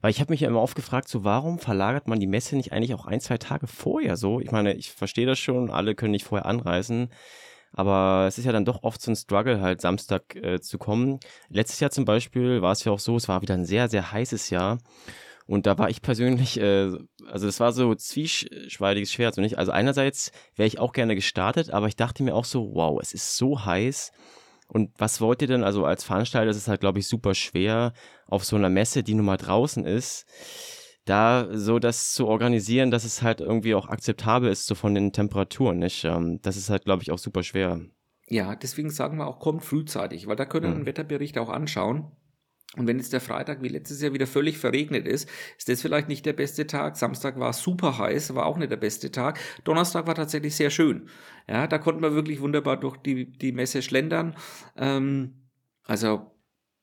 Weil 0.00 0.10
ich 0.10 0.20
habe 0.20 0.32
mich 0.32 0.40
ja 0.40 0.48
immer 0.48 0.60
oft 0.60 0.74
gefragt, 0.74 1.08
so 1.08 1.24
warum 1.24 1.58
verlagert 1.58 2.08
man 2.08 2.20
die 2.20 2.26
Messe 2.26 2.56
nicht 2.56 2.72
eigentlich 2.72 2.94
auch 2.94 3.06
ein, 3.06 3.20
zwei 3.20 3.38
Tage 3.38 3.68
vorher 3.68 4.16
so? 4.16 4.40
Ich 4.40 4.50
meine, 4.50 4.74
ich 4.74 4.90
verstehe 4.90 5.24
das 5.24 5.38
schon, 5.38 5.70
alle 5.70 5.94
können 5.94 6.10
nicht 6.10 6.24
vorher 6.24 6.46
anreisen, 6.46 7.10
aber 7.72 8.26
es 8.26 8.38
ist 8.38 8.44
ja 8.44 8.52
dann 8.52 8.64
doch 8.64 8.82
oft 8.82 9.00
so 9.00 9.12
ein 9.12 9.16
Struggle, 9.16 9.60
halt 9.60 9.80
Samstag 9.80 10.34
äh, 10.36 10.60
zu 10.60 10.78
kommen. 10.78 11.20
Letztes 11.48 11.80
Jahr 11.80 11.90
zum 11.90 12.04
Beispiel 12.04 12.60
war 12.60 12.72
es 12.72 12.84
ja 12.84 12.92
auch 12.92 12.98
so, 12.98 13.16
es 13.16 13.28
war 13.28 13.40
wieder 13.40 13.54
ein 13.54 13.64
sehr, 13.64 13.88
sehr 13.88 14.12
heißes 14.12 14.50
Jahr 14.50 14.78
und 15.52 15.66
da 15.66 15.76
war 15.76 15.90
ich 15.90 16.00
persönlich, 16.00 16.58
äh, 16.58 16.90
also 17.26 17.44
das 17.44 17.60
war 17.60 17.72
so 17.72 17.94
zwieschweidiges 17.94 19.12
Schwert. 19.12 19.34
So 19.34 19.42
nicht? 19.42 19.58
Also 19.58 19.70
einerseits 19.70 20.32
wäre 20.56 20.66
ich 20.66 20.78
auch 20.78 20.94
gerne 20.94 21.14
gestartet, 21.14 21.68
aber 21.68 21.88
ich 21.88 21.96
dachte 21.96 22.22
mir 22.22 22.34
auch 22.34 22.46
so, 22.46 22.70
wow, 22.72 22.98
es 23.02 23.12
ist 23.12 23.36
so 23.36 23.62
heiß. 23.62 24.12
Und 24.66 24.92
was 24.96 25.20
wollt 25.20 25.42
ihr 25.42 25.48
denn, 25.48 25.62
also 25.62 25.84
als 25.84 26.04
Veranstalter 26.04 26.50
ist 26.50 26.56
es 26.56 26.68
halt, 26.68 26.80
glaube 26.80 27.00
ich, 27.00 27.06
super 27.06 27.34
schwer, 27.34 27.92
auf 28.24 28.46
so 28.46 28.56
einer 28.56 28.70
Messe, 28.70 29.02
die 29.02 29.12
nun 29.12 29.26
mal 29.26 29.36
draußen 29.36 29.84
ist, 29.84 30.24
da 31.04 31.46
so 31.52 31.78
das 31.78 32.12
zu 32.12 32.28
organisieren, 32.28 32.90
dass 32.90 33.04
es 33.04 33.20
halt 33.20 33.42
irgendwie 33.42 33.74
auch 33.74 33.88
akzeptabel 33.90 34.50
ist, 34.50 34.64
so 34.64 34.74
von 34.74 34.94
den 34.94 35.12
Temperaturen, 35.12 35.80
nicht? 35.80 36.02
Ähm, 36.04 36.40
das 36.40 36.56
ist 36.56 36.70
halt, 36.70 36.86
glaube 36.86 37.02
ich, 37.02 37.10
auch 37.10 37.18
super 37.18 37.42
schwer. 37.42 37.78
Ja, 38.26 38.56
deswegen 38.56 38.88
sagen 38.88 39.18
wir 39.18 39.26
auch, 39.26 39.38
kommt 39.38 39.62
frühzeitig, 39.62 40.26
weil 40.26 40.36
da 40.36 40.46
können 40.46 40.64
wir 40.64 40.70
hm. 40.70 40.76
einen 40.76 40.86
Wetterbericht 40.86 41.36
auch 41.36 41.50
anschauen. 41.50 42.10
Und 42.76 42.86
wenn 42.86 42.98
jetzt 42.98 43.12
der 43.12 43.20
Freitag 43.20 43.60
wie 43.62 43.68
letztes 43.68 44.00
Jahr 44.00 44.14
wieder 44.14 44.26
völlig 44.26 44.56
verregnet 44.56 45.06
ist, 45.06 45.28
ist 45.58 45.68
das 45.68 45.82
vielleicht 45.82 46.08
nicht 46.08 46.24
der 46.24 46.32
beste 46.32 46.66
Tag. 46.66 46.96
Samstag 46.96 47.38
war 47.38 47.52
super 47.52 47.98
heiß, 47.98 48.34
war 48.34 48.46
auch 48.46 48.56
nicht 48.56 48.70
der 48.70 48.78
beste 48.78 49.10
Tag. 49.10 49.38
Donnerstag 49.64 50.06
war 50.06 50.14
tatsächlich 50.14 50.56
sehr 50.56 50.70
schön. 50.70 51.08
Ja, 51.46 51.66
da 51.66 51.76
konnten 51.76 52.00
wir 52.00 52.14
wirklich 52.14 52.40
wunderbar 52.40 52.78
durch 52.78 52.96
die, 52.96 53.30
die 53.30 53.52
Messe 53.52 53.82
schlendern. 53.82 54.34
Ähm, 54.76 55.34
also, 55.84 56.32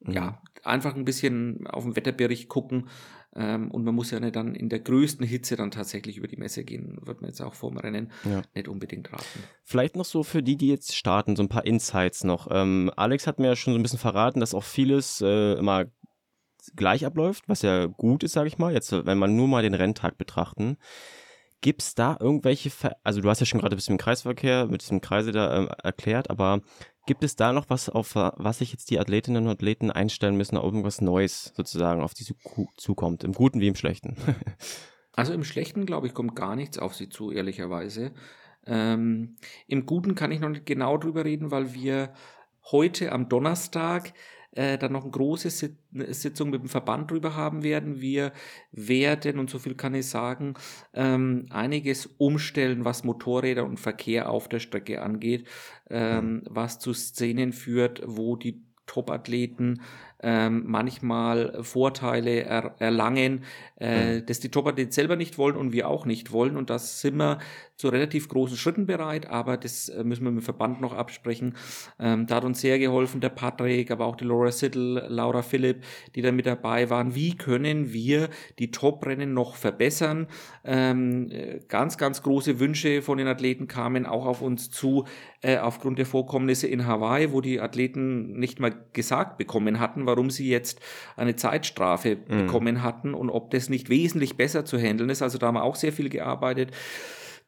mhm. 0.02 0.14
ja, 0.14 0.44
einfach 0.64 0.96
ein 0.96 1.06
bisschen 1.06 1.66
auf 1.66 1.86
den 1.86 1.96
Wetterbericht 1.96 2.50
gucken. 2.50 2.88
Ähm, 3.36 3.70
und 3.70 3.84
man 3.84 3.94
muss 3.94 4.12
ja 4.12 4.20
nicht 4.20 4.36
dann 4.36 4.56
in 4.56 4.70
der 4.70 4.80
größten 4.80 5.26
Hitze 5.26 5.56
dann 5.56 5.72
tatsächlich 5.72 6.18
über 6.18 6.28
die 6.28 6.38
Messe 6.38 6.64
gehen. 6.64 6.98
Wird 7.02 7.22
man 7.22 7.30
jetzt 7.30 7.42
auch 7.42 7.54
vorm 7.54 7.78
Rennen 7.78 8.12
ja. 8.26 8.42
nicht 8.56 8.68
unbedingt 8.68 9.12
raten. 9.14 9.44
Vielleicht 9.64 9.96
noch 9.96 10.06
so 10.06 10.24
für 10.24 10.42
die, 10.42 10.58
die 10.58 10.70
jetzt 10.70 10.96
starten, 10.96 11.36
so 11.36 11.44
ein 11.44 11.50
paar 11.50 11.66
Insights 11.66 12.24
noch. 12.24 12.48
Ähm, 12.52 12.92
Alex 12.96 13.28
hat 13.28 13.40
mir 13.40 13.48
ja 13.48 13.56
schon 13.56 13.74
so 13.74 13.80
ein 13.80 13.84
bisschen 13.84 14.00
verraten, 14.00 14.40
dass 14.40 14.56
auch 14.56 14.64
vieles 14.64 15.22
äh, 15.22 15.54
immer 15.54 15.86
gleich 16.76 17.06
abläuft, 17.06 17.48
was 17.48 17.62
ja 17.62 17.86
gut 17.86 18.24
ist, 18.24 18.34
sage 18.34 18.48
ich 18.48 18.58
mal. 18.58 18.74
Jetzt, 18.74 18.92
wenn 18.92 19.18
man 19.18 19.36
nur 19.36 19.48
mal 19.48 19.62
den 19.64 19.76
Renntag 19.76 20.18
betrachten. 20.18 20.78
Gibt 21.62 21.82
es 21.82 21.94
da 21.94 22.18
irgendwelche, 22.20 22.70
Ver 22.70 22.96
also 23.04 23.22
du 23.22 23.30
hast 23.30 23.42
ja 23.42 23.46
schon 23.46 23.60
gerade 23.60 23.76
ein 23.76 23.78
bisschen 23.78 23.98
Kreisverkehr 23.98 24.68
mit 24.68 24.82
diesem 24.82 25.02
Kreise 25.02 25.32
da 25.32 25.58
ähm, 25.58 25.70
erklärt, 25.84 26.30
aber 26.30 26.62
gibt 27.06 27.24
es 27.24 27.36
da 27.36 27.52
noch 27.52 27.70
was, 27.70 27.90
auf 27.90 28.16
was 28.16 28.60
sich 28.60 28.72
jetzt 28.72 28.90
die 28.92 29.00
Athletinnen 29.00 29.46
und 29.46 29.52
Athleten 29.52 29.92
einstellen 29.92 30.38
müssen, 30.38 30.56
irgendwas 30.56 31.02
Neues 31.02 31.52
sozusagen 31.56 32.02
auf 32.02 32.14
die 32.14 32.26
zukommt, 32.78 33.24
im 33.24 33.34
Guten 33.34 33.60
wie 33.60 33.68
im 33.68 33.76
Schlechten? 33.76 34.16
also 35.14 35.34
im 35.34 35.44
Schlechten, 35.44 35.86
glaube 35.86 36.08
ich, 36.08 36.14
kommt 36.14 36.36
gar 36.36 36.56
nichts 36.56 36.78
auf 36.78 36.96
sie 36.96 37.10
zu, 37.10 37.32
ehrlicherweise. 37.32 38.14
Ähm, 38.66 39.38
Im 39.68 39.86
Guten 39.86 40.16
kann 40.16 40.32
ich 40.32 40.40
noch 40.40 40.50
nicht 40.50 40.66
genau 40.66 40.98
drüber 40.98 41.26
reden, 41.26 41.52
weil 41.52 41.74
wir 41.74 42.14
heute 42.72 43.12
am 43.12 43.28
Donnerstag 43.28 44.14
äh, 44.56 44.78
dann 44.78 44.94
noch 44.94 45.04
eine 45.04 45.12
große 45.12 45.50
Sitzung 45.50 46.50
mit 46.50 46.62
dem 46.62 46.70
Verband 46.70 47.12
drüber 47.12 47.36
haben 47.36 47.64
werden. 47.64 48.02
Wir 48.02 48.32
werden, 48.72 49.40
und 49.40 49.50
so 49.50 49.60
viel 49.60 49.76
kann 49.76 49.94
ich 49.94 50.08
sagen, 50.08 50.56
ähm, 50.94 51.46
einiges 51.50 52.08
umstellen, 52.18 52.86
was 52.86 53.04
Motorräder 53.04 53.66
und 53.66 53.80
Verkehr 53.80 54.30
auf 54.30 54.50
der 54.50 54.60
Strecke 54.60 55.02
angeht, 55.02 55.48
ähm, 55.90 56.34
mhm. 56.34 56.44
was 56.50 56.80
zu 56.80 56.94
Szenen 56.94 57.54
führt, 57.54 58.02
wo 58.06 58.36
die 58.36 58.64
Top-Athleten 58.86 59.82
ähm, 60.22 60.64
manchmal 60.68 61.64
Vorteile 61.64 62.44
er, 62.44 62.76
erlangen, 62.80 63.44
äh, 63.80 64.18
mhm. 64.20 64.26
dass 64.26 64.40
die 64.40 64.50
Top-Athleten 64.50 64.92
selber 64.92 65.16
nicht 65.16 65.38
wollen 65.38 65.56
und 65.56 65.72
wir 65.72 65.88
auch 65.88 66.06
nicht 66.06 66.32
wollen. 66.32 66.58
Und 66.58 66.70
das 66.70 67.02
sind 67.02 67.18
wir 67.18 67.40
zu 67.80 67.88
relativ 67.88 68.28
großen 68.28 68.58
Schritten 68.58 68.86
bereit, 68.86 69.30
aber 69.30 69.56
das 69.56 69.88
äh, 69.88 70.04
müssen 70.04 70.26
wir 70.26 70.32
mit 70.32 70.42
dem 70.42 70.44
Verband 70.44 70.82
noch 70.82 70.94
absprechen. 70.94 71.56
Ähm, 71.98 72.28
da 72.28 72.36
hat 72.36 72.44
uns 72.44 72.60
sehr 72.60 72.78
geholfen 72.78 73.22
der 73.22 73.30
Patrick, 73.30 73.90
aber 73.90 74.06
auch 74.06 74.18
die 74.18 74.26
Laura 74.26 74.52
Siddle, 74.52 75.08
Laura 75.08 75.42
Philipp, 75.42 75.86
die 76.14 76.22
da 76.22 76.34
mit 76.34 76.46
dabei 76.46 76.90
waren. 76.90 77.16
Wie 77.16 77.38
können 77.38 77.94
wir 77.94 78.30
die 78.60 78.72
Top-Rennen 78.72 79.34
noch 79.34 79.56
verbessern? 79.56 80.28
Ähm, 80.66 81.32
äh, 81.32 81.60
ganz, 81.70 81.98
ganz 81.98 82.22
große 82.22 82.60
Wünsche 82.60 83.02
von 83.02 83.18
den 83.18 83.28
Athleten 83.28 83.70
kamen 83.70 84.06
auch 84.06 84.26
auf 84.26 84.42
uns 84.42 84.70
zu, 84.70 85.06
äh, 85.42 85.58
aufgrund 85.58 86.00
der 86.00 86.06
Vorkommnisse 86.06 86.68
in 86.68 86.86
Hawaii, 86.86 87.32
wo 87.32 87.40
die 87.40 87.62
Athleten 87.62 88.38
nicht 88.38 88.60
mal 88.60 88.74
gesagt 88.92 89.38
bekommen 89.38 89.80
hatten, 89.80 90.06
warum 90.10 90.30
sie 90.30 90.50
jetzt 90.50 90.80
eine 91.16 91.36
Zeitstrafe 91.36 92.18
mhm. 92.18 92.46
bekommen 92.46 92.84
hatten 92.84 93.14
und 93.14 93.30
ob 93.30 93.52
das 93.52 93.70
nicht 93.70 93.90
wesentlich 93.90 94.36
besser 94.36 94.66
zu 94.66 94.78
handeln 94.78 95.10
ist. 95.10 95.22
Also 95.22 95.38
da 95.38 95.48
haben 95.48 95.56
wir 95.56 95.64
auch 95.64 95.76
sehr 95.76 95.94
viel 95.94 96.10
gearbeitet. 96.10 96.72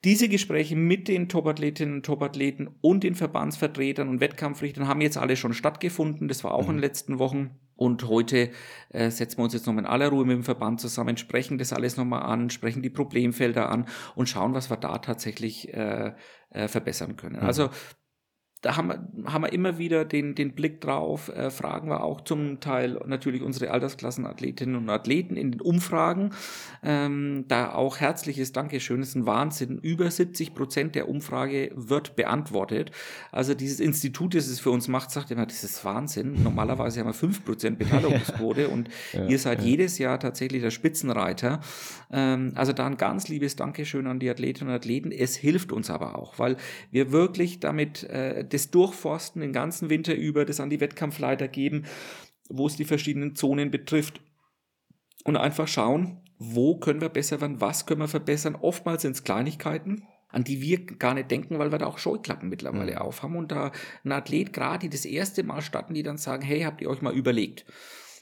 Diese 0.03 0.29
Gespräche 0.29 0.75
mit 0.75 1.07
den 1.07 1.29
Topathletinnen 1.29 1.95
und 1.95 2.05
Topathleten 2.05 2.69
und 2.81 3.03
den 3.03 3.13
Verbandsvertretern 3.13 4.09
und 4.09 4.19
Wettkampfrichtern 4.19 4.87
haben 4.87 5.01
jetzt 5.01 5.17
alle 5.17 5.35
schon 5.35 5.53
stattgefunden. 5.53 6.27
Das 6.27 6.43
war 6.43 6.53
auch 6.53 6.63
mhm. 6.63 6.69
in 6.69 6.75
den 6.77 6.81
letzten 6.81 7.19
Wochen. 7.19 7.51
Und 7.75 8.07
heute 8.07 8.51
äh, 8.89 9.09
setzen 9.09 9.39
wir 9.39 9.43
uns 9.43 9.53
jetzt 9.53 9.65
nochmal 9.65 9.85
in 9.85 9.89
aller 9.89 10.09
Ruhe 10.09 10.25
mit 10.25 10.35
dem 10.35 10.43
Verband 10.43 10.79
zusammen, 10.79 11.17
sprechen 11.17 11.57
das 11.57 11.73
alles 11.73 11.97
nochmal 11.97 12.21
an, 12.21 12.51
sprechen 12.51 12.83
die 12.83 12.91
Problemfelder 12.91 13.69
an 13.69 13.87
und 14.13 14.29
schauen, 14.29 14.53
was 14.53 14.69
wir 14.69 14.77
da 14.77 14.99
tatsächlich 14.99 15.73
äh, 15.73 16.13
äh, 16.51 16.67
verbessern 16.67 17.15
können. 17.15 17.37
Mhm. 17.37 17.45
Also 17.45 17.69
da 18.61 18.77
haben 18.77 18.89
wir, 18.89 19.31
haben 19.31 19.43
wir 19.43 19.53
immer 19.53 19.79
wieder 19.79 20.05
den, 20.05 20.35
den 20.35 20.53
Blick 20.53 20.81
drauf, 20.81 21.29
äh, 21.29 21.49
fragen 21.49 21.89
wir 21.89 22.03
auch 22.03 22.21
zum 22.21 22.59
Teil 22.59 22.99
natürlich 23.07 23.41
unsere 23.41 23.71
Altersklassenathletinnen 23.71 24.75
und 24.75 24.89
Athleten 24.89 25.35
in 25.35 25.51
den 25.51 25.61
Umfragen. 25.61 26.31
Ähm, 26.83 27.45
da 27.47 27.73
auch 27.73 27.97
herzliches 27.97 28.51
Dankeschön, 28.51 29.01
ist 29.01 29.15
ein 29.15 29.25
Wahnsinn. 29.25 29.79
Über 29.79 30.11
70 30.11 30.53
Prozent 30.53 30.93
der 30.93 31.09
Umfrage 31.09 31.71
wird 31.75 32.15
beantwortet. 32.15 32.91
Also 33.31 33.55
dieses 33.55 33.79
Institut, 33.79 34.35
das 34.35 34.47
es 34.47 34.59
für 34.59 34.69
uns 34.69 34.87
macht, 34.87 35.09
sagt 35.09 35.31
immer, 35.31 35.47
das 35.47 35.63
ist 35.63 35.83
Wahnsinn. 35.83 36.43
Normalerweise 36.43 36.99
haben 36.99 37.07
wir 37.07 37.13
5 37.13 37.43
Prozent 37.43 37.79
Beteiligungsquote 37.79 38.69
und 38.69 38.89
ja, 39.13 39.25
ihr 39.25 39.39
seid 39.39 39.61
ja. 39.61 39.65
jedes 39.65 39.97
Jahr 39.97 40.19
tatsächlich 40.19 40.61
der 40.61 40.71
Spitzenreiter. 40.71 41.61
Ähm, 42.11 42.51
also 42.53 42.73
da 42.73 42.85
ein 42.85 42.97
ganz 42.97 43.27
liebes 43.27 43.55
Dankeschön 43.55 44.05
an 44.05 44.19
die 44.19 44.29
Athletinnen 44.29 44.69
und 44.69 44.75
Athleten. 44.75 45.11
Es 45.11 45.35
hilft 45.35 45.71
uns 45.71 45.89
aber 45.89 46.19
auch, 46.19 46.37
weil 46.37 46.57
wir 46.91 47.11
wirklich 47.11 47.59
damit 47.59 48.03
äh, 48.03 48.43
das 48.53 48.71
Durchforsten 48.71 49.41
den 49.41 49.53
ganzen 49.53 49.89
Winter 49.89 50.15
über, 50.15 50.45
das 50.45 50.59
an 50.59 50.69
die 50.69 50.79
Wettkampfleiter 50.79 51.47
geben, 51.47 51.85
wo 52.49 52.67
es 52.67 52.75
die 52.75 52.85
verschiedenen 52.85 53.35
Zonen 53.35 53.71
betrifft 53.71 54.21
und 55.23 55.37
einfach 55.37 55.67
schauen, 55.67 56.21
wo 56.37 56.77
können 56.77 57.01
wir 57.01 57.09
besser 57.09 57.39
werden, 57.41 57.61
was 57.61 57.85
können 57.85 58.01
wir 58.01 58.07
verbessern. 58.07 58.55
Oftmals 58.55 59.03
sind 59.03 59.11
es 59.11 59.23
Kleinigkeiten, 59.23 60.03
an 60.29 60.43
die 60.43 60.61
wir 60.61 60.85
gar 60.85 61.13
nicht 61.13 61.29
denken, 61.29 61.59
weil 61.59 61.71
wir 61.71 61.77
da 61.77 61.85
auch 61.85 61.97
Scheuklappen 61.97 62.49
mittlerweile 62.49 62.93
mhm. 62.93 62.97
aufhaben 62.97 63.35
und 63.35 63.51
da 63.51 63.71
ein 64.03 64.11
Athlet 64.11 64.53
gerade 64.53 64.89
das 64.89 65.05
erste 65.05 65.43
Mal 65.43 65.61
starten, 65.61 65.93
die 65.93 66.03
dann 66.03 66.17
sagen, 66.17 66.41
hey, 66.43 66.61
habt 66.61 66.81
ihr 66.81 66.89
euch 66.89 67.01
mal 67.01 67.13
überlegt? 67.13 67.65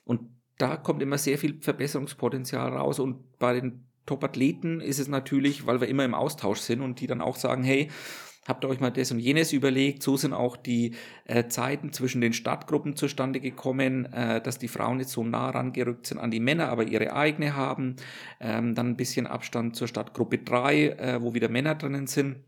Und 0.06 0.22
da 0.58 0.76
kommt 0.76 1.02
immer 1.02 1.18
sehr 1.18 1.38
viel 1.38 1.62
Verbesserungspotenzial 1.62 2.74
raus 2.74 3.00
und 3.00 3.38
bei 3.40 3.54
den 3.54 3.86
Top-Athleten 4.06 4.82
ist 4.82 5.00
es 5.00 5.08
natürlich, 5.08 5.66
weil 5.68 5.82
wir 5.82 5.88
immer 5.88 6.04
im 6.04 6.16
Austausch 6.16 6.60
sind 6.60 6.82
und 6.82 7.00
die 7.00 7.08
dann 7.08 7.22
auch 7.22 7.36
sagen, 7.36 7.64
hey, 7.64 7.90
habt 8.50 8.66
ihr 8.66 8.70
euch 8.70 8.82
mal 8.82 8.92
das 8.92 9.12
und 9.12 9.20
jenes 9.20 9.54
überlegt. 9.54 10.04
So 10.04 10.18
sind 10.18 10.34
auch 10.34 10.58
die 10.58 10.96
äh, 11.26 11.48
Zeiten 11.48 11.94
zwischen 11.94 12.20
den 12.20 12.34
Stadtgruppen 12.34 12.98
zustande 12.98 13.40
gekommen, 13.40 14.12
äh, 14.12 14.42
dass 14.42 14.60
die 14.60 14.68
Frauen 14.68 15.00
jetzt 15.00 15.12
so 15.12 15.24
nah 15.24 15.50
rangerückt 15.52 16.08
sind 16.08 16.18
an 16.18 16.32
die 16.32 16.42
Männer, 16.42 16.70
aber 16.70 16.84
ihre 16.84 17.14
eigene 17.14 17.56
haben. 17.56 17.96
Ähm, 18.42 18.76
dann 18.76 18.88
ein 18.88 18.98
bisschen 18.98 19.28
Abstand 19.28 19.78
zur 19.78 19.88
Stadtgruppe 19.88 20.40
3, 20.40 20.88
äh, 20.88 21.22
wo 21.22 21.34
wieder 21.34 21.48
Männer 21.50 21.76
drinnen 21.76 22.08
sind 22.08 22.44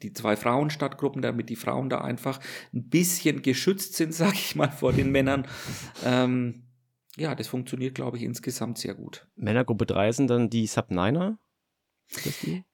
die 0.00 0.12
zwei 0.12 0.36
Frauenstadtgruppen, 0.36 1.20
damit 1.20 1.50
die 1.50 1.56
Frauen 1.56 1.90
da 1.90 2.00
einfach 2.00 2.40
ein 2.72 2.88
bisschen 2.88 3.42
geschützt 3.42 3.94
sind, 3.94 4.14
sag 4.14 4.34
ich 4.34 4.56
mal, 4.56 4.70
vor 4.70 4.92
den 4.92 5.10
Männern. 5.10 5.46
Ähm, 6.04 6.62
ja, 7.16 7.34
das 7.34 7.48
funktioniert, 7.48 7.94
glaube 7.94 8.16
ich, 8.16 8.22
insgesamt 8.22 8.78
sehr 8.78 8.94
gut. 8.94 9.26
Männergruppe 9.36 9.86
3 9.86 10.12
sind 10.12 10.30
dann 10.30 10.48
die 10.48 10.66
Sub-9er? 10.66 11.36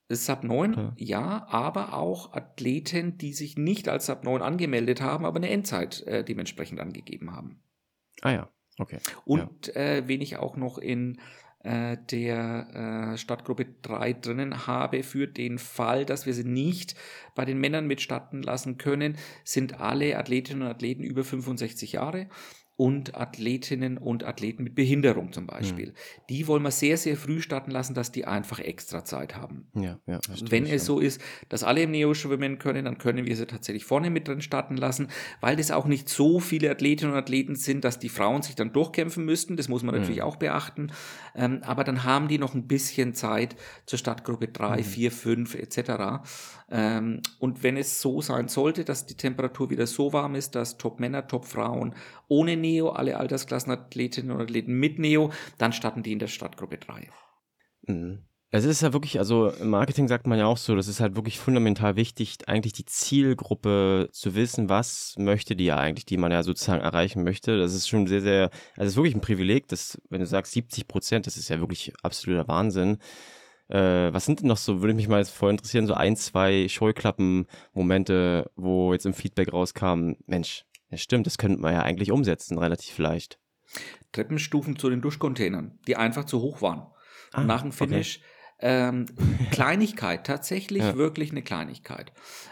Sub 0.09 0.43
9, 0.43 0.73
ja. 0.73 0.93
ja. 0.97 1.47
aber 1.49 1.93
auch 1.93 2.33
Athleten, 2.33 3.17
die 3.17 3.33
sich 3.33 3.57
nicht 3.57 3.87
als 3.89 4.07
Sub 4.07 4.23
9 4.23 4.41
angemeldet 4.41 5.01
haben, 5.01 5.25
aber 5.25 5.37
eine 5.37 5.49
Endzeit 5.49 6.01
äh, 6.03 6.23
dementsprechend 6.23 6.79
angegeben 6.79 7.31
haben. 7.35 7.61
Ah 8.21 8.31
ja, 8.31 8.49
okay. 8.77 8.99
Und 9.25 9.67
ja. 9.67 9.73
Äh, 9.75 10.07
wen 10.07 10.21
ich 10.21 10.37
auch 10.37 10.57
noch 10.57 10.77
in 10.77 11.19
äh, 11.63 11.97
der 12.09 13.13
äh, 13.13 13.17
Stadtgruppe 13.17 13.65
3 13.81 14.13
drinnen 14.13 14.67
habe, 14.67 15.03
für 15.03 15.27
den 15.27 15.59
Fall, 15.59 16.05
dass 16.05 16.25
wir 16.25 16.33
sie 16.33 16.45
nicht 16.45 16.95
bei 17.35 17.45
den 17.45 17.59
Männern 17.59 17.85
mitstatten 17.85 18.41
lassen 18.41 18.77
können, 18.77 19.17
sind 19.43 19.79
alle 19.79 20.17
Athletinnen 20.17 20.63
und 20.63 20.69
Athleten 20.69 21.03
über 21.03 21.23
65 21.23 21.93
Jahre 21.93 22.29
und 22.79 23.13
Athletinnen 23.13 23.97
und 23.97 24.23
Athleten 24.23 24.63
mit 24.63 24.73
Behinderung 24.73 25.33
zum 25.33 25.47
Beispiel. 25.47 25.87
Mhm. 25.87 25.93
Die 26.29 26.47
wollen 26.47 26.63
wir 26.63 26.71
sehr, 26.71 26.95
sehr 26.95 27.17
früh 27.17 27.41
starten 27.41 27.71
lassen, 27.71 27.93
dass 27.93 28.13
die 28.13 28.23
einfach 28.23 28.59
extra 28.59 29.03
Zeit 29.03 29.35
haben. 29.35 29.67
Ja, 29.75 29.99
ja, 30.07 30.21
Wenn 30.47 30.65
es 30.65 30.85
so 30.85 30.99
ist, 31.01 31.19
dass 31.49 31.65
alle 31.65 31.81
im 31.81 31.91
Neo 31.91 32.13
schwimmen 32.13 32.57
können, 32.57 32.85
dann 32.85 32.97
können 32.97 33.25
wir 33.25 33.35
sie 33.35 33.47
tatsächlich 33.47 33.83
vorne 33.83 34.09
mit 34.09 34.29
drin 34.29 34.39
starten 34.39 34.77
lassen, 34.77 35.09
weil 35.41 35.57
das 35.57 35.71
auch 35.71 35.87
nicht 35.87 36.07
so 36.07 36.39
viele 36.39 36.71
Athletinnen 36.71 37.11
und 37.11 37.19
Athleten 37.19 37.55
sind, 37.55 37.83
dass 37.83 37.99
die 37.99 38.07
Frauen 38.07 38.43
sich 38.43 38.55
dann 38.55 38.71
durchkämpfen 38.71 39.25
müssten. 39.25 39.57
Das 39.57 39.67
muss 39.67 39.83
man 39.83 39.93
mhm. 39.93 39.99
natürlich 39.99 40.21
auch 40.21 40.37
beachten. 40.37 40.93
Ähm, 41.35 41.59
aber 41.63 41.83
dann 41.83 42.05
haben 42.05 42.29
die 42.29 42.37
noch 42.37 42.53
ein 42.53 42.65
bisschen 42.65 43.13
Zeit 43.13 43.57
zur 43.87 43.99
Startgruppe 43.99 44.47
3, 44.47 44.77
mhm. 44.77 44.83
4, 44.85 45.11
5 45.11 45.55
etc. 45.55 45.91
Ähm, 46.71 47.21
und 47.39 47.63
wenn 47.63 47.77
es 47.77 48.01
so 48.01 48.21
sein 48.21 48.47
sollte, 48.47 48.85
dass 48.85 49.05
die 49.05 49.15
Temperatur 49.15 49.69
wieder 49.69 49.87
so 49.87 50.13
warm 50.13 50.35
ist, 50.35 50.55
dass 50.55 50.77
Top-Männer, 50.77 51.27
Top-Frauen 51.27 51.95
ohne 52.27 52.57
Neo, 52.57 52.89
alle 52.89 53.17
Altersklassenathletinnen 53.17 54.31
und 54.31 54.41
Athleten 54.41 54.73
mit 54.73 54.99
Neo, 54.99 55.31
dann 55.57 55.73
starten 55.73 56.03
die 56.03 56.11
in 56.11 56.19
der 56.19 56.27
Startgruppe 56.27 56.77
3. 56.77 57.09
Mhm. 57.87 58.19
Es 58.51 58.65
ist 58.65 58.81
ja 58.81 58.93
wirklich, 58.93 59.19
also 59.19 59.49
im 59.49 59.69
Marketing 59.69 60.07
sagt 60.07 60.25
man 60.25 60.39
ja 60.39 60.47
auch 60.47 60.57
so, 60.57 60.75
das 60.75 60.87
ist 60.87 61.01
halt 61.01 61.15
wirklich 61.15 61.37
fundamental 61.37 61.95
wichtig, 61.95 62.37
eigentlich 62.47 62.73
die 62.73 62.85
Zielgruppe 62.85 64.09
zu 64.11 64.33
wissen, 64.33 64.69
was 64.69 65.13
möchte 65.19 65.55
die 65.55 65.65
ja 65.65 65.77
eigentlich, 65.77 66.05
die 66.05 66.17
man 66.17 66.31
ja 66.31 66.41
sozusagen 66.41 66.81
erreichen 66.81 67.23
möchte. 67.23 67.59
Das 67.59 67.75
ist 67.75 67.87
schon 67.87 68.07
sehr, 68.07 68.21
sehr, 68.21 68.49
also 68.75 68.87
es 68.87 68.87
ist 68.93 68.95
wirklich 68.95 69.13
ein 69.13 69.21
Privileg, 69.21 69.67
dass, 69.67 70.01
wenn 70.09 70.21
du 70.21 70.25
sagst 70.25 70.53
70 70.53 70.87
Prozent, 70.87 71.27
das 71.27 71.37
ist 71.37 71.49
ja 71.49 71.59
wirklich 71.59 71.93
absoluter 72.01 72.47
Wahnsinn. 72.47 72.97
Äh, 73.69 74.11
was 74.13 74.25
sind 74.25 74.41
denn 74.41 74.47
noch 74.47 74.57
so, 74.57 74.81
würde 74.81 74.95
mich 74.95 75.07
mal 75.07 75.19
jetzt 75.19 75.29
voll 75.29 75.51
interessieren, 75.51 75.87
so 75.87 75.93
ein, 75.93 76.15
zwei 76.15 76.67
Scheuklappen-Momente, 76.67 78.51
wo 78.55 78.93
jetzt 78.93 79.05
im 79.05 79.13
Feedback 79.13 79.53
rauskam, 79.53 80.13
Mensch, 80.25 80.65
ja 80.89 80.97
stimmt, 80.97 81.27
das 81.27 81.37
könnte 81.37 81.59
man 81.59 81.73
ja 81.73 81.83
eigentlich 81.83 82.11
umsetzen, 82.11 82.57
relativ 82.57 82.97
leicht. 82.97 83.39
Treppenstufen 84.11 84.77
zu 84.77 84.89
den 84.89 85.01
Duschcontainern, 85.01 85.77
die 85.87 85.95
einfach 85.95 86.25
zu 86.25 86.41
hoch 86.41 86.63
waren. 86.63 86.87
Ah, 87.31 87.43
nach 87.43 87.61
dem 87.61 87.71
Finish 87.71 88.17
okay. 88.17 88.25
Ähm, 88.61 89.05
Kleinigkeit, 89.51 90.25
tatsächlich 90.25 90.83
ja. 90.83 90.95
wirklich 90.95 91.31
eine 91.31 91.41
Kleinigkeit. 91.41 92.11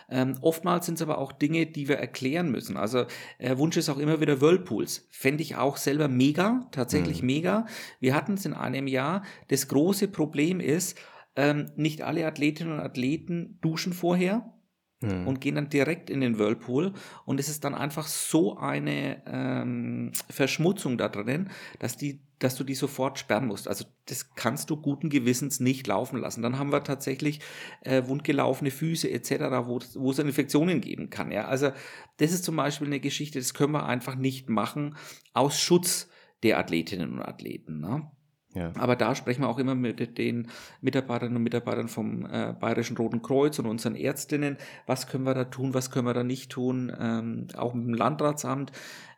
Ähm, 0.10 0.38
oftmals 0.42 0.86
sind 0.86 0.96
es 0.96 1.02
aber 1.02 1.18
auch 1.18 1.32
Dinge, 1.32 1.66
die 1.66 1.88
wir 1.88 1.98
erklären 1.98 2.50
müssen. 2.50 2.78
Also 2.78 3.06
äh, 3.40 3.58
Wunsch 3.58 3.78
ist 3.78 3.90
auch 3.90 3.98
immer 3.98 4.22
wieder 4.22 4.40
Whirlpools. 4.40 5.08
Fände 5.12 5.44
ich 5.44 5.58
auch 5.58 5.78
selber 5.78 6.08
mega, 6.08 6.68
tatsächlich 6.72 7.22
mhm. 7.22 7.28
mega. 7.28 7.66
Wir 8.00 8.16
hatten 8.16 8.36
es 8.36 8.46
in 8.46 8.54
einem 8.54 8.88
Jahr. 8.88 9.24
Das 9.50 9.68
große 9.68 10.08
Problem 10.08 10.60
ist, 10.60 10.98
ähm, 11.36 11.72
nicht 11.76 12.02
alle 12.02 12.26
Athletinnen 12.26 12.74
und 12.74 12.80
Athleten 12.80 13.60
duschen 13.62 13.94
vorher. 13.94 14.54
Mhm. 15.02 15.28
und 15.28 15.42
gehen 15.42 15.56
dann 15.56 15.70
direkt 15.70 16.10
in 16.10 16.22
den 16.22 16.40
Whirlpool 16.40 16.94
und 17.26 17.40
es 17.40 17.50
ist 17.50 17.64
dann 17.64 17.76
einfach 17.76 18.08
so 18.08 18.58
eine 18.58 19.22
ähm, 19.26 20.12
Verschmutzung 20.30 20.98
da 20.98 21.10
drin, 21.10 21.50
dass 21.80 21.98
die 21.98 22.22
dass 22.40 22.56
du 22.56 22.64
die 22.64 22.76
sofort 22.76 23.18
sperren 23.18 23.48
musst. 23.48 23.68
Also 23.68 23.86
das 24.06 24.36
kannst 24.36 24.70
du 24.70 24.78
guten 24.78 25.10
Gewissens 25.10 25.60
nicht 25.60 25.88
laufen 25.88 26.20
lassen. 26.20 26.44
Dann 26.44 26.60
haben 26.60 26.72
wir 26.72 26.84
tatsächlich 26.84 27.40
äh, 27.82 28.04
wundgelaufene 28.06 28.72
Füße 28.72 29.10
etc., 29.10 29.32
wo, 29.66 29.80
wo 29.96 30.12
es 30.12 30.20
Infektionen 30.20 30.82
geben 30.82 31.10
kann. 31.10 31.32
Ja? 31.32 31.46
Also 31.48 31.72
das 32.18 32.32
ist 32.32 32.44
zum 32.44 32.56
Beispiel 32.56 32.88
eine 32.88 33.00
Geschichte, 33.00 33.40
das 33.40 33.54
können 33.54 33.74
wir 33.74 33.88
einfach 33.88 34.16
nicht 34.16 34.50
machen 34.50 34.96
aus 35.34 35.60
Schutz 35.60 36.10
der 36.44 36.60
Athletinnen 36.60 37.14
und 37.14 37.22
Athleten. 37.24 37.80
Ne? 37.80 38.12
Ja. 38.58 38.72
Aber 38.78 38.96
da 38.96 39.16
sprechen 39.16 39.42
wir 39.42 39.50
auch 39.50 39.60
immer 39.60 39.76
mit 39.76 40.18
den 40.18 40.48
Mitarbeiterinnen 40.82 41.38
und 41.38 41.44
Mitarbeitern 41.44 41.88
vom 41.88 42.26
äh, 42.26 42.54
Bayerischen 42.60 42.98
Roten 42.98 43.22
Kreuz 43.22 43.60
und 43.60 43.68
unseren 43.68 43.96
Ärztinnen. 43.96 44.58
Was 44.86 45.08
können 45.08 45.26
wir 45.26 45.34
da 45.34 45.46
tun, 45.46 45.74
was 45.74 45.92
können 45.92 46.08
wir 46.08 46.14
da 46.14 46.24
nicht 46.24 46.52
tun? 46.52 46.92
Ähm, 47.00 47.48
auch 47.56 47.74
mit 47.74 47.88
dem 47.88 47.94
Landratsamt, 47.94 48.72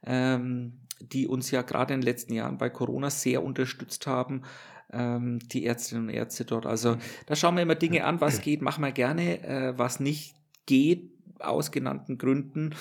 ähm, 0.05 0.73
die 0.99 1.27
uns 1.27 1.51
ja 1.51 1.61
gerade 1.61 1.93
in 1.93 2.01
den 2.01 2.05
letzten 2.05 2.33
Jahren 2.33 2.57
bei 2.57 2.69
Corona 2.69 3.09
sehr 3.09 3.43
unterstützt 3.43 4.05
haben 4.07 4.43
ähm, 4.91 5.39
die 5.39 5.65
Ärztinnen 5.65 6.05
und 6.05 6.09
Ärzte 6.09 6.45
dort. 6.45 6.65
Also 6.65 6.97
da 7.25 7.35
schauen 7.35 7.55
wir 7.55 7.63
immer 7.63 7.75
Dinge 7.75 8.03
an, 8.05 8.21
was 8.21 8.41
geht, 8.41 8.61
machen 8.61 8.83
wir 8.83 8.91
gerne, 8.91 9.43
äh, 9.43 9.77
was 9.77 9.99
nicht 9.99 10.35
geht, 10.65 11.11
aus 11.41 11.71
genannten 11.71 12.17
Gründen 12.17 12.75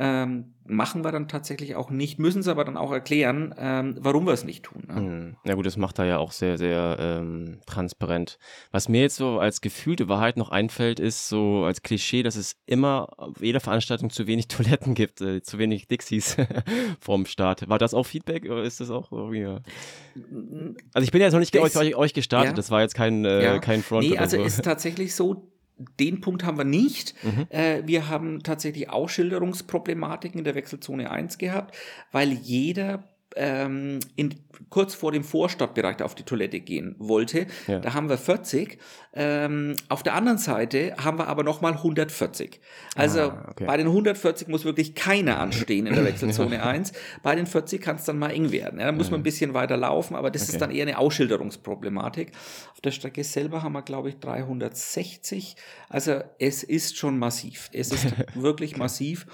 ähm, 0.00 0.54
machen 0.64 1.02
wir 1.02 1.10
dann 1.10 1.26
tatsächlich 1.26 1.74
auch 1.74 1.90
nicht, 1.90 2.20
müssen 2.20 2.40
es 2.40 2.48
aber 2.48 2.64
dann 2.64 2.76
auch 2.76 2.92
erklären, 2.92 3.52
ähm, 3.58 3.96
warum 3.98 4.26
wir 4.26 4.32
es 4.32 4.44
nicht 4.44 4.62
tun. 4.62 4.84
Ne? 4.86 4.94
Hm. 4.94 5.36
Ja 5.44 5.54
gut, 5.54 5.66
das 5.66 5.76
macht 5.76 5.98
er 5.98 6.04
ja 6.04 6.18
auch 6.18 6.30
sehr, 6.30 6.56
sehr 6.56 6.96
ähm, 7.00 7.58
transparent. 7.66 8.38
Was 8.70 8.88
mir 8.88 9.00
jetzt 9.00 9.16
so 9.16 9.40
als 9.40 9.60
gefühlte 9.60 10.08
Wahrheit 10.08 10.36
noch 10.36 10.50
einfällt, 10.50 11.00
ist 11.00 11.28
so 11.28 11.64
als 11.64 11.82
Klischee, 11.82 12.22
dass 12.22 12.36
es 12.36 12.54
immer 12.66 13.08
auf 13.16 13.40
jeder 13.40 13.58
Veranstaltung 13.58 14.10
zu 14.10 14.28
wenig 14.28 14.46
Toiletten 14.48 14.94
gibt, 14.94 15.20
äh, 15.20 15.42
zu 15.42 15.58
wenig 15.58 15.88
Dixies 15.88 16.36
vorm 17.00 17.26
Start. 17.26 17.68
War 17.68 17.78
das 17.78 17.92
auch 17.92 18.06
Feedback 18.06 18.44
oder 18.44 18.62
ist 18.62 18.80
das 18.80 18.90
auch 18.90 19.10
irgendwie... 19.10 19.40
Ja? 19.40 19.60
Also 20.94 21.04
ich 21.04 21.10
bin 21.10 21.20
ja 21.20 21.26
jetzt 21.26 21.32
noch 21.32 21.40
nicht 21.40 21.54
das, 21.54 21.76
euch, 21.76 21.96
euch 21.96 22.14
gestartet, 22.14 22.50
ja. 22.50 22.56
das 22.56 22.70
war 22.70 22.82
jetzt 22.82 22.94
kein, 22.94 23.24
äh, 23.24 23.42
ja. 23.42 23.58
kein 23.58 23.82
Front. 23.82 24.08
Nee, 24.08 24.18
also 24.18 24.36
so. 24.36 24.44
ist 24.44 24.62
tatsächlich 24.62 25.14
so, 25.14 25.50
den 26.00 26.20
Punkt 26.20 26.44
haben 26.44 26.58
wir 26.58 26.64
nicht. 26.64 27.14
Mhm. 27.24 27.46
Äh, 27.50 27.82
wir 27.86 28.08
haben 28.08 28.42
tatsächlich 28.42 28.90
Ausschilderungsproblematiken 28.90 30.38
in 30.38 30.44
der 30.44 30.54
Wechselzone 30.54 31.10
1 31.10 31.38
gehabt, 31.38 31.76
weil 32.12 32.32
jeder 32.32 33.04
ähm, 33.38 34.00
in, 34.16 34.34
kurz 34.68 34.94
vor 34.94 35.12
dem 35.12 35.22
Vorstadtbereich 35.22 36.02
auf 36.02 36.14
die 36.14 36.24
Toilette 36.24 36.60
gehen 36.60 36.96
wollte. 36.98 37.46
Ja. 37.66 37.78
Da 37.78 37.94
haben 37.94 38.08
wir 38.08 38.18
40. 38.18 38.78
Ähm, 39.14 39.76
auf 39.88 40.02
der 40.02 40.14
anderen 40.14 40.38
Seite 40.38 40.94
haben 41.02 41.18
wir 41.18 41.28
aber 41.28 41.44
nochmal 41.44 41.72
140. 41.74 42.60
Also 42.96 43.20
ah, 43.20 43.46
okay. 43.50 43.64
bei 43.64 43.76
den 43.76 43.86
140 43.86 44.48
muss 44.48 44.64
wirklich 44.64 44.94
keiner 44.94 45.38
anstehen 45.38 45.86
in 45.86 45.94
der 45.94 46.04
Wechselzone 46.06 46.56
ja. 46.56 46.64
1. 46.64 46.92
Bei 47.22 47.34
den 47.36 47.46
40 47.46 47.80
kann 47.80 47.96
es 47.96 48.04
dann 48.04 48.18
mal 48.18 48.30
eng 48.30 48.50
werden. 48.50 48.80
Ja, 48.80 48.86
da 48.86 48.92
muss 48.92 49.10
man 49.10 49.20
ein 49.20 49.24
bisschen 49.24 49.54
weiter 49.54 49.76
laufen, 49.76 50.16
aber 50.16 50.30
das 50.30 50.42
okay. 50.42 50.52
ist 50.52 50.60
dann 50.60 50.70
eher 50.70 50.82
eine 50.82 50.98
Ausschilderungsproblematik. 50.98 52.32
Auf 52.72 52.80
der 52.80 52.90
Strecke 52.90 53.22
selber 53.22 53.62
haben 53.62 53.72
wir, 53.72 53.82
glaube 53.82 54.08
ich, 54.08 54.18
360. 54.18 55.56
Also 55.88 56.20
es 56.38 56.64
ist 56.64 56.96
schon 56.96 57.18
massiv. 57.18 57.70
Es 57.72 57.92
ist 57.92 58.06
wirklich 58.34 58.76
massiv. 58.76 59.26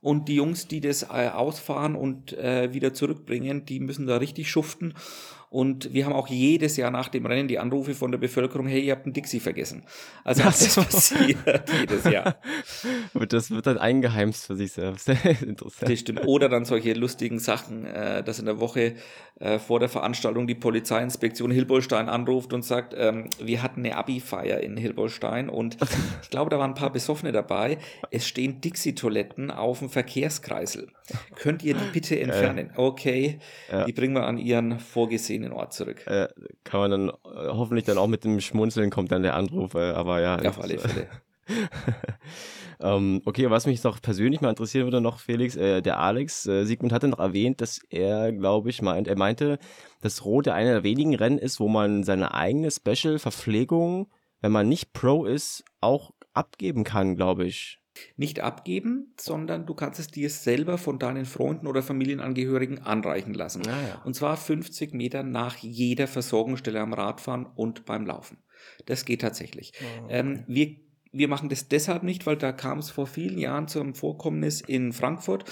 Und 0.00 0.28
die 0.28 0.36
Jungs, 0.36 0.68
die 0.68 0.80
das 0.80 1.02
äh, 1.02 1.30
ausfahren 1.32 1.96
und 1.96 2.32
äh, 2.32 2.72
wieder 2.72 2.94
zurückbringen, 2.94 3.64
die 3.64 3.80
müssen 3.80 4.06
da 4.06 4.18
richtig 4.18 4.50
schuften. 4.50 4.94
Und 5.50 5.94
wir 5.94 6.04
haben 6.04 6.12
auch 6.12 6.28
jedes 6.28 6.76
Jahr 6.76 6.90
nach 6.90 7.08
dem 7.08 7.24
Rennen 7.24 7.48
die 7.48 7.58
Anrufe 7.58 7.94
von 7.94 8.10
der 8.10 8.18
Bevölkerung, 8.18 8.66
hey, 8.66 8.80
ihr 8.80 8.92
habt 8.92 9.06
einen 9.06 9.14
Dixie 9.14 9.40
vergessen. 9.40 9.82
Also 10.22 10.42
das, 10.42 10.74
das 10.74 10.74
passiert 10.84 11.70
jedes 11.80 12.04
Jahr. 12.04 12.36
Aber 13.14 13.26
das 13.26 13.50
wird 13.50 13.66
dann 13.66 13.78
eingeheimst 13.78 14.46
für 14.46 14.56
sich 14.56 14.72
selbst. 14.72 15.08
Interessant. 15.40 15.90
Das 15.90 15.98
stimmt. 15.98 16.26
Oder 16.26 16.50
dann 16.50 16.66
solche 16.66 16.92
lustigen 16.92 17.38
Sachen, 17.38 17.86
äh, 17.86 18.22
dass 18.22 18.38
in 18.38 18.44
der 18.44 18.60
Woche 18.60 18.96
äh, 19.40 19.58
vor 19.58 19.80
der 19.80 19.88
Veranstaltung 19.88 20.46
die 20.46 20.54
Polizeiinspektion 20.54 21.50
Hilbolstein 21.50 22.10
anruft 22.10 22.52
und 22.52 22.62
sagt, 22.62 22.94
ähm, 22.96 23.30
wir 23.42 23.62
hatten 23.62 23.80
eine 23.80 23.96
Abi-Feier 23.96 24.60
in 24.60 24.76
Hilbolstein 24.76 25.48
und 25.48 25.78
ich 26.22 26.30
glaube, 26.30 26.50
da 26.50 26.58
waren 26.58 26.72
ein 26.72 26.74
paar 26.74 26.92
Besoffene 26.92 27.32
dabei. 27.32 27.78
Es 28.10 28.28
stehen 28.28 28.60
Dixie-Toiletten 28.60 29.50
auf 29.50 29.78
dem 29.78 29.88
Verkehrskreisel. 29.88 30.88
Könnt 31.36 31.62
ihr 31.62 31.74
die 31.74 31.90
bitte 31.92 32.20
entfernen? 32.20 32.70
Okay, 32.76 33.38
ja. 33.72 33.86
die 33.86 33.92
bringen 33.92 34.14
wir 34.14 34.26
an 34.26 34.36
ihren 34.36 34.78
vorgesehenen 34.78 35.37
den 35.42 35.52
Ort 35.52 35.72
zurück. 35.72 36.06
Äh, 36.06 36.28
kann 36.64 36.80
man 36.80 36.90
dann 36.90 37.08
äh, 37.08 37.48
hoffentlich 37.48 37.84
dann 37.84 37.98
auch 37.98 38.06
mit 38.06 38.24
dem 38.24 38.40
Schmunzeln 38.40 38.90
kommt 38.90 39.12
dann 39.12 39.22
der 39.22 39.34
Anruf, 39.34 39.74
äh, 39.74 39.90
aber 39.90 40.20
ja. 40.20 40.38
auf 40.38 40.60
alle 40.60 40.78
Fälle. 40.78 41.08
ähm, 42.80 43.22
okay, 43.24 43.50
was 43.50 43.66
mich 43.66 43.80
doch 43.80 44.00
persönlich 44.00 44.40
mal 44.40 44.50
interessieren 44.50 44.84
würde 44.86 45.00
noch, 45.00 45.18
Felix, 45.18 45.56
äh, 45.56 45.82
der 45.82 45.98
Alex, 45.98 46.46
äh, 46.46 46.64
Sigmund 46.64 46.92
hatte 46.92 47.08
noch 47.08 47.18
erwähnt, 47.18 47.60
dass 47.60 47.80
er, 47.90 48.32
glaube 48.32 48.70
ich, 48.70 48.82
meint, 48.82 49.08
er 49.08 49.16
meinte, 49.16 49.58
dass 50.00 50.24
Rote 50.24 50.52
einer 50.54 50.72
der 50.72 50.82
wenigen 50.84 51.14
Rennen 51.14 51.38
ist, 51.38 51.60
wo 51.60 51.68
man 51.68 52.04
seine 52.04 52.34
eigene 52.34 52.70
Special-Verpflegung, 52.70 54.10
wenn 54.40 54.52
man 54.52 54.68
nicht 54.68 54.92
Pro 54.92 55.24
ist, 55.24 55.64
auch 55.80 56.12
abgeben 56.34 56.84
kann, 56.84 57.16
glaube 57.16 57.46
ich 57.46 57.78
nicht 58.16 58.40
abgeben, 58.40 59.12
sondern 59.18 59.66
du 59.66 59.74
kannst 59.74 60.00
es 60.00 60.08
dir 60.08 60.30
selber 60.30 60.78
von 60.78 60.98
deinen 60.98 61.24
Freunden 61.24 61.66
oder 61.66 61.82
Familienangehörigen 61.82 62.80
anreichen 62.80 63.34
lassen. 63.34 63.66
Ah, 63.68 63.88
ja. 63.88 64.02
Und 64.04 64.14
zwar 64.14 64.36
50 64.36 64.94
Meter 64.94 65.22
nach 65.22 65.56
jeder 65.56 66.06
Versorgungsstelle 66.06 66.80
am 66.80 66.92
Radfahren 66.92 67.46
und 67.46 67.84
beim 67.84 68.06
Laufen. 68.06 68.38
Das 68.86 69.04
geht 69.04 69.20
tatsächlich. 69.20 69.72
Oh, 69.80 70.04
okay. 70.04 70.18
ähm, 70.18 70.44
wir 70.46 70.76
wir 71.12 71.28
machen 71.28 71.48
das 71.48 71.68
deshalb 71.68 72.02
nicht, 72.02 72.26
weil 72.26 72.36
da 72.36 72.52
kam 72.52 72.78
es 72.78 72.90
vor 72.90 73.06
vielen 73.06 73.38
Jahren 73.38 73.68
zu 73.68 73.80
einem 73.80 73.94
Vorkommnis 73.94 74.60
in 74.60 74.92
Frankfurt, 74.92 75.44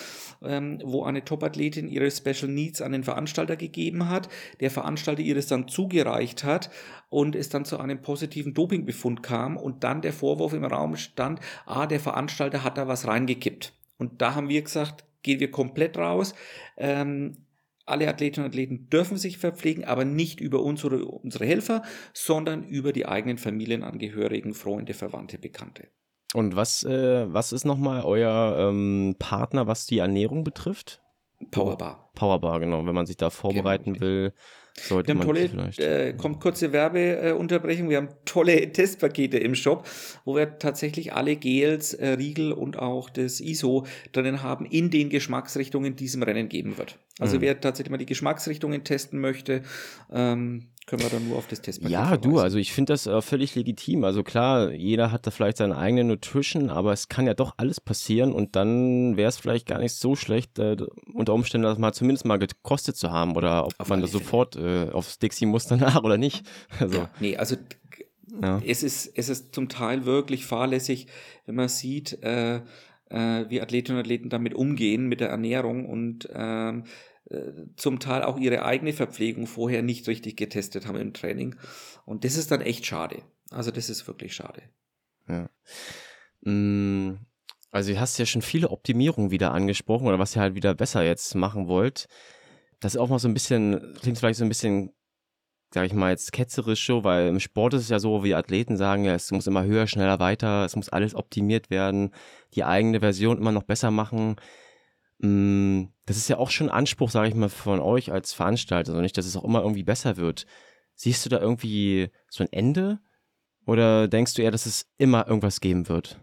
ähm, 0.42 0.80
wo 0.84 1.04
eine 1.04 1.24
Topathletin 1.24 1.88
ihre 1.88 2.10
Special 2.10 2.50
Needs 2.50 2.82
an 2.82 2.92
den 2.92 3.04
Veranstalter 3.04 3.56
gegeben 3.56 4.08
hat, 4.08 4.28
der 4.60 4.70
Veranstalter 4.70 5.22
ihr 5.22 5.34
das 5.34 5.46
dann 5.46 5.68
zugereicht 5.68 6.44
hat 6.44 6.70
und 7.08 7.34
es 7.34 7.48
dann 7.48 7.64
zu 7.64 7.78
einem 7.78 8.02
positiven 8.02 8.54
Dopingbefund 8.54 9.22
kam 9.22 9.56
und 9.56 9.84
dann 9.84 10.02
der 10.02 10.12
Vorwurf 10.12 10.52
im 10.52 10.64
Raum 10.64 10.96
stand, 10.96 11.40
ah, 11.64 11.86
der 11.86 12.00
Veranstalter 12.00 12.64
hat 12.64 12.78
da 12.78 12.88
was 12.88 13.06
reingekippt. 13.06 13.72
Und 13.98 14.20
da 14.20 14.34
haben 14.34 14.48
wir 14.48 14.62
gesagt, 14.62 15.04
gehen 15.22 15.40
wir 15.40 15.50
komplett 15.50 15.96
raus. 15.96 16.34
Ähm, 16.76 17.45
alle 17.86 18.08
Athletinnen 18.08 18.44
und 18.44 18.50
Athleten 18.50 18.88
dürfen 18.90 19.16
sich 19.16 19.38
verpflegen, 19.38 19.84
aber 19.84 20.04
nicht 20.04 20.40
über 20.40 20.60
unsere, 20.62 21.04
unsere 21.04 21.46
Helfer, 21.46 21.82
sondern 22.12 22.64
über 22.64 22.92
die 22.92 23.06
eigenen 23.06 23.38
Familienangehörigen, 23.38 24.54
Freunde, 24.54 24.92
Verwandte, 24.92 25.38
Bekannte. 25.38 25.88
Und 26.34 26.56
was, 26.56 26.82
äh, 26.84 27.32
was 27.32 27.52
ist 27.52 27.64
nochmal 27.64 28.02
euer 28.02 28.56
ähm, 28.58 29.14
Partner, 29.18 29.66
was 29.66 29.86
die 29.86 29.98
Ernährung 29.98 30.44
betrifft? 30.44 31.00
Powerbar. 31.50 32.10
Powerbar, 32.14 32.60
genau. 32.60 32.84
Wenn 32.84 32.94
man 32.94 33.06
sich 33.06 33.16
da 33.16 33.30
vorbereiten 33.30 33.94
genau. 33.94 34.04
will, 34.04 34.34
sollte 34.80 35.14
wir 35.14 35.20
haben 35.20 35.26
tolle. 35.26 35.70
Äh, 35.78 36.12
kommt 36.14 36.40
kurze 36.40 36.72
Werbeunterbrechung. 36.72 37.88
Wir 37.88 37.98
haben 37.98 38.08
tolle 38.24 38.72
Testpakete 38.72 39.38
im 39.38 39.54
Shop, 39.54 39.88
wo 40.24 40.36
wir 40.36 40.58
tatsächlich 40.58 41.12
alle 41.12 41.36
Gels, 41.36 41.94
äh, 41.94 42.08
Riegel 42.10 42.52
und 42.52 42.78
auch 42.78 43.10
das 43.10 43.40
ISO 43.40 43.86
drinnen 44.12 44.42
haben, 44.42 44.66
in 44.66 44.90
den 44.90 45.10
Geschmacksrichtungen 45.10 45.96
diesem 45.96 46.22
Rennen 46.22 46.48
geben 46.48 46.78
wird. 46.78 46.98
Also 47.18 47.36
mhm. 47.36 47.42
wer 47.42 47.60
tatsächlich 47.60 47.90
mal 47.90 47.96
die 47.96 48.06
Geschmacksrichtungen 48.06 48.84
testen 48.84 49.20
möchte, 49.20 49.62
ähm, 50.12 50.68
können 50.86 51.02
wir 51.02 51.10
dann 51.10 51.28
nur 51.28 51.36
auf 51.36 51.48
das 51.48 51.60
Testpaket 51.60 51.92
Ja, 51.92 52.06
verweisen. 52.06 52.30
du, 52.30 52.38
also 52.38 52.58
ich 52.58 52.72
finde 52.72 52.92
das 52.92 53.06
äh, 53.06 53.20
völlig 53.20 53.54
legitim. 53.56 54.04
Also 54.04 54.22
klar, 54.22 54.70
jeder 54.72 55.10
hat 55.10 55.26
da 55.26 55.32
vielleicht 55.32 55.56
seine 55.56 55.76
eigene 55.76 56.04
Nutrition, 56.04 56.70
aber 56.70 56.92
es 56.92 57.08
kann 57.08 57.26
ja 57.26 57.34
doch 57.34 57.54
alles 57.56 57.80
passieren 57.80 58.32
und 58.32 58.54
dann 58.54 59.16
wäre 59.16 59.28
es 59.28 59.36
vielleicht 59.36 59.66
gar 59.66 59.80
nicht 59.80 59.94
so 59.94 60.14
schlecht, 60.14 60.58
äh, 60.58 60.76
unter 61.12 61.34
Umständen 61.34 61.64
das 61.64 61.78
mal 61.78 61.92
zumindest 61.92 62.24
mal 62.24 62.38
gekostet 62.38 62.96
zu 62.96 63.10
haben 63.10 63.36
oder 63.36 63.66
ob 63.66 63.74
auf 63.78 63.88
man 63.88 64.00
da 64.00 64.06
sofort 64.06 64.54
äh, 64.56 64.90
aufs 64.92 65.18
Dixie 65.18 65.46
muss 65.46 65.66
danach 65.66 66.02
oder 66.02 66.18
nicht. 66.18 66.46
Also. 66.78 66.98
Ja, 66.98 67.10
nee, 67.20 67.36
also 67.36 67.56
ja. 68.42 68.60
es, 68.64 68.82
ist, 68.82 69.10
es 69.16 69.28
ist 69.28 69.54
zum 69.54 69.68
Teil 69.68 70.04
wirklich 70.04 70.44
fahrlässig, 70.44 71.06
wenn 71.46 71.54
man 71.54 71.68
sieht, 71.68 72.22
äh, 72.22 72.56
äh, 73.08 73.44
wie 73.48 73.60
Athletinnen 73.60 73.98
und 73.98 74.04
Athleten 74.04 74.28
damit 74.28 74.54
umgehen, 74.54 75.06
mit 75.06 75.20
der 75.20 75.28
Ernährung 75.30 75.86
und 75.86 76.28
ähm, 76.34 76.84
äh, 76.84 76.88
zum 77.76 77.98
Teil 77.98 78.22
auch 78.22 78.38
ihre 78.38 78.64
eigene 78.64 78.92
Verpflegung 78.92 79.46
vorher 79.46 79.82
nicht 79.82 80.06
richtig 80.06 80.36
getestet 80.36 80.86
haben 80.86 80.96
im 80.96 81.12
Training. 81.12 81.56
Und 82.04 82.24
das 82.24 82.36
ist 82.36 82.50
dann 82.50 82.60
echt 82.60 82.86
schade. 82.86 83.22
Also 83.50 83.70
das 83.70 83.90
ist 83.90 84.06
wirklich 84.06 84.34
schade. 84.34 84.62
Ja. 85.28 85.50
Mm, 86.42 87.18
also 87.72 87.92
du 87.92 88.00
hast 88.00 88.18
ja 88.18 88.26
schon 88.26 88.42
viele 88.42 88.70
Optimierungen 88.70 89.30
wieder 89.30 89.52
angesprochen 89.52 90.06
oder 90.06 90.18
was 90.18 90.36
ihr 90.36 90.42
halt 90.42 90.54
wieder 90.54 90.74
besser 90.74 91.02
jetzt 91.02 91.34
machen 91.34 91.66
wollt. 91.66 92.06
Das 92.80 92.94
ist 92.94 93.00
auch 93.00 93.08
mal 93.08 93.18
so 93.18 93.28
ein 93.28 93.34
bisschen, 93.34 93.94
klingt 94.00 94.18
vielleicht 94.18 94.38
so 94.38 94.44
ein 94.44 94.48
bisschen, 94.48 94.92
sag 95.74 95.86
ich 95.86 95.94
mal, 95.94 96.10
jetzt 96.10 96.32
ketzerisch 96.32 96.86
so, 96.86 97.02
weil 97.02 97.26
im 97.28 97.40
Sport 97.40 97.74
ist 97.74 97.82
es 97.82 97.88
ja 97.88 97.98
so, 97.98 98.22
wie 98.22 98.34
Athleten 98.34 98.76
sagen, 98.76 99.04
ja, 99.04 99.14
es 99.14 99.32
muss 99.32 99.48
immer 99.48 99.64
höher, 99.64 99.88
schneller, 99.88 100.20
weiter, 100.20 100.64
es 100.64 100.76
muss 100.76 100.90
alles 100.90 101.14
optimiert 101.14 101.70
werden, 101.70 102.14
die 102.54 102.64
eigene 102.64 103.00
Version 103.00 103.38
immer 103.38 103.52
noch 103.52 103.64
besser 103.64 103.90
machen. 103.90 104.36
Mm, 105.18 105.84
das 106.04 106.16
ist 106.16 106.28
ja 106.28 106.38
auch 106.38 106.50
schon 106.50 106.68
ein 106.68 106.74
Anspruch, 106.74 107.10
sage 107.10 107.28
ich 107.28 107.34
mal, 107.34 107.48
von 107.48 107.80
euch 107.80 108.12
als 108.12 108.32
Veranstalter, 108.32 108.92
also 108.92 109.02
nicht, 109.02 109.16
dass 109.16 109.26
es 109.26 109.36
auch 109.36 109.44
immer 109.44 109.62
irgendwie 109.62 109.82
besser 109.82 110.16
wird. 110.16 110.46
Siehst 110.94 111.24
du 111.24 111.28
da 111.28 111.40
irgendwie 111.40 112.10
so 112.28 112.44
ein 112.44 112.52
Ende? 112.52 113.00
Oder 113.66 114.08
denkst 114.08 114.34
du 114.34 114.42
eher, 114.42 114.50
dass 114.50 114.66
es 114.66 114.86
immer 114.96 115.26
irgendwas 115.26 115.60
geben 115.60 115.88
wird? 115.88 116.20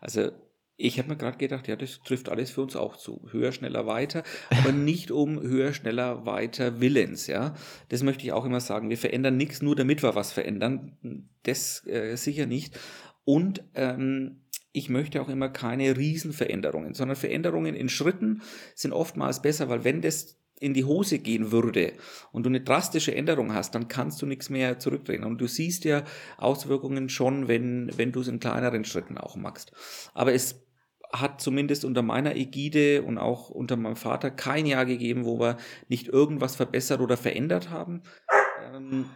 Also 0.00 0.30
ich 0.78 0.98
habe 0.98 1.08
mir 1.08 1.16
gerade 1.16 1.38
gedacht, 1.38 1.68
ja, 1.68 1.76
das 1.76 2.00
trifft 2.00 2.28
alles 2.28 2.50
für 2.50 2.62
uns 2.62 2.76
auch 2.76 2.96
zu. 2.96 3.26
Höher, 3.30 3.52
schneller, 3.52 3.86
weiter, 3.86 4.22
aber 4.50 4.72
nicht 4.72 5.10
um 5.10 5.40
höher, 5.40 5.72
schneller, 5.72 6.26
weiter 6.26 6.80
Willens, 6.80 7.26
ja. 7.26 7.54
Das 7.88 8.02
möchte 8.02 8.24
ich 8.24 8.32
auch 8.32 8.44
immer 8.44 8.60
sagen. 8.60 8.90
Wir 8.90 8.98
verändern 8.98 9.36
nichts 9.36 9.62
nur, 9.62 9.74
damit 9.74 10.02
wir 10.02 10.14
was 10.14 10.32
verändern. 10.32 11.28
Das 11.44 11.86
äh, 11.86 12.16
sicher 12.16 12.46
nicht. 12.46 12.78
Und 13.24 13.64
ähm, 13.74 14.42
ich 14.76 14.90
möchte 14.90 15.22
auch 15.22 15.30
immer 15.30 15.48
keine 15.48 15.96
Riesenveränderungen, 15.96 16.92
sondern 16.92 17.16
Veränderungen 17.16 17.74
in 17.74 17.88
Schritten 17.88 18.42
sind 18.74 18.92
oftmals 18.92 19.40
besser, 19.40 19.70
weil 19.70 19.84
wenn 19.84 20.02
das 20.02 20.38
in 20.60 20.74
die 20.74 20.84
Hose 20.84 21.18
gehen 21.18 21.50
würde 21.50 21.94
und 22.30 22.44
du 22.44 22.50
eine 22.50 22.60
drastische 22.60 23.14
Änderung 23.14 23.54
hast, 23.54 23.74
dann 23.74 23.88
kannst 23.88 24.20
du 24.20 24.26
nichts 24.26 24.50
mehr 24.50 24.78
zurückdrehen. 24.78 25.24
Und 25.24 25.38
du 25.40 25.46
siehst 25.46 25.84
ja 25.84 26.04
Auswirkungen 26.36 27.08
schon, 27.08 27.48
wenn, 27.48 27.90
wenn 27.96 28.12
du 28.12 28.20
es 28.20 28.28
in 28.28 28.38
kleineren 28.38 28.84
Schritten 28.84 29.16
auch 29.16 29.36
machst. 29.36 29.72
Aber 30.12 30.34
es 30.34 30.66
hat 31.10 31.40
zumindest 31.40 31.86
unter 31.86 32.02
meiner 32.02 32.36
Ägide 32.36 33.02
und 33.02 33.16
auch 33.16 33.48
unter 33.48 33.76
meinem 33.76 33.96
Vater 33.96 34.30
kein 34.30 34.66
Jahr 34.66 34.84
gegeben, 34.84 35.24
wo 35.24 35.40
wir 35.40 35.56
nicht 35.88 36.08
irgendwas 36.08 36.54
verbessert 36.54 37.00
oder 37.00 37.16
verändert 37.16 37.70
haben. 37.70 38.02
Ähm, 38.62 39.06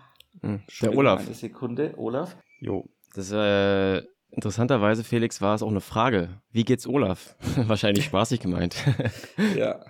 hm, 0.40 0.60
der 0.80 0.96
Olaf. 0.96 1.26
Eine 1.26 1.34
Sekunde, 1.34 1.94
Olaf. 1.98 2.36
Jo, 2.60 2.88
das 3.14 3.30
äh, 3.32 4.02
interessanterweise, 4.30 5.04
Felix, 5.04 5.40
war 5.40 5.54
es 5.54 5.62
auch 5.62 5.70
eine 5.70 5.80
Frage. 5.80 6.40
Wie 6.52 6.64
geht's 6.64 6.86
Olaf? 6.86 7.36
Wahrscheinlich 7.56 8.04
spaßig 8.04 8.40
gemeint. 8.40 8.76
ja. 9.56 9.84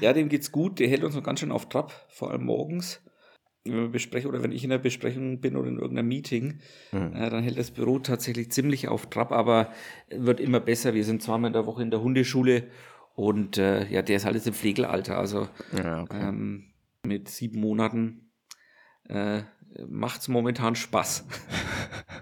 Ja, 0.00 0.12
dem 0.12 0.28
geht's 0.28 0.52
gut. 0.52 0.78
Der 0.78 0.88
hält 0.88 1.02
uns 1.02 1.14
noch 1.14 1.24
ganz 1.24 1.40
schön 1.40 1.50
auf 1.50 1.68
Trab, 1.68 1.92
vor 2.08 2.30
allem 2.30 2.44
morgens 2.44 3.00
wenn 3.68 3.80
wir 3.80 3.88
besprechen 3.88 4.28
oder 4.28 4.42
wenn 4.42 4.52
ich 4.52 4.64
in 4.64 4.70
der 4.70 4.78
Besprechung 4.78 5.40
bin 5.40 5.56
oder 5.56 5.68
in 5.68 5.78
irgendeinem 5.78 6.08
Meeting, 6.08 6.60
mhm. 6.92 7.14
äh, 7.14 7.30
dann 7.30 7.42
hält 7.42 7.58
das 7.58 7.70
Büro 7.70 7.98
tatsächlich 7.98 8.50
ziemlich 8.50 8.88
auf 8.88 9.08
Trab, 9.10 9.32
aber 9.32 9.70
wird 10.10 10.40
immer 10.40 10.60
besser. 10.60 10.94
Wir 10.94 11.04
sind 11.04 11.22
zweimal 11.22 11.48
in 11.48 11.52
der 11.54 11.66
Woche 11.66 11.82
in 11.82 11.90
der 11.90 12.00
Hundeschule 12.00 12.64
und 13.14 13.58
äh, 13.58 13.86
ja, 13.88 14.02
der 14.02 14.16
ist 14.16 14.24
halt 14.24 14.34
jetzt 14.34 14.46
im 14.46 14.54
Pflegealter, 14.54 15.18
also 15.18 15.48
ja, 15.76 16.02
okay. 16.02 16.28
ähm, 16.28 16.72
mit 17.04 17.28
sieben 17.28 17.60
Monaten 17.60 18.30
äh, 19.08 19.42
macht 19.88 20.22
es 20.22 20.28
momentan 20.28 20.74
Spaß. 20.74 21.26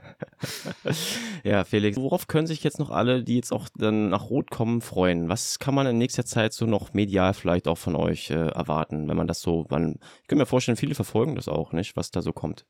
ja, 1.44 1.64
Felix, 1.64 1.96
worauf 1.96 2.26
können 2.26 2.46
sich 2.46 2.62
jetzt 2.62 2.78
noch 2.78 2.90
alle, 2.90 3.22
die 3.22 3.36
jetzt 3.36 3.52
auch 3.52 3.68
dann 3.76 4.10
nach 4.10 4.30
Rot 4.30 4.50
kommen, 4.50 4.80
freuen? 4.80 5.28
Was 5.28 5.58
kann 5.58 5.74
man 5.74 5.86
in 5.86 5.98
nächster 5.98 6.24
Zeit 6.24 6.52
so 6.52 6.66
noch 6.66 6.94
medial 6.94 7.34
vielleicht 7.34 7.68
auch 7.68 7.78
von 7.78 7.96
euch 7.96 8.30
äh, 8.30 8.34
erwarten, 8.34 9.08
wenn 9.08 9.16
man 9.16 9.26
das 9.26 9.40
so, 9.40 9.66
man, 9.70 9.98
ich 10.22 10.28
kann 10.28 10.38
mir 10.38 10.46
vorstellen, 10.46 10.76
viele 10.76 10.94
verfolgen 10.94 11.36
das 11.36 11.48
auch, 11.48 11.72
nicht, 11.72 11.96
was 11.96 12.10
da 12.10 12.22
so 12.22 12.32
kommt. 12.32 12.66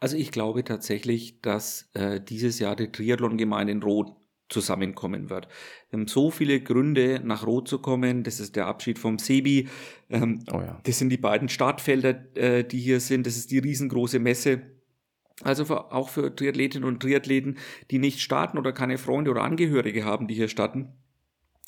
Also 0.00 0.16
ich 0.16 0.30
glaube 0.30 0.64
tatsächlich, 0.64 1.40
dass 1.40 1.88
äh, 1.94 2.20
dieses 2.20 2.58
Jahr 2.58 2.76
die 2.76 2.90
Triathlon-Gemeinde 2.90 3.72
in 3.72 3.82
Rot 3.82 4.12
zusammenkommen 4.48 5.28
wird. 5.28 5.48
Wir 5.90 5.98
haben 5.98 6.06
so 6.06 6.30
viele 6.30 6.60
Gründe, 6.60 7.20
nach 7.24 7.46
Rot 7.46 7.68
zu 7.68 7.80
kommen. 7.80 8.22
Das 8.22 8.38
ist 8.38 8.56
der 8.56 8.66
Abschied 8.66 8.98
vom 8.98 9.18
Sebi. 9.18 9.68
Ähm, 10.08 10.44
oh 10.52 10.60
ja. 10.60 10.80
Das 10.84 10.98
sind 10.98 11.10
die 11.10 11.16
beiden 11.16 11.48
Startfelder, 11.48 12.36
äh, 12.36 12.64
die 12.64 12.78
hier 12.78 13.00
sind. 13.00 13.26
Das 13.26 13.36
ist 13.36 13.50
die 13.50 13.58
riesengroße 13.58 14.18
Messe. 14.18 14.62
Also 15.42 15.64
für, 15.66 15.92
auch 15.92 16.08
für 16.08 16.34
Triathletinnen 16.34 16.88
und 16.88 17.00
Triathleten, 17.00 17.58
die 17.90 17.98
nicht 17.98 18.20
starten 18.20 18.58
oder 18.58 18.72
keine 18.72 18.98
Freunde 18.98 19.30
oder 19.30 19.42
Angehörige 19.42 20.04
haben, 20.04 20.28
die 20.28 20.34
hier 20.34 20.48
starten, 20.48 20.94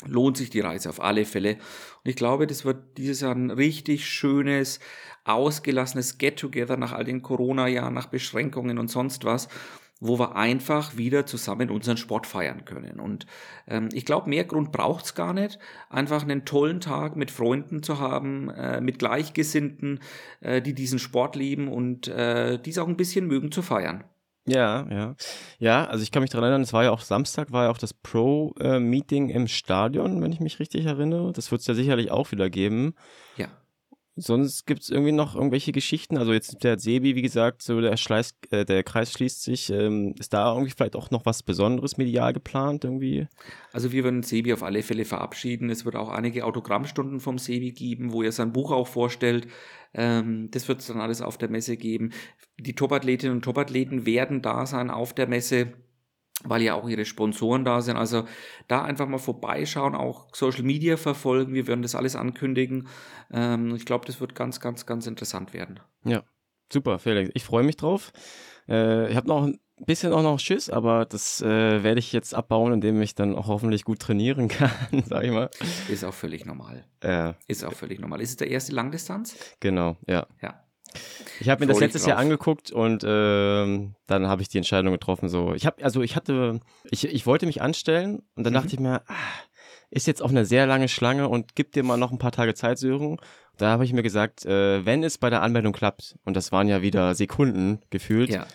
lohnt 0.07 0.37
sich 0.37 0.49
die 0.49 0.61
Reise 0.61 0.89
auf 0.89 1.03
alle 1.03 1.25
Fälle. 1.25 1.55
Und 1.55 2.11
ich 2.11 2.17
glaube, 2.17 2.47
das 2.47 2.65
wird 2.65 2.97
dieses 2.97 3.21
Jahr 3.21 3.35
ein 3.35 3.51
richtig 3.51 4.07
schönes, 4.07 4.81
ausgelassenes 5.25 6.19
Get-Together 6.19 6.77
nach 6.77 6.93
all 6.93 7.05
den 7.05 7.23
Corona-Jahren, 7.23 7.95
nach 7.95 8.07
Beschränkungen 8.07 8.79
und 8.79 8.89
sonst 8.89 9.25
was 9.25 9.49
wo 10.01 10.19
wir 10.19 10.37
einfach 10.37 10.97
wieder 10.97 11.27
zusammen 11.27 11.71
unseren 11.71 11.97
Sport 11.97 12.27
feiern 12.27 12.65
können. 12.65 13.01
Und 13.01 13.27
ähm, 13.67 13.89
ich 13.93 14.05
glaube, 14.05 14.29
mehr 14.29 14.45
Grund 14.45 14.73
braucht's 14.73 15.15
gar 15.15 15.33
nicht, 15.33 15.59
einfach 15.91 16.23
einen 16.23 16.45
tollen 16.45 16.81
Tag 16.81 17.17
mit 17.17 17.31
Freunden 17.31 17.83
zu 17.83 17.99
haben, 17.99 18.51
äh, 18.51 18.81
mit 18.81 18.99
Gleichgesinnten, 18.99 20.01
äh, 20.41 20.63
die 20.63 20.75
diesen 20.75 20.99
Sport 20.99 21.37
lieben 21.37 21.69
und 21.69 22.09
äh, 22.09 22.59
dies 22.59 22.79
auch 22.79 22.89
ein 22.89 22.97
bisschen 22.97 23.27
mögen 23.27 23.51
zu 23.51 23.63
feiern. 23.63 24.05
Ja, 24.47 24.87
ja. 24.91 25.15
Ja, 25.59 25.85
also 25.85 26.03
ich 26.03 26.11
kann 26.11 26.23
mich 26.23 26.31
daran 26.31 26.45
erinnern, 26.45 26.63
es 26.63 26.73
war 26.73 26.85
ja 26.85 26.91
auch 26.91 27.01
Samstag, 27.01 27.53
war 27.53 27.65
ja 27.65 27.71
auch 27.71 27.79
das 27.79 27.93
Pro-Meeting 27.93 29.29
im 29.29 29.47
Stadion, 29.47 30.23
wenn 30.23 30.33
ich 30.33 30.41
mich 30.41 30.59
richtig 30.59 30.87
erinnere. 30.87 31.33
Das 31.33 31.51
wird 31.51 31.61
es 31.61 31.67
ja 31.67 31.75
sicherlich 31.75 32.11
auch 32.11 32.33
wieder 32.33 32.49
geben. 32.49 32.95
Ja. 33.37 33.49
Sonst 34.21 34.67
gibt 34.67 34.83
es 34.83 34.91
irgendwie 34.91 35.13
noch 35.13 35.35
irgendwelche 35.35 35.73
Geschichten. 35.73 36.17
Also 36.17 36.33
jetzt 36.33 36.63
der 36.65 36.79
Sebi, 36.79 37.15
wie 37.15 37.23
gesagt, 37.23 37.63
so 37.63 37.81
der, 37.81 37.97
Schleiß, 37.97 38.35
äh, 38.51 38.65
der 38.65 38.83
Kreis 38.83 39.13
schließt 39.13 39.43
sich. 39.43 39.71
Ähm, 39.71 40.15
ist 40.19 40.33
da 40.33 40.53
irgendwie 40.53 40.73
vielleicht 40.73 40.97
auch 40.97 41.11
noch 41.11 41.25
was 41.27 41.43
Besonderes 41.43 41.97
medial 41.97 42.33
geplant 42.33 42.85
irgendwie? 42.85 43.29
Also 43.73 43.93
wir 43.93 44.05
werden 44.05 44.23
Sebi 44.23 44.53
auf 44.53 44.63
alle 44.63 44.83
Fälle 44.83 45.05
verabschieden. 45.05 45.71
Es 45.71 45.85
wird 45.85 45.97
auch 45.97 46.11
einige 46.11 46.45
Autogrammstunden 46.45 47.21
vom 47.21 47.39
Sebi 47.39 47.73
geben, 47.73 48.13
wo 48.13 48.23
er 48.23 48.33
sein 48.33 48.53
Buch 48.53 48.73
auch 48.73 48.87
vorstellt. 48.87 49.49
Ähm, 49.95 50.51
das 50.51 50.69
wird 50.69 50.81
es 50.81 50.87
dann 50.89 51.01
alles 51.01 51.23
auf 51.23 51.39
der 51.39 51.51
Messe 51.51 51.77
geben. 51.77 52.13
Die 52.59 52.75
Topathletinnen 52.75 53.37
und 53.37 53.43
Topathleten 53.43 54.07
werden 54.07 54.43
da 54.43 54.67
sein 54.67 54.91
auf 54.91 55.15
der 55.15 55.29
Messe 55.29 55.73
weil 56.45 56.63
ja 56.63 56.75
auch 56.75 56.89
ihre 56.89 57.05
Sponsoren 57.05 57.65
da 57.65 57.81
sind. 57.81 57.97
Also 57.97 58.25
da 58.69 58.83
einfach 58.83 59.09
mal 59.09 59.19
vorbeischauen, 59.19 59.95
auch 59.95 60.29
Social 60.35 60.63
Media 60.63 60.97
verfolgen. 60.97 61.55
Wir 61.55 61.67
werden 61.67 61.83
das 61.83 61.95
alles 61.95 62.17
ankündigen. 62.17 62.89
Ähm, 63.33 63.75
ich 63.75 63.85
glaube, 63.85 64.07
das 64.07 64.21
wird 64.21 64.35
ganz, 64.35 64.61
ganz, 64.61 64.87
ganz 64.87 65.07
interessant 65.07 65.53
werden. 65.53 65.81
Ja, 66.05 66.23
super, 66.73 66.99
Felix. 66.99 67.31
Ich 67.35 67.45
freue 67.45 67.65
mich 67.65 67.77
drauf. 67.77 68.13
Äh, 68.69 69.11
ich 69.11 69.17
habe 69.17 69.29
noch 69.29 69.45
ein 69.45 69.59
bisschen 69.87 70.13
auch 70.13 70.23
noch 70.23 70.39
Schiss, 70.39 70.71
aber 70.71 71.07
das 71.07 71.41
äh, 71.41 71.83
werde 71.83 71.99
ich 71.99 72.13
jetzt 72.13 72.35
abbauen, 72.35 72.73
indem 72.73 73.01
ich 73.01 73.15
dann 73.15 73.35
auch 73.35 73.47
hoffentlich 73.47 73.85
gut 73.85 74.01
trainieren 74.01 74.49
kann, 74.49 74.71
sag 75.07 75.25
ich 75.25 75.31
mal. 75.31 75.51
Ist 75.89 76.05
auch 76.05 76.15
völlig 76.15 76.45
normal. 76.47 76.85
Ja. 77.03 77.35
Ist 77.47 77.65
auch 77.65 77.73
völlig 77.73 78.01
normal. 78.01 78.21
Ist 78.21 78.31
es 78.31 78.37
der 78.37 78.51
erste 78.51 78.73
Langdistanz? 78.73 79.37
Genau, 79.61 79.97
ja. 80.07 80.27
Ja. 80.43 80.63
Ich 81.41 81.49
habe 81.49 81.61
mir 81.61 81.67
das 81.69 81.81
letztes 81.81 82.07
Jahr 82.07 82.19
angeguckt 82.19 82.71
und 82.71 83.05
äh, 83.05 83.89
dann 84.07 84.27
habe 84.27 84.43
ich 84.43 84.49
die 84.49 84.59
Entscheidung 84.59 84.93
getroffen. 84.93 85.29
So, 85.29 85.55
ich 85.55 85.67
habe, 85.67 85.83
also 85.85 86.03
ich 86.03 86.17
hatte, 86.17 86.61
ich, 86.91 87.05
ich 87.07 87.27
wollte 87.27 87.47
mich 87.47 87.63
anstellen 87.63 88.23
und 88.35 88.45
dann 88.45 88.53
mhm. 88.53 88.57
dachte 88.57 88.75
ich 88.75 88.81
mir, 88.81 89.03
ah, 89.07 89.15
ist 89.91 90.07
jetzt 90.07 90.23
auch 90.23 90.31
eine 90.31 90.45
sehr 90.45 90.67
lange 90.67 90.89
Schlange 90.89 91.29
und 91.29 91.55
gib 91.55 91.73
dir 91.73 91.83
mal 91.83 91.97
noch 91.97 92.13
ein 92.13 92.19
paar 92.19 92.33
Tage 92.33 92.55
Zeit, 92.55 92.79
Sören. 92.79 93.19
Da 93.57 93.71
habe 93.71 93.85
ich 93.85 93.93
mir 93.93 94.03
gesagt, 94.03 94.45
äh, 94.47 94.85
wenn 94.85 95.03
es 95.03 95.19
bei 95.19 95.31
der 95.31 95.43
Anmeldung 95.43 95.73
klappt, 95.73 96.17
und 96.25 96.37
das 96.37 96.53
waren 96.53 96.69
ja 96.69 96.83
wieder 96.83 97.15
Sekunden 97.15 97.81
gefühlt, 97.91 98.31
ja. 98.31 98.47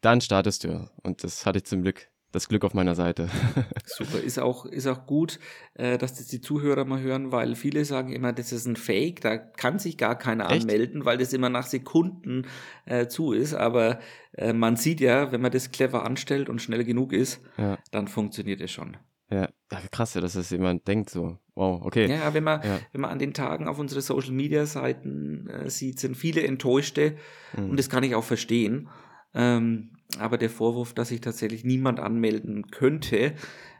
dann 0.00 0.20
startest 0.20 0.64
du. 0.64 0.88
Und 1.02 1.24
das 1.24 1.46
hatte 1.46 1.58
ich 1.58 1.64
zum 1.64 1.82
Glück 1.82 2.08
das 2.32 2.48
Glück 2.48 2.64
auf 2.64 2.74
meiner 2.74 2.94
Seite. 2.94 3.28
Super, 3.86 4.18
ist 4.18 4.38
auch, 4.38 4.64
ist 4.64 4.86
auch 4.86 5.06
gut, 5.06 5.38
äh, 5.74 5.98
dass 5.98 6.14
das 6.14 6.26
die 6.26 6.40
Zuhörer 6.40 6.84
mal 6.84 7.00
hören, 7.00 7.30
weil 7.30 7.54
viele 7.54 7.84
sagen 7.84 8.12
immer, 8.12 8.32
das 8.32 8.52
ist 8.52 8.66
ein 8.66 8.76
Fake, 8.76 9.20
da 9.20 9.36
kann 9.36 9.78
sich 9.78 9.98
gar 9.98 10.18
keiner 10.18 10.50
Echt? 10.50 10.62
anmelden, 10.62 11.04
weil 11.04 11.18
das 11.18 11.32
immer 11.32 11.50
nach 11.50 11.66
Sekunden 11.66 12.46
äh, 12.86 13.06
zu 13.06 13.32
ist. 13.32 13.54
Aber 13.54 14.00
äh, 14.32 14.52
man 14.52 14.76
sieht 14.76 15.00
ja, 15.00 15.30
wenn 15.30 15.42
man 15.42 15.52
das 15.52 15.70
clever 15.70 16.04
anstellt 16.04 16.48
und 16.48 16.60
schnell 16.60 16.84
genug 16.84 17.12
ist, 17.12 17.40
ja. 17.58 17.78
dann 17.90 18.08
funktioniert 18.08 18.60
es 18.60 18.70
schon. 18.70 18.96
Ja, 19.30 19.48
krass, 19.90 20.14
ja, 20.14 20.20
dass 20.20 20.34
das 20.34 20.50
jemand 20.50 20.86
denkt 20.86 21.08
so. 21.08 21.38
Wow, 21.54 21.82
okay. 21.84 22.06
Ja, 22.06 22.34
wenn 22.34 22.44
man, 22.44 22.62
ja. 22.62 22.80
wenn 22.92 23.00
man 23.00 23.10
an 23.10 23.18
den 23.18 23.32
Tagen 23.32 23.66
auf 23.66 23.78
unsere 23.78 24.00
Social 24.00 24.32
Media 24.32 24.66
Seiten 24.66 25.48
äh, 25.48 25.70
sieht, 25.70 26.00
sind 26.00 26.16
viele 26.16 26.42
Enttäuschte 26.42 27.16
mhm. 27.56 27.70
und 27.70 27.78
das 27.78 27.88
kann 27.88 28.04
ich 28.04 28.14
auch 28.14 28.24
verstehen. 28.24 28.88
Ähm, 29.34 29.92
aber 30.18 30.38
der 30.38 30.50
Vorwurf, 30.50 30.92
dass 30.94 31.08
sich 31.08 31.20
tatsächlich 31.20 31.64
niemand 31.64 32.00
anmelden 32.00 32.70
könnte, 32.70 33.34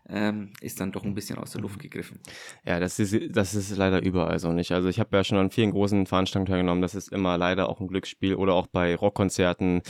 ähm, 0.08 0.50
ist 0.60 0.80
dann 0.80 0.92
doch 0.92 1.04
ein 1.04 1.14
bisschen 1.14 1.38
aus 1.38 1.52
der 1.52 1.60
Luft 1.60 1.78
gegriffen. 1.78 2.18
Ja, 2.64 2.80
das 2.80 2.98
ist, 2.98 3.14
das 3.36 3.54
ist 3.54 3.76
leider 3.76 4.02
überall 4.02 4.38
so 4.38 4.52
nicht. 4.52 4.72
Also 4.72 4.88
ich 4.88 4.98
habe 4.98 5.16
ja 5.16 5.24
schon 5.24 5.38
an 5.38 5.50
vielen 5.50 5.70
großen 5.70 6.06
Veranstaltungen 6.06 6.46
teilgenommen, 6.46 6.82
das 6.82 6.94
ist 6.94 7.12
immer 7.12 7.38
leider 7.38 7.68
auch 7.68 7.80
ein 7.80 7.88
Glücksspiel 7.88 8.34
oder 8.34 8.54
auch 8.54 8.66
bei 8.66 8.94
Rockkonzerten, 8.94 9.82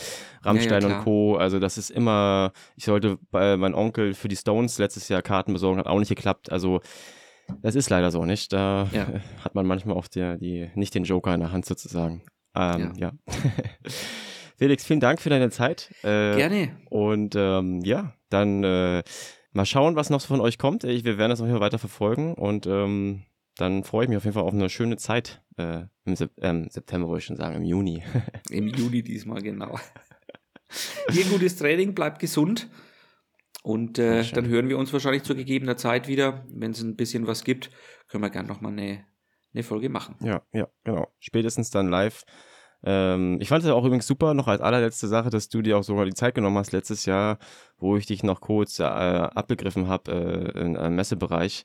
Rammstein 0.42 0.82
ja, 0.82 0.88
ja, 0.88 0.96
und 0.96 1.04
Co. 1.04 1.36
Also 1.36 1.58
das 1.58 1.78
ist 1.78 1.90
immer, 1.90 2.52
ich 2.76 2.84
sollte 2.84 3.18
bei 3.30 3.56
meinem 3.56 3.74
Onkel 3.74 4.14
für 4.14 4.28
die 4.28 4.36
Stones 4.36 4.78
letztes 4.78 5.08
Jahr 5.08 5.22
Karten 5.22 5.52
besorgen, 5.52 5.78
hat 5.78 5.86
auch 5.86 5.98
nicht 5.98 6.10
geklappt. 6.10 6.52
Also 6.52 6.80
das 7.60 7.74
ist 7.74 7.90
leider 7.90 8.10
so 8.10 8.24
nicht. 8.24 8.52
Da 8.52 8.88
ja. 8.92 9.06
hat 9.44 9.54
man 9.54 9.66
manchmal 9.66 9.96
auch 9.96 10.08
die, 10.08 10.36
die, 10.38 10.70
nicht 10.74 10.94
den 10.94 11.04
Joker 11.04 11.34
in 11.34 11.40
der 11.40 11.52
Hand 11.52 11.64
sozusagen. 11.64 12.22
Ähm, 12.54 12.92
ja. 12.96 13.12
Felix, 14.62 14.84
vielen 14.84 15.00
Dank 15.00 15.20
für 15.20 15.28
deine 15.28 15.50
Zeit. 15.50 15.92
Äh, 16.04 16.36
Gerne. 16.36 16.76
Und 16.88 17.34
ähm, 17.36 17.80
ja, 17.80 18.14
dann 18.30 18.62
äh, 18.62 19.02
mal 19.50 19.66
schauen, 19.66 19.96
was 19.96 20.08
noch 20.08 20.20
so 20.20 20.28
von 20.28 20.40
euch 20.40 20.56
kommt. 20.56 20.84
Ich, 20.84 21.02
wir 21.02 21.18
werden 21.18 21.30
das 21.30 21.40
auf 21.40 21.48
jeden 21.48 21.58
Fall 21.58 21.66
weiter 21.66 21.80
verfolgen 21.80 22.34
und 22.34 22.68
ähm, 22.68 23.24
dann 23.56 23.82
freue 23.82 24.04
ich 24.04 24.08
mich 24.08 24.18
auf 24.18 24.22
jeden 24.22 24.34
Fall 24.34 24.44
auf 24.44 24.52
eine 24.52 24.70
schöne 24.70 24.98
Zeit 24.98 25.42
äh, 25.56 25.86
im 26.04 26.14
Sep 26.14 26.30
ähm, 26.40 26.68
September, 26.70 27.08
wollte 27.08 27.18
ich 27.18 27.24
schon 27.24 27.38
sagen, 27.38 27.56
im 27.56 27.64
Juni. 27.64 28.04
Im 28.50 28.68
Juni 28.68 29.02
diesmal, 29.02 29.42
genau. 29.42 29.76
Ihr 31.12 31.24
gutes 31.24 31.56
Training, 31.56 31.92
bleibt 31.92 32.20
gesund. 32.20 32.70
Und 33.64 33.98
äh, 33.98 34.22
dann 34.30 34.46
hören 34.46 34.68
wir 34.68 34.78
uns 34.78 34.92
wahrscheinlich 34.92 35.24
zu 35.24 35.34
gegebener 35.34 35.76
Zeit 35.76 36.06
wieder. 36.06 36.46
Wenn 36.48 36.70
es 36.70 36.80
ein 36.82 36.94
bisschen 36.94 37.26
was 37.26 37.42
gibt, 37.42 37.72
können 38.06 38.22
wir 38.22 38.30
gerne 38.30 38.46
nochmal 38.46 38.70
eine, 38.70 39.04
eine 39.54 39.64
Folge 39.64 39.88
machen. 39.88 40.14
Ja, 40.20 40.42
ja, 40.52 40.68
genau. 40.84 41.12
Spätestens 41.18 41.70
dann 41.70 41.88
live 41.88 42.22
Ähm, 42.84 43.38
ich 43.40 43.48
fand 43.48 43.64
es 43.64 43.70
auch 43.70 43.84
übrigens 43.84 44.06
super, 44.06 44.34
noch 44.34 44.48
als 44.48 44.60
allerletzte 44.60 45.06
Sache, 45.08 45.30
dass 45.30 45.48
du 45.48 45.62
dir 45.62 45.78
auch 45.78 45.84
sogar 45.84 46.04
die 46.04 46.14
Zeit 46.14 46.34
genommen 46.34 46.58
hast 46.58 46.72
letztes 46.72 47.06
Jahr, 47.06 47.38
wo 47.78 47.96
ich 47.96 48.06
dich 48.06 48.22
noch 48.22 48.40
kurz 48.40 48.78
äh, 48.80 48.84
abgegriffen 48.84 49.88
habe 49.88 50.52
äh, 50.56 50.60
im 50.60 50.76
äh, 50.76 50.90
Messebereich. 50.90 51.64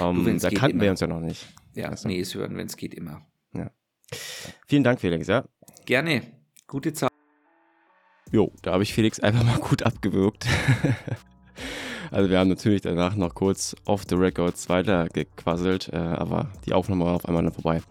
Ähm, 0.00 0.24
du, 0.24 0.38
da 0.38 0.50
kannten 0.50 0.76
immer. 0.76 0.84
wir 0.84 0.90
uns 0.90 1.00
ja 1.00 1.06
noch 1.06 1.20
nicht. 1.20 1.46
Ja, 1.74 1.88
also. 1.88 2.08
nee, 2.08 2.20
es 2.20 2.34
hören, 2.34 2.56
wenn 2.56 2.66
es 2.66 2.76
geht, 2.76 2.94
immer. 2.94 3.26
Ja. 3.52 3.70
Vielen 4.66 4.84
Dank, 4.84 5.00
Felix, 5.00 5.26
ja. 5.26 5.44
Gerne. 5.84 6.22
Gute 6.66 6.92
Zeit. 6.92 7.10
Jo, 8.30 8.52
da 8.62 8.72
habe 8.72 8.82
ich 8.82 8.94
Felix 8.94 9.20
einfach 9.20 9.44
mal 9.44 9.58
gut 9.58 9.82
abgewürgt. 9.82 10.46
Also 12.14 12.30
wir 12.30 12.38
haben 12.38 12.48
natürlich 12.48 12.80
danach 12.80 13.16
noch 13.16 13.34
kurz 13.34 13.74
off 13.86 14.04
the 14.08 14.14
records 14.14 14.68
weitergequasselt, 14.68 15.90
äh, 15.92 15.96
aber 15.96 16.48
die 16.64 16.72
Aufnahme 16.72 17.04
war 17.04 17.14
auf 17.14 17.26
einmal 17.26 17.42
dann 17.42 17.52
vorbei. 17.52 17.82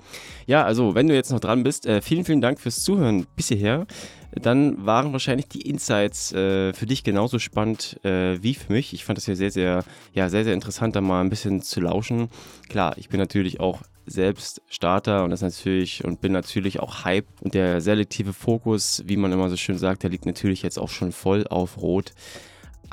Ja, 0.47 0.63
also 0.63 0.95
wenn 0.95 1.09
du 1.09 1.13
jetzt 1.13 1.29
noch 1.29 1.41
dran 1.41 1.63
bist, 1.63 1.85
äh, 1.85 2.01
vielen, 2.01 2.23
vielen 2.23 2.39
Dank 2.39 2.61
fürs 2.61 2.85
Zuhören 2.85 3.27
bis 3.35 3.49
hierher. 3.49 3.85
Dann 4.31 4.85
waren 4.85 5.11
wahrscheinlich 5.11 5.49
die 5.49 5.61
Insights 5.69 6.31
äh, 6.31 6.71
für 6.71 6.85
dich 6.85 7.03
genauso 7.03 7.37
spannend 7.37 7.99
äh, 8.05 8.41
wie 8.41 8.53
für 8.53 8.71
mich. 8.71 8.93
Ich 8.93 9.03
fand 9.03 9.17
das 9.17 9.27
ja 9.27 9.35
sehr, 9.35 9.51
sehr, 9.51 9.83
ja, 10.13 10.29
sehr, 10.29 10.45
sehr 10.45 10.53
interessant, 10.53 10.95
da 10.95 11.01
mal 11.01 11.19
ein 11.19 11.29
bisschen 11.29 11.61
zu 11.61 11.81
lauschen. 11.81 12.29
Klar, 12.69 12.97
ich 12.97 13.09
bin 13.09 13.19
natürlich 13.19 13.59
auch 13.59 13.81
selbst 14.05 14.61
Starter 14.69 15.25
und 15.25 15.31
das 15.31 15.41
natürlich 15.41 16.05
und 16.05 16.21
bin 16.21 16.31
natürlich 16.31 16.79
auch 16.79 17.03
Hype 17.03 17.27
und 17.41 17.55
der 17.55 17.81
selektive 17.81 18.31
Fokus, 18.31 19.03
wie 19.05 19.17
man 19.17 19.33
immer 19.33 19.49
so 19.49 19.57
schön 19.57 19.77
sagt, 19.77 20.03
der 20.03 20.09
liegt 20.09 20.25
natürlich 20.25 20.61
jetzt 20.61 20.79
auch 20.79 20.89
schon 20.89 21.11
voll 21.11 21.45
auf 21.47 21.77
Rot. 21.77 22.13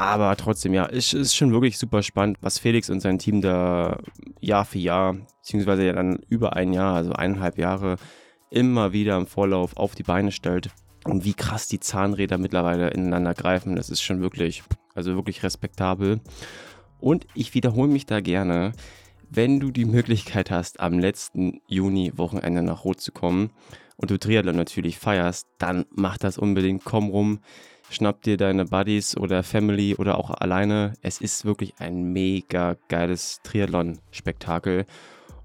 Aber 0.00 0.34
trotzdem, 0.34 0.72
ja, 0.72 0.86
es 0.86 1.12
ist 1.12 1.36
schon 1.36 1.52
wirklich 1.52 1.76
super 1.76 2.02
spannend, 2.02 2.38
was 2.40 2.58
Felix 2.58 2.88
und 2.88 3.00
sein 3.00 3.18
Team 3.18 3.42
da 3.42 3.98
Jahr 4.40 4.64
für 4.64 4.78
Jahr, 4.78 5.18
beziehungsweise 5.42 5.84
ja 5.84 5.92
dann 5.92 6.20
über 6.30 6.56
ein 6.56 6.72
Jahr, 6.72 6.94
also 6.94 7.12
eineinhalb 7.12 7.58
Jahre, 7.58 7.96
immer 8.48 8.94
wieder 8.94 9.18
im 9.18 9.26
Vorlauf 9.26 9.76
auf 9.76 9.94
die 9.94 10.02
Beine 10.02 10.32
stellt. 10.32 10.70
Und 11.04 11.26
wie 11.26 11.34
krass 11.34 11.68
die 11.68 11.80
Zahnräder 11.80 12.38
mittlerweile 12.38 12.88
ineinander 12.88 13.34
greifen, 13.34 13.76
das 13.76 13.90
ist 13.90 14.00
schon 14.00 14.22
wirklich, 14.22 14.62
also 14.94 15.16
wirklich 15.16 15.42
respektabel. 15.42 16.20
Und 16.98 17.26
ich 17.34 17.52
wiederhole 17.52 17.92
mich 17.92 18.06
da 18.06 18.22
gerne, 18.22 18.72
wenn 19.28 19.60
du 19.60 19.70
die 19.70 19.84
Möglichkeit 19.84 20.50
hast, 20.50 20.80
am 20.80 20.98
letzten 20.98 21.60
Juni-Wochenende 21.66 22.62
nach 22.62 22.86
Rot 22.86 23.02
zu 23.02 23.12
kommen 23.12 23.50
und 23.98 24.10
du 24.10 24.18
Triathlon 24.18 24.56
natürlich 24.56 24.98
feierst, 24.98 25.46
dann 25.58 25.84
mach 25.90 26.16
das 26.16 26.38
unbedingt, 26.38 26.86
komm 26.86 27.10
rum 27.10 27.40
schnapp 27.90 28.22
dir 28.22 28.36
deine 28.36 28.64
Buddies 28.64 29.16
oder 29.16 29.42
Family 29.42 29.94
oder 29.96 30.18
auch 30.18 30.30
alleine. 30.30 30.94
Es 31.02 31.20
ist 31.20 31.44
wirklich 31.44 31.74
ein 31.78 32.12
mega 32.12 32.76
geiles 32.88 33.40
Triathlon-Spektakel. 33.42 34.86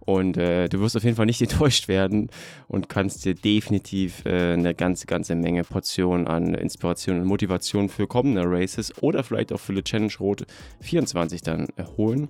Und 0.06 0.38
äh, 0.38 0.70
du 0.70 0.80
wirst 0.82 0.96
auf 0.96 1.04
jeden 1.04 1.16
Fall 1.16 1.26
nicht 1.26 1.42
enttäuscht 1.42 1.88
werden 1.88 2.30
und 2.68 2.90
kannst 2.90 3.26
dir 3.26 3.34
definitiv 3.34 4.24
äh, 4.26 4.54
eine 4.54 4.76
ganze, 4.76 5.08
ganze 5.08 5.36
Menge 5.36 5.64
Portion 5.64 6.28
an 6.28 6.54
Inspiration 6.54 7.22
und 7.22 7.28
Motivation 7.28 7.90
für 7.90 8.08
kommende 8.08 8.44
Races 8.46 8.94
oder 9.02 9.24
vielleicht 9.24 9.52
auch 9.52 9.60
für 9.60 9.74
die 9.74 9.84
Challenge 9.84 10.14
Rot 10.20 10.46
24 10.82 11.42
dann 11.42 11.68
erholen. 11.76 12.30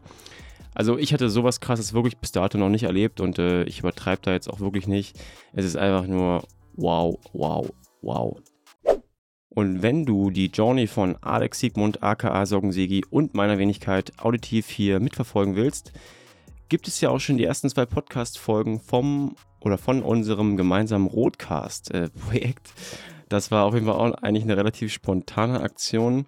Also 0.74 0.97
ich 0.97 1.13
hatte 1.13 1.30
sowas 1.30 1.59
krasses 1.59 1.93
wirklich 1.93 2.18
bis 2.18 2.32
dato 2.32 2.57
noch 2.57 2.70
nicht 2.70 2.84
erlebt 2.84 3.22
und 3.22 3.39
äh, 3.39 3.63
ich 3.63 3.80
übertreibe 3.80 4.22
da 4.24 4.34
jetzt 4.34 4.49
auch 4.49 4.59
wirklich 4.59 4.88
nicht. 4.88 5.18
Es 5.53 5.66
ist 5.66 5.78
einfach 5.78 6.07
nur 6.07 6.43
wow, 6.76 7.18
wow, 7.34 7.70
wow. 8.01 8.38
Und 9.56 9.82
wenn 9.82 10.06
du 10.06 10.32
die 10.32 10.47
Journey 10.47 10.86
von 10.86 11.16
Alex 11.22 11.60
Siegmund, 11.62 12.03
aka 12.03 12.45
Soggensegi 12.45 13.06
und 13.10 13.34
meiner 13.34 13.58
Wenigkeit 13.58 14.12
auditiv 14.20 14.70
hier 14.70 14.99
mitverfolgen 14.99 15.56
willst, 15.56 15.93
gibt 16.68 16.89
es 16.89 16.99
ja 16.99 17.10
auch 17.10 17.20
schon 17.20 17.38
die 17.38 17.45
ersten 17.45 17.70
zwei 17.70 17.86
Podcast-Folgen 17.86 18.82
vom 18.82 19.38
oder 19.62 19.78
von 19.78 20.03
unserem 20.03 20.58
gemeinsamen 20.58 21.08
Roadcast-Projekt. 21.08 22.74
das 23.30 23.49
war 23.49 23.64
auf 23.64 23.74
jeden 23.74 23.86
Fall 23.86 23.95
auch 23.95 24.14
eigentlich 24.16 24.43
eine 24.43 24.58
relativ 24.58 24.91
spontane 24.91 25.62
Aktion. 25.62 26.26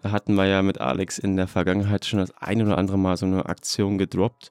Da 0.00 0.12
hatten 0.12 0.34
wir 0.34 0.46
ja 0.46 0.62
mit 0.62 0.80
Alex 0.80 1.18
in 1.18 1.36
der 1.36 1.48
Vergangenheit 1.48 2.06
schon 2.06 2.20
das 2.20 2.32
ein 2.38 2.62
oder 2.62 2.78
andere 2.78 2.98
Mal 2.98 3.16
so 3.16 3.26
eine 3.26 3.46
Aktion 3.46 3.98
gedroppt. 3.98 4.50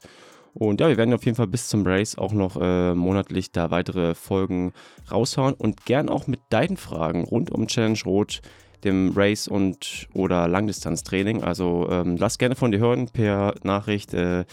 Und 0.53 0.81
ja, 0.81 0.87
wir 0.89 0.97
werden 0.97 1.13
auf 1.13 1.25
jeden 1.25 1.35
Fall 1.35 1.47
bis 1.47 1.67
zum 1.67 1.85
Race 1.85 2.17
auch 2.17 2.33
noch 2.33 2.57
äh, 2.59 2.93
monatlich 2.93 3.51
da 3.51 3.71
weitere 3.71 4.15
Folgen 4.15 4.73
raushauen 5.11 5.53
und 5.53 5.85
gern 5.85 6.09
auch 6.09 6.27
mit 6.27 6.39
deinen 6.49 6.77
Fragen 6.77 7.23
rund 7.23 7.51
um 7.51 7.67
Challenge 7.67 7.99
Rot, 8.05 8.41
dem 8.83 9.13
Race 9.15 9.47
und 9.47 10.07
oder 10.13 10.47
Langdistanztraining. 10.47 11.43
Also 11.43 11.87
ähm, 11.89 12.17
lass 12.17 12.37
gerne 12.37 12.55
von 12.55 12.71
dir 12.71 12.79
hören 12.79 13.07
per 13.07 13.55
Nachricht, 13.63 14.13
äh, 14.13 14.45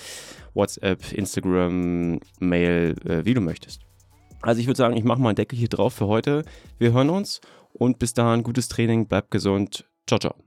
WhatsApp, 0.55 1.13
Instagram, 1.13 2.21
Mail, 2.41 2.95
äh, 3.05 3.25
wie 3.25 3.35
du 3.35 3.41
möchtest. 3.41 3.83
Also 4.43 4.61
ich 4.61 4.67
würde 4.67 4.79
sagen, 4.79 4.97
ich 4.97 5.05
mache 5.05 5.21
mal 5.21 5.31
einen 5.31 5.37
Deckel 5.37 5.59
hier 5.59 5.69
drauf 5.69 5.95
für 5.95 6.07
heute. 6.07 6.45
Wir 6.79 6.93
hören 6.93 7.11
uns 7.11 7.41
und 7.73 7.99
bis 7.99 8.15
dahin 8.15 8.43
gutes 8.43 8.69
Training, 8.69 9.07
bleib 9.07 9.31
gesund. 9.31 9.87
Ciao, 10.07 10.19
ciao. 10.19 10.47